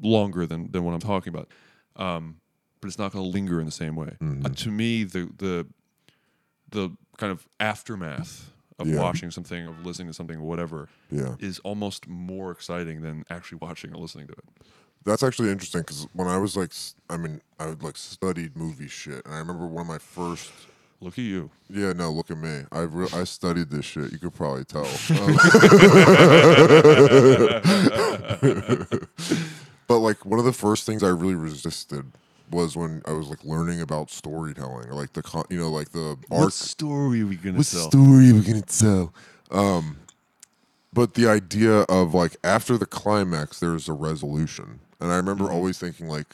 longer 0.00 0.46
than 0.46 0.70
than 0.70 0.84
what 0.84 0.94
I'm 0.94 1.00
talking 1.00 1.34
about. 1.34 1.48
Um, 1.96 2.40
but 2.80 2.88
it's 2.88 2.98
not 2.98 3.12
going 3.12 3.24
to 3.24 3.30
linger 3.30 3.58
in 3.58 3.66
the 3.66 3.72
same 3.72 3.96
way. 3.96 4.16
Mm-hmm. 4.20 4.46
Uh, 4.46 4.48
to 4.50 4.70
me, 4.70 5.04
the 5.04 5.30
the 5.36 5.66
the 6.70 6.90
kind 7.16 7.32
of 7.32 7.48
aftermath 7.58 8.52
of 8.78 8.88
Yeah. 8.88 9.00
watching 9.00 9.30
something, 9.30 9.66
of 9.66 9.86
listening 9.86 10.08
to 10.08 10.14
something, 10.14 10.40
whatever, 10.40 10.88
yeah. 11.10 11.36
is 11.38 11.58
almost 11.60 12.08
more 12.08 12.50
exciting 12.50 13.02
than 13.02 13.24
actually 13.30 13.58
watching 13.60 13.94
or 13.94 13.98
listening 13.98 14.26
to 14.26 14.32
it. 14.34 14.44
That's 15.04 15.22
actually 15.22 15.50
interesting 15.50 15.82
because 15.82 16.06
when 16.14 16.26
I 16.26 16.36
was 16.36 16.56
like, 16.56 16.72
I 17.08 17.16
mean, 17.16 17.40
I 17.60 17.66
would 17.66 17.82
like 17.82 17.96
studied 17.96 18.56
movie 18.56 18.88
shit, 18.88 19.24
and 19.24 19.34
I 19.34 19.38
remember 19.38 19.66
one 19.66 19.82
of 19.82 19.88
my 19.88 19.98
first. 19.98 20.50
Look 21.00 21.18
at 21.18 21.24
you. 21.24 21.50
Yeah, 21.68 21.92
no, 21.92 22.10
look 22.10 22.30
at 22.30 22.38
me. 22.38 22.62
I 22.72 22.80
re- 22.80 23.08
I 23.12 23.24
studied 23.24 23.70
this 23.70 23.84
shit. 23.84 24.10
You 24.12 24.18
could 24.18 24.34
probably 24.34 24.64
tell. 24.64 24.86
Um, 24.86 25.36
but 29.86 29.98
like 29.98 30.24
one 30.24 30.38
of 30.38 30.44
the 30.46 30.54
first 30.54 30.86
things 30.86 31.02
I 31.02 31.08
really 31.08 31.34
resisted 31.34 32.06
was 32.50 32.76
when 32.76 33.02
I 33.06 33.12
was 33.12 33.28
like 33.28 33.44
learning 33.44 33.80
about 33.80 34.10
storytelling 34.10 34.88
or 34.88 34.94
like 34.94 35.12
the 35.12 35.22
con- 35.22 35.44
you 35.50 35.58
know 35.58 35.70
like 35.70 35.90
the 35.90 36.16
What 36.28 36.40
arc. 36.42 36.52
story 36.52 37.22
are 37.22 37.26
we 37.26 37.36
going 37.36 37.54
to 37.54 37.58
What 37.58 37.66
tell? 37.66 37.90
story 37.90 38.30
are 38.30 38.34
we 38.34 38.40
gonna 38.42 38.62
tell? 38.62 39.12
Um, 39.50 39.96
but 40.92 41.14
the 41.14 41.28
idea 41.28 41.80
of 41.82 42.14
like 42.14 42.36
after 42.44 42.78
the 42.78 42.86
climax, 42.86 43.60
there's 43.60 43.88
a 43.88 43.92
resolution, 43.92 44.80
and 45.00 45.12
I 45.12 45.16
remember 45.16 45.44
Mm-hmm. 45.44 45.54
always 45.54 45.78
thinking 45.78 46.08
like, 46.08 46.26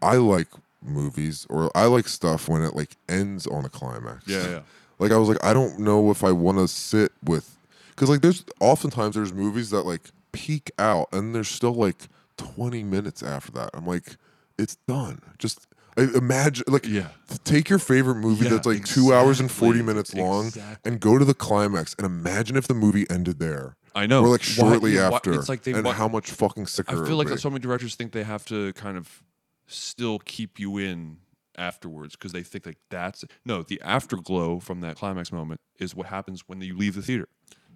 I 0.00 0.16
like 0.16 0.48
movies 0.82 1.46
or 1.50 1.70
I 1.76 1.86
like 1.86 2.08
stuff 2.08 2.48
when 2.48 2.62
it 2.62 2.74
like 2.74 2.96
ends 3.08 3.46
on 3.46 3.64
a 3.64 3.68
climax. 3.68 4.26
Yeah, 4.28 4.48
yeah. 4.48 4.60
Like 4.98 5.10
I 5.12 5.16
was 5.16 5.28
like, 5.28 5.42
I 5.44 5.52
don't 5.52 5.80
know 5.80 6.10
if 6.12 6.22
I 6.22 6.30
want 6.30 6.58
to 6.58 6.68
sit 6.68 7.10
with, 7.24 7.56
because 7.90 8.08
like 8.08 8.20
there's 8.20 8.44
oftentimes 8.60 9.16
there's 9.16 9.32
movies 9.32 9.70
that 9.70 9.82
like 9.82 10.02
peak 10.30 10.70
out 10.78 11.08
and 11.12 11.34
there's 11.34 11.48
still 11.48 11.74
like 11.74 12.08
20 12.36 12.84
minutes 12.84 13.22
after 13.22 13.50
that. 13.52 13.70
I'm 13.74 13.86
like, 13.86 14.16
it's 14.58 14.76
done. 14.88 15.20
Just 15.38 15.66
imagine 15.96 16.64
like 16.68 16.86
Yeah. 16.86 17.08
take 17.44 17.68
your 17.68 17.78
favorite 17.78 18.14
movie 18.16 18.44
Yeah, 18.44 18.52
that's 18.52 18.66
like 18.66 18.84
two 18.84 19.12
hours 19.12 19.40
and 19.40 19.50
40 19.50 19.82
minutes 19.82 20.14
long 20.14 20.46
Exactly. 20.46 20.90
and 20.90 21.00
go 21.00 21.18
to 21.18 21.24
the 21.24 21.34
climax 21.34 21.94
and 21.98 22.06
imagine 22.06 22.56
if 22.56 22.66
the 22.66 22.74
movie 22.74 23.08
ended 23.10 23.38
there. 23.38 23.76
I 23.94 24.06
know. 24.06 24.22
Or 24.24 24.28
like 24.28 24.42
shortly 24.42 24.96
why- 24.96 25.02
after. 25.02 25.34
it's 25.34 25.48
like 25.50 25.64
they 25.64 25.72
and 25.72 25.84
wa- 25.84 25.92
how 25.92 26.08
much 26.08 26.30
fucking 26.30 26.66
sicker. 26.66 27.02
I 27.04 27.06
feel 27.06 27.16
like 27.16 27.28
so 27.38 27.50
many 27.50 27.60
directors 27.60 27.94
think 27.94 28.12
they 28.12 28.22
have 28.24 28.44
to 28.46 28.72
kind 28.72 28.96
of 28.96 29.22
still 29.66 30.18
keep 30.20 30.58
you 30.58 30.78
in 30.78 31.18
afterwards 31.58 32.16
because 32.16 32.32
they 32.32 32.42
think 32.42 32.64
like 32.64 32.78
that's 32.88 33.24
no 33.44 33.62
the 33.62 33.78
afterglow 33.82 34.58
from 34.58 34.80
that 34.80 34.96
climax 34.96 35.30
moment 35.30 35.60
is 35.78 35.94
what 35.94 36.06
happens 36.06 36.44
when 36.46 36.62
you 36.62 36.74
leave 36.74 36.94
the 36.94 37.02
theater. 37.02 37.28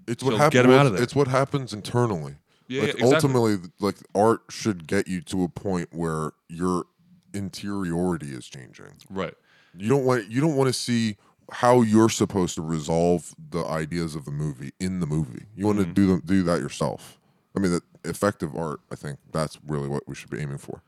It's 0.08 0.22
what 0.22 0.30
So 0.32 0.36
happens. 0.38 0.52
get 0.54 0.64
'em 0.64 0.70
out 0.72 0.86
of 0.86 0.92
there. 0.94 1.02
It's 1.02 1.14
what 1.14 1.28
happens 1.28 1.74
internally. 1.74 2.36
Yeah, 2.68 2.82
like 2.82 2.90
exactly. 2.94 3.14
ultimately, 3.14 3.56
like 3.80 3.96
art 4.14 4.42
should 4.50 4.86
get 4.86 5.06
you 5.06 5.20
to 5.22 5.44
a 5.44 5.48
point 5.48 5.88
where 5.92 6.32
your 6.48 6.84
interiority 7.32 8.32
is 8.32 8.46
changing. 8.46 8.92
Right. 9.10 9.34
You 9.76 9.88
don't 9.88 10.04
want 10.04 10.28
you 10.30 10.40
don't 10.40 10.56
want 10.56 10.68
to 10.68 10.72
see 10.72 11.16
how 11.52 11.82
you're 11.82 12.08
supposed 12.08 12.54
to 12.56 12.62
resolve 12.62 13.34
the 13.50 13.64
ideas 13.64 14.14
of 14.16 14.24
the 14.24 14.30
movie 14.30 14.72
in 14.80 15.00
the 15.00 15.06
movie. 15.06 15.44
You 15.54 15.66
want 15.66 15.78
to 15.78 15.84
mm-hmm. 15.84 15.92
do 15.92 16.06
them 16.06 16.22
do 16.24 16.42
that 16.44 16.60
yourself. 16.60 17.18
I 17.56 17.60
mean, 17.60 17.72
that 17.72 17.82
effective 18.04 18.54
art. 18.56 18.80
I 18.90 18.96
think 18.96 19.18
that's 19.32 19.58
really 19.66 19.88
what 19.88 20.08
we 20.08 20.14
should 20.14 20.30
be 20.30 20.40
aiming 20.40 20.58
for. 20.58 20.82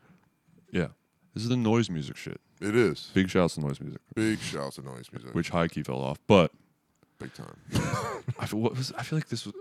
Yeah. 0.70 0.88
This 1.34 1.44
is 1.44 1.48
the 1.48 1.56
noise 1.56 1.88
music 1.88 2.16
shit. 2.16 2.40
It 2.60 2.74
is 2.74 3.10
Big 3.14 3.30
shouts 3.30 3.54
to 3.54 3.60
noise 3.60 3.80
music, 3.80 4.00
big 4.16 4.40
shouts 4.40 4.76
to 4.76 4.82
noise 4.82 5.08
music, 5.12 5.32
which 5.32 5.50
high 5.50 5.68
key 5.68 5.84
fell 5.84 6.00
off. 6.00 6.18
But 6.26 6.50
big 7.20 7.32
time. 7.34 7.56
I 8.38 8.46
feel 8.46 8.58
what 8.58 8.76
was 8.76 8.92
I 8.98 9.04
feel 9.04 9.18
like 9.18 9.28
this 9.28 9.46
was 9.46 9.54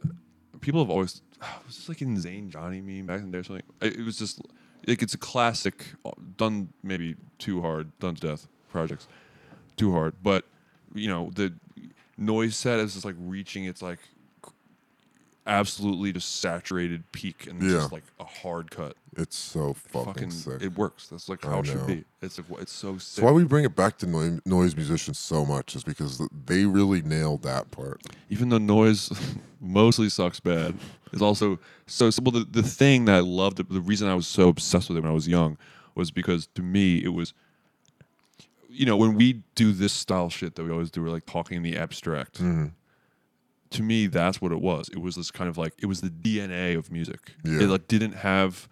people 0.68 0.82
have 0.82 0.90
always 0.90 1.22
was 1.66 1.78
this 1.78 1.88
like 1.88 2.02
in 2.02 2.20
Zane 2.20 2.50
Johnny 2.52 2.82
meme 2.82 3.06
back 3.06 3.20
in 3.20 3.32
the 3.32 3.32
day 3.32 3.38
or 3.40 3.44
something. 3.44 3.66
It, 3.82 4.00
it 4.00 4.06
was 4.06 4.20
just 4.20 4.42
like 4.86 5.02
it's 5.02 5.14
a 5.14 5.18
classic, 5.18 5.86
uh, 6.06 6.12
done 6.36 6.74
maybe 6.84 7.16
too 7.40 7.62
hard, 7.62 7.98
done 8.00 8.16
to 8.16 8.28
death 8.28 8.48
projects, 8.70 9.08
too 9.78 9.94
hard. 9.94 10.16
But 10.22 10.44
you 10.94 11.08
know 11.08 11.32
the 11.34 11.54
noise 12.18 12.58
set 12.58 12.80
is 12.80 12.94
just 12.94 13.06
like 13.06 13.16
reaching 13.18 13.64
its 13.64 13.82
like 13.82 14.00
absolutely 15.48 16.12
just 16.14 16.40
saturated 16.42 17.10
peak 17.12 17.48
and 17.48 17.62
Yeah. 17.64 17.70
just 17.78 17.92
like 17.92 18.04
a 18.20 18.24
hard 18.26 18.70
cut. 18.70 18.96
It's 19.16 19.36
so 19.36 19.74
fucking, 19.74 20.06
Fucking, 20.14 20.32
sick. 20.32 20.62
it 20.62 20.78
works. 20.78 21.08
That's 21.08 21.28
like 21.30 21.44
how 21.44 21.60
it 21.60 21.66
should 21.66 21.88
be. 21.88 22.04
It's 22.22 22.38
like 22.38 22.62
it's 22.62 22.72
so 22.72 22.98
sick. 22.98 23.16
That's 23.16 23.26
why 23.26 23.32
we 23.32 23.44
bring 23.46 23.66
it 23.66 23.76
back 23.76 23.98
to 24.00 24.40
noise 24.46 24.76
musicians 24.76 25.18
so 25.18 25.44
much, 25.46 25.76
is 25.76 25.84
because 25.84 26.22
they 26.46 26.66
really 26.66 27.02
nailed 27.02 27.42
that 27.44 27.72
part. 27.72 28.02
even 28.30 28.50
though 28.50 28.58
noise 28.60 29.10
mostly 29.62 30.10
sucks 30.10 30.40
bad, 30.40 30.76
it's 31.12 31.22
also 31.22 31.58
so 31.88 32.10
simple. 32.12 32.32
The, 32.32 32.44
the 32.44 32.62
thing 32.64 33.06
that 33.06 33.16
I 33.16 33.20
loved, 33.22 33.58
the 33.58 33.82
reason 33.82 34.08
I 34.08 34.14
was 34.16 34.28
so 34.28 34.50
obsessed 34.50 34.90
with 34.90 34.98
it 34.98 35.02
when 35.02 35.10
I 35.10 35.16
was 35.16 35.28
young, 35.28 35.58
was 35.96 36.12
because 36.12 36.46
to 36.54 36.62
me 36.62 37.04
it 37.04 37.14
was, 37.14 37.34
you 38.70 38.86
know, 38.86 38.98
when 38.98 39.16
we 39.16 39.42
do 39.56 39.72
this 39.72 39.94
style 39.94 40.30
shit 40.30 40.56
that 40.56 40.64
we 40.64 40.72
always 40.72 40.92
do, 40.92 41.02
we're 41.02 41.10
like 41.10 41.26
talking 41.26 41.58
in 41.58 41.64
the 41.64 41.76
abstract. 41.78 42.36
Mm-hmm. 42.36 42.68
To 43.72 43.84
me, 43.84 44.08
that's 44.08 44.42
what 44.42 44.52
it 44.52 44.62
was. 44.62 44.90
It 44.90 45.00
was 45.00 45.16
this 45.16 45.30
kind 45.32 45.50
of 45.50 45.58
like 45.58 45.74
it 45.80 45.86
was 45.88 46.02
the 46.02 46.10
DNA 46.10 46.78
of 46.78 46.92
music. 46.92 47.34
Yeah. 47.44 47.62
It 47.62 47.68
like 47.70 47.88
didn't 47.88 48.14
have 48.14 48.68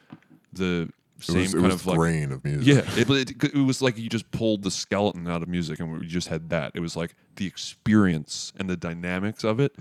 the 0.54 0.90
same 1.20 1.42
was, 1.42 1.54
it 1.54 1.58
kind 1.58 1.66
was 1.66 1.74
of 1.82 1.88
like 1.88 1.98
grain 1.98 2.32
of 2.32 2.44
music. 2.44 2.66
yeah, 2.66 3.00
it, 3.02 3.10
it, 3.10 3.44
it 3.56 3.66
was 3.66 3.82
like 3.82 3.98
you 3.98 4.10
just 4.10 4.30
pulled 4.32 4.64
the 4.64 4.72
skeleton 4.72 5.28
out 5.28 5.42
of 5.42 5.48
music 5.50 5.80
and 5.80 6.00
we 6.00 6.06
just 6.08 6.28
had 6.28 6.50
that. 6.50 6.72
It 6.76 6.80
was 6.82 6.96
like 6.96 7.16
the 7.38 7.46
experience 7.46 8.54
and 8.58 8.70
the 8.70 8.78
dynamics 8.78 9.44
of 9.44 9.60
it 9.60 9.76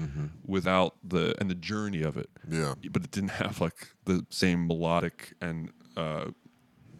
without 0.46 0.96
the 1.04 1.34
and 1.40 1.48
the 1.50 1.54
journey 1.54 2.02
of 2.02 2.16
it. 2.16 2.28
Yeah. 2.48 2.74
But 2.90 3.04
it 3.04 3.10
didn't 3.10 3.30
have 3.30 3.60
like 3.60 3.88
the 4.04 4.24
same 4.30 4.66
melodic 4.66 5.34
and 5.40 5.70
uh, 5.96 6.26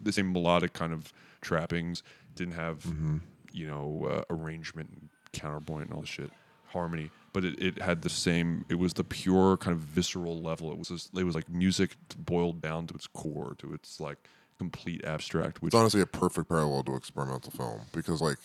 the 0.01 0.11
same 0.11 0.31
melodic 0.31 0.73
kind 0.73 0.93
of 0.93 1.11
trappings. 1.41 2.01
Didn't 2.35 2.55
have 2.55 2.79
Mm-hmm. 2.83 3.17
you 3.53 3.67
know 3.67 4.07
uh, 4.09 4.23
arrangement, 4.33 4.89
and 4.91 5.09
counterpoint, 5.33 5.85
and 5.85 5.93
all 5.93 6.01
the 6.01 6.07
shit, 6.07 6.31
harmony. 6.67 7.11
But 7.35 7.43
it, 7.45 7.61
it 7.61 7.81
had 7.81 8.01
the 8.01 8.09
same. 8.09 8.65
It 8.69 8.75
was 8.79 8.93
the 8.93 9.03
pure 9.03 9.57
kind 9.57 9.75
of 9.75 9.81
visceral 9.81 10.41
level. 10.41 10.71
It 10.71 10.77
was 10.79 10.87
just, 10.87 11.15
it 11.17 11.23
was 11.25 11.35
like 11.35 11.49
music 11.49 11.95
boiled 12.17 12.61
down 12.61 12.87
to 12.87 12.93
its 12.95 13.07
core, 13.07 13.55
to 13.59 13.73
its 13.73 13.99
like 13.99 14.17
complete 14.57 15.03
abstract. 15.05 15.61
Which 15.61 15.73
It's 15.73 15.79
honestly 15.79 15.99
a 16.01 16.05
perfect 16.05 16.47
parallel 16.49 16.83
to 16.85 16.95
experimental 16.95 17.51
film 17.51 17.81
because, 17.91 18.21
like, 18.21 18.37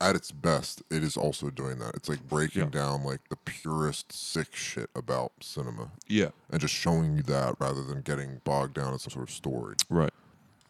at 0.00 0.14
its 0.16 0.30
best, 0.30 0.82
it 0.90 1.02
is 1.02 1.16
also 1.16 1.50
doing 1.50 1.78
that. 1.80 1.94
It's 1.96 2.08
like 2.08 2.26
breaking 2.28 2.62
Yeah. 2.62 2.68
down 2.70 3.02
like 3.04 3.28
the 3.28 3.36
purest 3.36 4.12
sick 4.12 4.54
shit 4.54 4.88
about 4.94 5.32
cinema 5.42 5.90
yeah, 6.08 6.28
and 6.50 6.60
just 6.60 6.72
showing 6.72 7.16
you 7.16 7.22
that 7.24 7.56
rather 7.58 7.82
than 7.82 8.00
getting 8.00 8.40
bogged 8.44 8.74
down 8.74 8.92
in 8.94 8.98
some 9.00 9.10
sort 9.10 9.28
of 9.28 9.34
story. 9.34 9.74
right. 9.90 10.12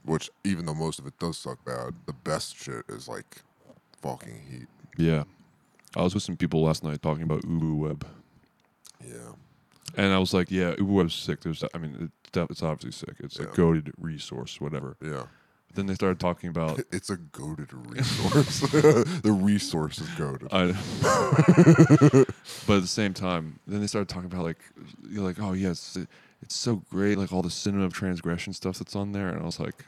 Which, 0.03 0.31
even 0.45 0.65
though 0.65 0.75
most 0.75 0.99
of 0.99 1.07
it 1.07 1.19
does 1.19 1.37
suck 1.37 1.63
bad, 1.65 1.93
the 2.07 2.15
best 2.15 2.57
shit 2.57 2.87
is 2.89 3.07
like 3.07 3.43
fucking 4.01 4.41
heat. 4.51 4.67
Yeah. 4.97 5.25
I 5.97 6.03
was 6.03 6.15
with 6.15 6.23
some 6.23 6.37
people 6.37 6.63
last 6.63 6.85
night 6.85 7.03
talking 7.03 7.23
about 7.25 7.43
Ubu 7.43 7.77
Web, 7.77 8.07
Yeah. 9.05 9.33
and 9.97 10.13
I 10.13 10.19
was 10.19 10.33
like, 10.33 10.51
"Yeah, 10.51 10.75
Ubu 10.77 10.83
Web's 10.95 11.15
sick." 11.15 11.41
There's, 11.41 11.65
I 11.75 11.79
mean, 11.79 11.97
it's, 12.23 12.31
def- 12.33 12.51
it's 12.51 12.63
obviously 12.63 12.93
sick. 12.93 13.17
It's 13.21 13.39
a 13.41 13.43
Yeah. 13.45 13.49
goated 13.51 13.93
resource, 13.99 14.61
whatever. 14.61 14.97
Yeah. 15.03 15.25
Then 15.75 15.87
they 15.87 15.95
started 15.95 16.19
talking 16.21 16.51
about. 16.51 16.81
It's 16.93 17.11
a 17.11 17.17
goated 17.17 17.71
resource. 17.95 18.61
the 19.23 19.33
resource 19.33 19.99
is 20.01 20.09
goated. 20.11 20.49
I, 20.53 20.73
but 22.67 22.75
at 22.77 22.83
the 22.83 22.87
same 22.89 23.15
time, 23.15 23.59
then 23.67 23.81
they 23.81 23.87
started 23.87 24.09
talking 24.09 24.27
about 24.33 24.45
like, 24.45 24.59
you're 25.09 25.25
like, 25.25 25.41
oh 25.41 25.53
yes, 25.53 25.97
it's 26.43 26.57
so 26.57 26.83
great, 26.91 27.19
like 27.19 27.33
all 27.33 27.43
the 27.43 27.51
cinema 27.51 27.85
of 27.85 27.93
transgression 27.93 28.53
stuff 28.53 28.79
that's 28.79 28.95
on 28.97 29.13
there, 29.13 29.29
and 29.29 29.43
I 29.43 29.45
was 29.45 29.59
like, 29.61 29.85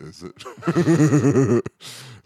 Is 0.00 0.22
it? 0.22 0.34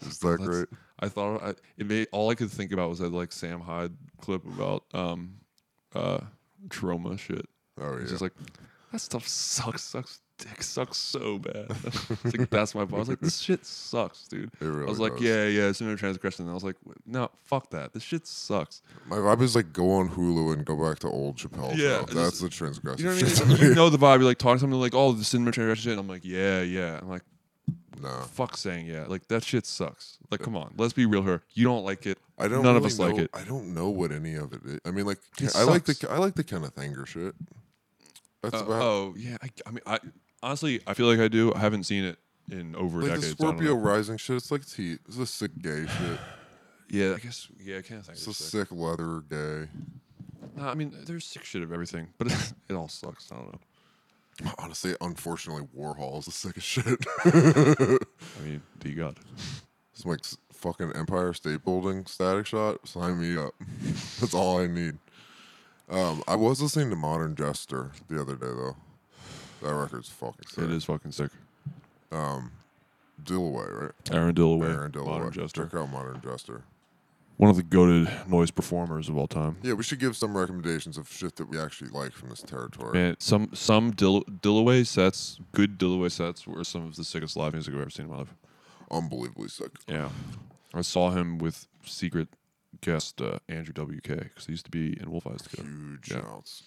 is 0.01 0.19
that 0.19 0.37
great? 0.43 0.67
I 1.05 1.09
thought 1.09 1.43
I, 1.43 1.53
it 1.77 1.85
made 1.87 2.07
all 2.11 2.29
I 2.29 2.35
could 2.35 2.51
think 2.51 2.71
about 2.71 2.89
was 2.89 2.99
that 2.99 3.11
like 3.11 3.31
Sam 3.31 3.61
Hyde 3.61 3.93
clip 4.21 4.45
about 4.45 4.83
um 4.93 5.35
uh 5.93 6.19
trauma 6.69 7.17
shit. 7.17 7.47
Oh 7.79 7.93
It's 7.97 8.09
just 8.11 8.21
like 8.21 8.33
that 8.91 8.99
stuff 8.99 9.27
sucks, 9.27 9.83
sucks, 9.83 10.21
dick 10.37 10.63
sucks 10.63 10.97
so 10.97 11.37
bad. 11.39 11.65
It's 12.23 12.37
like 12.37 12.49
that's 12.49 12.73
my 12.73 12.81
point. 12.85 12.93
I 12.93 12.99
was 12.99 13.09
like, 13.09 13.19
this 13.19 13.39
shit 13.39 13.65
sucks, 13.65 14.25
dude. 14.29 14.51
It 14.61 14.65
really 14.65 14.85
I 14.85 14.89
was 14.89 14.99
like, 14.99 15.13
does. 15.15 15.21
yeah, 15.23 15.45
yeah, 15.47 15.67
it's 15.67 15.81
no 15.81 15.95
transgression. 15.97 16.45
And 16.45 16.51
I 16.51 16.53
was 16.53 16.63
like, 16.63 16.77
no, 17.05 17.29
fuck 17.43 17.71
that. 17.71 17.91
This 17.91 18.03
shit 18.03 18.25
sucks. 18.25 18.81
My 19.07 19.17
vibe 19.17 19.41
is 19.41 19.53
like 19.55 19.73
go 19.73 19.91
on 19.91 20.09
Hulu 20.09 20.53
and 20.53 20.63
go 20.65 20.75
back 20.77 20.99
to 20.99 21.09
old 21.09 21.35
Chappelle. 21.35 21.75
Yeah, 21.75 22.03
just- 22.03 22.13
that's 22.13 22.39
the 22.39 22.47
transgression. 22.49 22.99
You 23.05 23.11
know 23.11 23.17
what 23.17 23.27
shit 23.29 23.41
I 23.41 23.49
mean? 23.49 23.57
you 23.57 23.75
know 23.75 23.89
the 23.89 23.97
vibe. 23.97 24.19
You're 24.19 24.23
like 24.29 24.37
talking 24.37 24.55
to 24.57 24.59
something 24.61 24.79
like, 24.79 24.95
oh, 24.95 25.11
the 25.11 25.25
cinema 25.25 25.51
transgression 25.51 25.83
shit. 25.83 25.91
And 25.91 25.99
I'm 25.99 26.07
like, 26.07 26.23
yeah, 26.23 26.61
yeah. 26.61 26.99
I'm 27.01 27.09
like, 27.09 27.23
Nah. 28.01 28.23
fuck 28.23 28.57
saying 28.57 28.87
yeah. 28.87 29.05
Like 29.07 29.27
that 29.29 29.43
shit 29.43 29.65
sucks. 29.65 30.17
Like, 30.29 30.41
come 30.41 30.55
on, 30.57 30.73
let's 30.77 30.93
be 30.93 31.05
real 31.05 31.23
here. 31.23 31.41
You 31.53 31.63
don't 31.63 31.85
like 31.85 32.05
it. 32.05 32.17
I 32.37 32.47
don't. 32.47 32.61
None 32.63 32.75
of 32.75 32.83
really 32.83 32.93
us 32.93 32.99
like 32.99 33.15
know- 33.15 33.23
it. 33.23 33.29
I 33.33 33.43
don't 33.43 33.73
know 33.73 33.89
what 33.89 34.11
any 34.11 34.35
of 34.35 34.51
it 34.53 34.61
is. 34.65 34.79
I 34.85 34.91
mean, 34.91 35.05
like 35.05 35.19
It 35.39 35.55
I 35.55 35.63
like 35.63 35.85
sucks. 35.87 35.99
the 35.99 36.11
I 36.11 36.17
like 36.17 36.35
the 36.35 36.43
Kenneth 36.43 36.77
Anger 36.77 37.05
shit. 37.05 37.33
That's 38.43 38.55
Uh, 38.61 38.65
about 38.65 38.81
oh 38.81 39.13
yeah. 39.17 39.37
I, 39.41 39.49
I 39.65 39.71
mean, 39.71 39.81
I 39.85 39.99
honestly, 40.43 40.81
I 40.85 40.93
feel 40.93 41.07
like 41.07 41.19
I 41.19 41.27
do. 41.29 41.53
I 41.53 41.59
haven't 41.59 41.85
seen 41.85 42.03
it 42.03 42.17
in 42.51 42.75
over 42.75 42.99
a 42.99 43.03
like 43.03 43.09
decade. 43.15 43.23
the 43.23 43.27
so 43.27 43.33
I 43.39 43.51
don't 43.51 43.57
Scorpio 43.57 43.75
know. 43.75 43.79
Rising 43.81 44.17
shit. 44.17 44.35
It's 44.35 44.51
like 44.51 44.65
tea. 44.67 44.97
It's 45.07 45.17
a 45.17 45.25
sick 45.25 45.51
gay 45.61 45.85
shit. 45.85 46.19
Yeah, 46.87 47.15
I 47.15 47.17
guess. 47.17 47.47
Yeah, 47.59 47.79
I 47.79 47.81
can't 47.81 48.05
think. 48.05 48.15
It's 48.15 48.27
a 48.27 48.33
sick 48.33 48.67
leather 48.71 49.21
gay. 49.27 49.67
No, 50.55 50.67
I 50.67 50.75
mean, 50.75 50.93
there's 51.07 51.25
sick 51.25 51.43
shit 51.43 51.63
of 51.63 51.73
everything, 51.73 52.09
but 52.19 52.27
it, 52.69 52.75
all 52.75 52.87
sucks. 52.87 53.31
I 53.31 53.37
don't 53.37 53.51
know. 53.53 53.59
Honestly, 54.57 54.95
unfortunately, 55.01 55.67
Warhol 55.77 56.19
is 56.19 56.25
the 56.25 56.31
sickest 56.31 56.67
shit. 56.67 57.05
I 57.25 58.43
mean, 58.43 58.61
do 58.79 58.89
you 58.89 58.95
got? 58.95 59.15
It's 59.93 60.05
like 60.05 60.19
fucking 60.51 60.91
Empire 60.93 61.33
State 61.33 61.63
Building 61.63 62.05
static 62.05 62.45
shot. 62.45 62.85
Sign 62.87 63.19
me 63.19 63.37
up. 63.37 63.53
That's 64.19 64.33
all 64.33 64.59
I 64.59 64.67
need. 64.67 64.97
Um, 65.89 66.23
I 66.27 66.35
was 66.35 66.61
listening 66.61 66.89
to 66.89 66.95
Modern 66.95 67.35
Jester 67.35 67.91
the 68.09 68.19
other 68.19 68.35
day 68.35 68.47
though. 68.47 68.75
That 69.61 69.73
record's 69.73 70.09
fucking 70.09 70.47
sick. 70.47 70.63
It 70.65 70.71
is 70.71 70.83
fucking 70.83 71.11
sick. 71.11 71.31
Dilloway, 73.23 73.81
right? 73.81 73.91
Aaron 74.11 74.35
Dilloway, 74.35 74.69
Aaron 74.69 74.91
Dilloway. 74.91 75.05
Modern 75.05 75.31
Jester, 75.31 75.63
Check 75.65 75.75
out 75.75 75.91
Modern 75.91 76.21
Jester. 76.21 76.63
One 77.37 77.49
of 77.49 77.57
the 77.57 77.63
goated 77.63 78.27
noise 78.29 78.49
performers 78.49 79.09
of 79.09 79.17
all 79.17 79.27
time. 79.27 79.57
Yeah, 79.61 79.73
we 79.73 79.83
should 79.83 79.99
give 79.99 80.15
some 80.15 80.37
recommendations 80.37 80.97
of 80.97 81.11
shit 81.11 81.35
that 81.35 81.49
we 81.49 81.59
actually 81.59 81.89
like 81.89 82.13
from 82.13 82.29
this 82.29 82.41
territory. 82.41 82.93
Man, 82.93 83.15
some 83.19 83.49
some 83.53 83.91
Dill- 83.91 84.23
Dilloway 84.23 84.85
sets, 84.87 85.39
good 85.51 85.77
Dilloway 85.77 86.11
sets, 86.11 86.47
were 86.47 86.63
some 86.63 86.85
of 86.85 86.95
the 86.95 87.03
sickest 87.03 87.35
live 87.35 87.51
music 87.53 87.73
I've 87.73 87.81
ever 87.81 87.89
seen 87.89 88.05
in 88.05 88.11
my 88.11 88.19
life. 88.19 88.33
Unbelievably 88.89 89.49
sick. 89.49 89.71
Yeah, 89.87 90.09
I 90.73 90.81
saw 90.81 91.09
him 91.09 91.37
with 91.37 91.67
secret 91.85 92.29
guest 92.81 93.19
uh, 93.21 93.39
Andrew 93.49 93.73
WK 93.73 94.07
because 94.07 94.45
he 94.45 94.53
used 94.53 94.65
to 94.65 94.71
be 94.71 94.97
in 95.01 95.11
Wolf 95.11 95.27
Eyes 95.27 95.41
together. 95.41 95.67
Huge 95.67 96.11
Yeah. 96.11 96.21
shouts. 96.21 96.63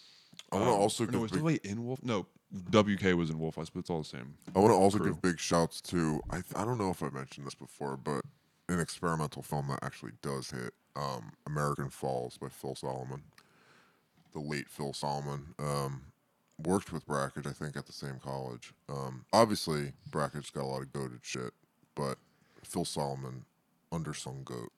I 0.53 0.57
want 0.57 0.69
to 0.69 0.73
also 0.73 1.05
no, 1.07 1.11
give 1.13 1.21
was 1.23 1.31
big, 1.31 1.41
Dilloway 1.41 1.65
in 1.65 1.85
Wolf? 1.87 2.01
No, 2.03 2.27
WK 2.71 3.15
was 3.17 3.31
in 3.31 3.39
Wolf 3.39 3.59
Eyes, 3.59 3.71
but 3.71 3.81
it's 3.81 3.91
all 3.91 3.99
the 4.01 4.05
same. 4.09 4.35
I 4.55 4.59
want 4.59 4.71
to 4.73 4.77
also 4.77 4.99
crew. 4.99 5.13
give 5.13 5.23
big 5.23 5.39
shouts 5.41 5.81
to 5.83 6.21
I 6.31 6.43
I 6.57 6.65
don't 6.67 6.77
know 6.79 6.91
if 6.91 7.03
I 7.03 7.09
mentioned 7.09 7.47
this 7.47 7.55
before, 7.55 7.97
but 7.97 8.23
an 8.69 8.81
experimental 8.81 9.43
film 9.43 9.69
that 9.69 9.81
actually 9.83 10.13
does 10.23 10.51
hit 10.51 10.75
um, 10.97 11.33
American 11.47 11.91
Falls 11.91 12.39
by 12.39 12.49
Phil 12.49 12.75
Solomon. 12.75 13.23
The 14.33 14.41
late 14.41 14.69
Phil 14.69 14.93
Solomon 14.93 15.55
um, 15.59 16.03
worked 16.63 16.93
with 16.93 17.07
Brakhage, 17.07 17.47
I 17.47 17.53
think, 17.53 17.77
at 17.77 17.87
the 17.87 17.93
same 17.93 18.21
college. 18.23 18.73
Um, 18.89 19.25
obviously, 19.33 19.93
Brakhage's 20.11 20.51
got 20.51 20.65
a 20.65 20.67
lot 20.67 20.83
of 20.83 20.93
goated 20.93 21.21
shit, 21.23 21.53
but 21.95 22.19
Phil 22.63 22.85
Solomon, 22.85 23.45
undersung 23.93 24.45
goat. 24.45 24.73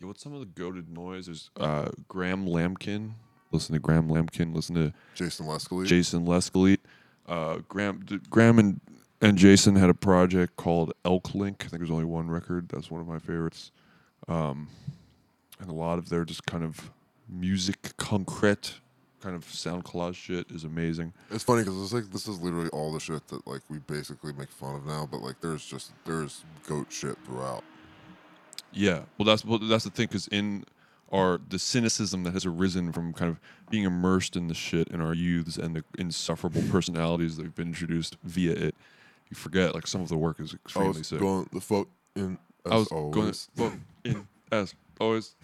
Yeah, 0.00 0.08
what's 0.08 0.22
some 0.22 0.34
of 0.34 0.40
the 0.40 0.46
goated 0.46 0.88
noise? 0.88 1.26
There's 1.26 1.50
uh, 1.58 1.90
Graham 2.08 2.46
Lambkin. 2.46 3.14
Listen 3.52 3.74
to 3.74 3.78
Graham 3.80 4.08
Lambkin. 4.08 4.52
Listen 4.52 4.74
to 4.74 4.92
Jason 5.14 5.46
Lescalleet. 5.46 5.86
Jason 5.86 6.26
Lescalleet. 6.26 6.78
Uh, 7.26 7.58
Graham, 7.68 8.02
d- 8.04 8.20
Graham 8.28 8.58
and, 8.58 8.80
and 9.20 9.38
Jason 9.38 9.76
had 9.76 9.90
a 9.90 9.94
project 9.94 10.56
called 10.56 10.92
Elk 11.04 11.34
Link. 11.34 11.62
I 11.64 11.68
think 11.68 11.80
there's 11.80 11.90
only 11.90 12.04
one 12.04 12.28
record. 12.28 12.68
That's 12.68 12.90
one 12.90 13.00
of 13.00 13.06
my 13.06 13.18
favorites. 13.18 13.70
Um, 14.28 14.68
and 15.60 15.70
a 15.70 15.74
lot 15.74 15.98
of 15.98 16.08
their 16.08 16.24
just 16.24 16.46
kind 16.46 16.64
of 16.64 16.90
musique 17.28 17.96
concrète, 17.96 18.74
kind 19.20 19.34
of 19.34 19.44
sound 19.44 19.84
collage 19.84 20.14
shit 20.14 20.50
is 20.50 20.64
amazing. 20.64 21.12
It's 21.30 21.44
funny 21.44 21.62
because 21.62 21.80
it's 21.82 21.92
like 21.92 22.10
this 22.10 22.28
is 22.28 22.40
literally 22.40 22.68
all 22.70 22.92
the 22.92 23.00
shit 23.00 23.26
that 23.28 23.46
like 23.46 23.62
we 23.68 23.78
basically 23.78 24.32
make 24.32 24.50
fun 24.50 24.76
of 24.76 24.86
now, 24.86 25.08
but 25.10 25.22
like 25.22 25.40
there's 25.40 25.64
just 25.64 25.92
there's 26.04 26.44
goat 26.66 26.88
shit 26.90 27.16
throughout. 27.24 27.64
Yeah, 28.72 29.02
well, 29.16 29.26
that's 29.26 29.44
well, 29.44 29.58
that's 29.58 29.84
the 29.84 29.90
thing 29.90 30.06
because 30.06 30.28
in 30.28 30.64
our 31.12 31.40
the 31.48 31.58
cynicism 31.58 32.24
that 32.24 32.32
has 32.32 32.44
arisen 32.44 32.92
from 32.92 33.12
kind 33.12 33.30
of 33.30 33.40
being 33.70 33.84
immersed 33.84 34.36
in 34.36 34.48
the 34.48 34.54
shit 34.54 34.88
in 34.88 35.00
our 35.00 35.14
youths 35.14 35.56
and 35.56 35.76
the 35.76 35.84
insufferable 35.96 36.62
personalities 36.70 37.36
that 37.36 37.44
have 37.44 37.54
been 37.54 37.68
introduced 37.68 38.16
via 38.24 38.52
it, 38.52 38.74
you 39.34 39.40
forget 39.40 39.74
like 39.74 39.86
some 39.86 40.00
of 40.00 40.08
the 40.08 40.16
work 40.16 40.38
is 40.40 40.54
extremely 40.54 40.94
I 40.94 40.98
was 40.98 41.06
sick. 41.08 41.18
going 41.18 41.48
the 41.52 41.60
fuck 41.60 41.88
in 42.14 42.38
as 42.64 42.72
I 42.72 42.76
was 42.76 42.88
always. 42.88 43.48
going 43.56 43.80
well, 44.04 44.14
in 44.14 44.28
as 44.52 44.74
always. 45.00 45.34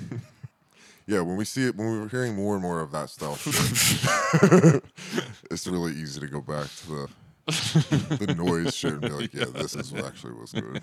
Yeah, 1.07 1.23
when 1.23 1.37
we 1.37 1.45
see 1.45 1.67
it, 1.67 1.75
when 1.77 1.91
we 1.91 1.99
were 1.99 2.09
hearing 2.09 2.37
more 2.37 2.55
and 2.55 2.63
more 2.63 2.81
of 2.81 2.93
that 2.93 3.11
stuff, 3.11 3.45
it's 5.51 5.67
really 5.67 5.93
easy 5.93 6.21
to 6.21 6.29
go 6.29 6.41
back 6.41 6.69
to 6.77 6.87
the 6.89 7.09
the 8.27 8.35
noise 8.37 8.77
shit 8.77 8.93
and 8.93 9.01
be 9.01 9.09
like, 9.09 9.35
yeah, 9.35 9.47
this 9.53 9.75
is 9.75 9.91
what 9.93 10.05
actually 10.05 10.35
was 10.35 10.53
good. 10.53 10.81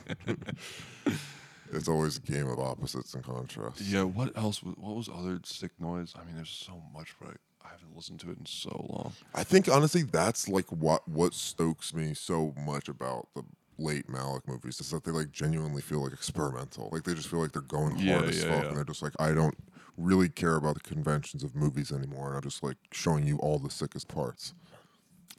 it's 1.72 1.88
always 1.88 2.18
a 2.18 2.22
game 2.22 2.48
of 2.50 2.60
opposites 2.60 3.14
and 3.14 3.24
contrasts. 3.24 3.82
Yeah, 3.82 4.04
what 4.04 4.36
else? 4.38 4.62
was- 4.62 4.76
What 4.78 4.96
was 4.98 5.08
other 5.08 5.40
sick 5.46 5.72
noise? 5.80 6.14
I 6.20 6.26
mean, 6.26 6.36
there's 6.36 6.50
so 6.50 6.82
much, 6.94 7.16
but 7.22 7.38
I, 7.68 7.72
haven't 7.72 7.96
listened 7.96 8.20
to 8.22 8.32
it 8.32 8.38
in 8.40 8.46
so 8.46 8.86
long. 8.90 9.14
I 9.34 9.44
think 9.44 9.68
honestly, 9.70 10.04
that's 10.04 10.48
like 10.48 10.72
what 10.72 11.08
what 11.08 11.34
stokes 11.34 11.94
me 11.94 12.14
so 12.14 12.54
much 12.66 12.88
about 12.90 13.28
the 13.36 13.44
late 13.80 14.08
Malick 14.08 14.48
movies 14.48 14.80
is 14.80 14.90
that 14.92 15.04
they 15.04 15.12
like 15.12 15.32
genuinely 15.32 15.82
feel 15.82 16.04
like 16.04 16.14
experimental. 16.14 16.90
Like 16.92 17.04
they 17.04 17.14
just 17.14 17.28
feel 17.30 17.40
like 17.40 17.52
they're 17.52 17.62
going 17.62 17.92
hard 17.96 18.24
Yeah, 18.26 18.30
as 18.30 18.44
yeah, 18.44 18.50
fuck, 18.50 18.64
yeah. 18.64 18.68
and 18.70 18.78
they're 18.78 18.84
just 18.86 19.04
like, 19.04 19.14
I 19.20 19.34
don't 19.34 19.56
really 19.98 20.30
care 20.30 20.56
about 20.56 20.76
the 20.76 20.80
conventions 20.82 21.44
of 21.44 21.56
movies 21.56 21.92
anymore, 21.92 22.28
and 22.28 22.36
I'm 22.38 22.42
just 22.44 22.64
like 22.64 22.78
showing 22.92 23.26
you 23.28 23.38
all 23.38 23.60
the 23.60 23.70
sickest 23.70 24.08
parts. 24.08 24.54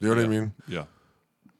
You 0.01 0.09
know 0.09 0.15
what 0.15 0.25
I 0.25 0.29
mean? 0.29 0.55
Yeah, 0.69 0.85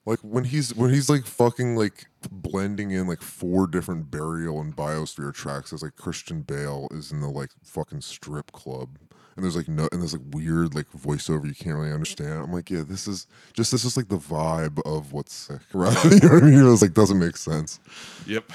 Like 0.07 0.21
when 0.21 0.45
he's 0.45 0.75
when 0.75 0.91
he's 0.91 1.11
like 1.11 1.27
fucking 1.27 1.77
like 1.77 2.07
blending 2.31 2.93
in 2.93 3.07
like 3.09 3.21
four 3.23 3.67
different 3.67 4.11
burial 4.11 4.61
and 4.61 4.75
biosphere 4.77 5.35
tracks 5.35 5.73
as 5.73 5.83
like 5.83 5.97
Christian 5.97 6.43
Bale 6.43 6.89
is 6.93 7.11
in 7.13 7.21
the 7.21 7.29
like 7.29 7.51
fucking 7.63 8.01
strip 8.03 8.53
club. 8.53 8.99
And 9.39 9.45
there's 9.45 9.55
like 9.55 9.69
no 9.69 9.89
and 9.93 10.01
there's 10.03 10.15
like 10.15 10.23
weird 10.33 10.75
like 10.75 10.91
voiceover 10.91 11.47
you 11.47 11.55
can't 11.55 11.77
really 11.77 11.93
understand. 11.93 12.33
I'm 12.43 12.53
like, 12.53 12.71
yeah, 12.71 12.83
this 12.85 13.07
is 13.07 13.29
just 13.53 13.71
this 13.71 13.85
is 13.85 13.97
like 13.97 14.09
the 14.09 14.19
vibe 14.19 14.81
of 14.85 15.13
what's 15.13 15.33
sick, 15.33 15.61
right? 15.73 15.95
you 16.05 16.19
know 16.19 16.35
what 16.35 16.43
I 16.43 16.47
mean? 16.47 16.59
It 16.59 16.63
was 16.65 16.83
like 16.83 16.93
doesn't 16.93 17.21
make 17.21 17.37
sense. 17.37 17.79
yep. 18.27 18.51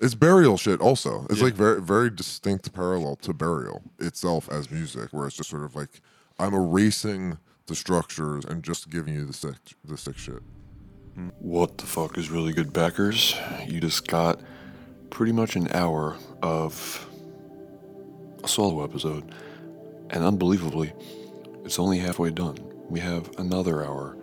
It's 0.00 0.14
burial 0.14 0.56
shit 0.56 0.80
also. 0.80 1.26
It's 1.30 1.40
Yeah. 1.40 1.46
like 1.46 1.54
very 1.54 1.82
very 1.82 2.10
distinct 2.10 2.72
parallel 2.72 3.16
to 3.16 3.32
burial 3.34 3.82
itself 3.98 4.48
as 4.52 4.70
music, 4.70 5.08
where 5.12 5.26
it's 5.26 5.34
just 5.36 5.50
sort 5.50 5.64
of 5.64 5.74
like 5.74 6.00
I'm 6.38 6.54
erasing 6.54 7.38
the 7.66 7.74
structures 7.74 8.44
and 8.44 8.62
just 8.62 8.90
giving 8.90 9.14
you 9.14 9.24
the 9.24 9.32
sick 9.32 9.56
the 9.84 9.96
sick 9.98 10.16
shit. 10.16 10.42
What 11.40 11.78
the 11.78 11.86
fuck 11.86 12.16
is 12.18 12.30
really 12.30 12.52
good, 12.52 12.72
backers? 12.72 13.34
You 13.66 13.80
just 13.80 14.06
got 14.06 14.40
pretty 15.10 15.32
much 15.32 15.56
an 15.56 15.68
hour 15.72 16.16
of 16.40 17.08
a 18.44 18.48
solo 18.48 18.82
episode, 18.84 19.32
and 20.14 20.24
unbelievably, 20.24 20.92
it's 21.64 21.78
only 21.78 21.98
halfway 21.98 22.30
done. 22.30 22.56
We 22.88 23.00
have 23.00 23.30
another 23.38 23.84
hour 23.84 24.16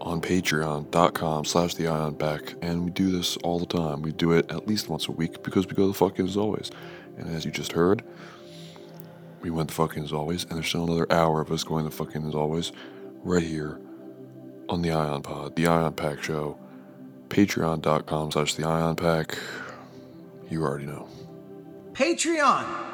on 0.00 0.20
patreon.com 0.20 1.44
slash 1.44 1.74
the 1.74 1.86
ion 1.86 2.16
pack, 2.16 2.54
and 2.60 2.84
we 2.84 2.90
do 2.90 3.10
this 3.10 3.36
all 3.38 3.58
the 3.58 3.66
time. 3.66 4.02
We 4.02 4.12
do 4.12 4.32
it 4.32 4.50
at 4.50 4.66
least 4.66 4.88
once 4.88 5.08
a 5.08 5.12
week 5.12 5.42
because 5.42 5.66
we 5.66 5.74
go 5.74 5.86
the 5.86 5.94
fucking 5.94 6.26
as 6.26 6.36
always. 6.36 6.70
And 7.16 7.34
as 7.34 7.44
you 7.44 7.50
just 7.50 7.72
heard, 7.72 8.02
we 9.40 9.50
went 9.50 9.68
the 9.68 9.74
fucking 9.74 10.04
as 10.04 10.12
always, 10.12 10.44
and 10.44 10.52
there's 10.52 10.66
still 10.66 10.84
another 10.84 11.10
hour 11.10 11.40
of 11.40 11.50
us 11.50 11.64
going 11.64 11.84
the 11.84 11.90
fucking 11.90 12.26
as 12.26 12.34
always 12.34 12.72
right 13.22 13.42
here 13.42 13.80
on 14.68 14.82
the 14.82 14.90
Ion 14.90 15.22
Pod, 15.22 15.54
the 15.54 15.68
Ion 15.68 15.92
Pack 15.92 16.22
Show, 16.22 16.58
patreon.com 17.28 18.32
slash 18.32 18.54
the 18.54 18.66
Ion 18.66 18.96
Pack. 18.96 19.38
You 20.50 20.62
already 20.62 20.86
know. 20.86 21.08
Patreon. 21.92 22.85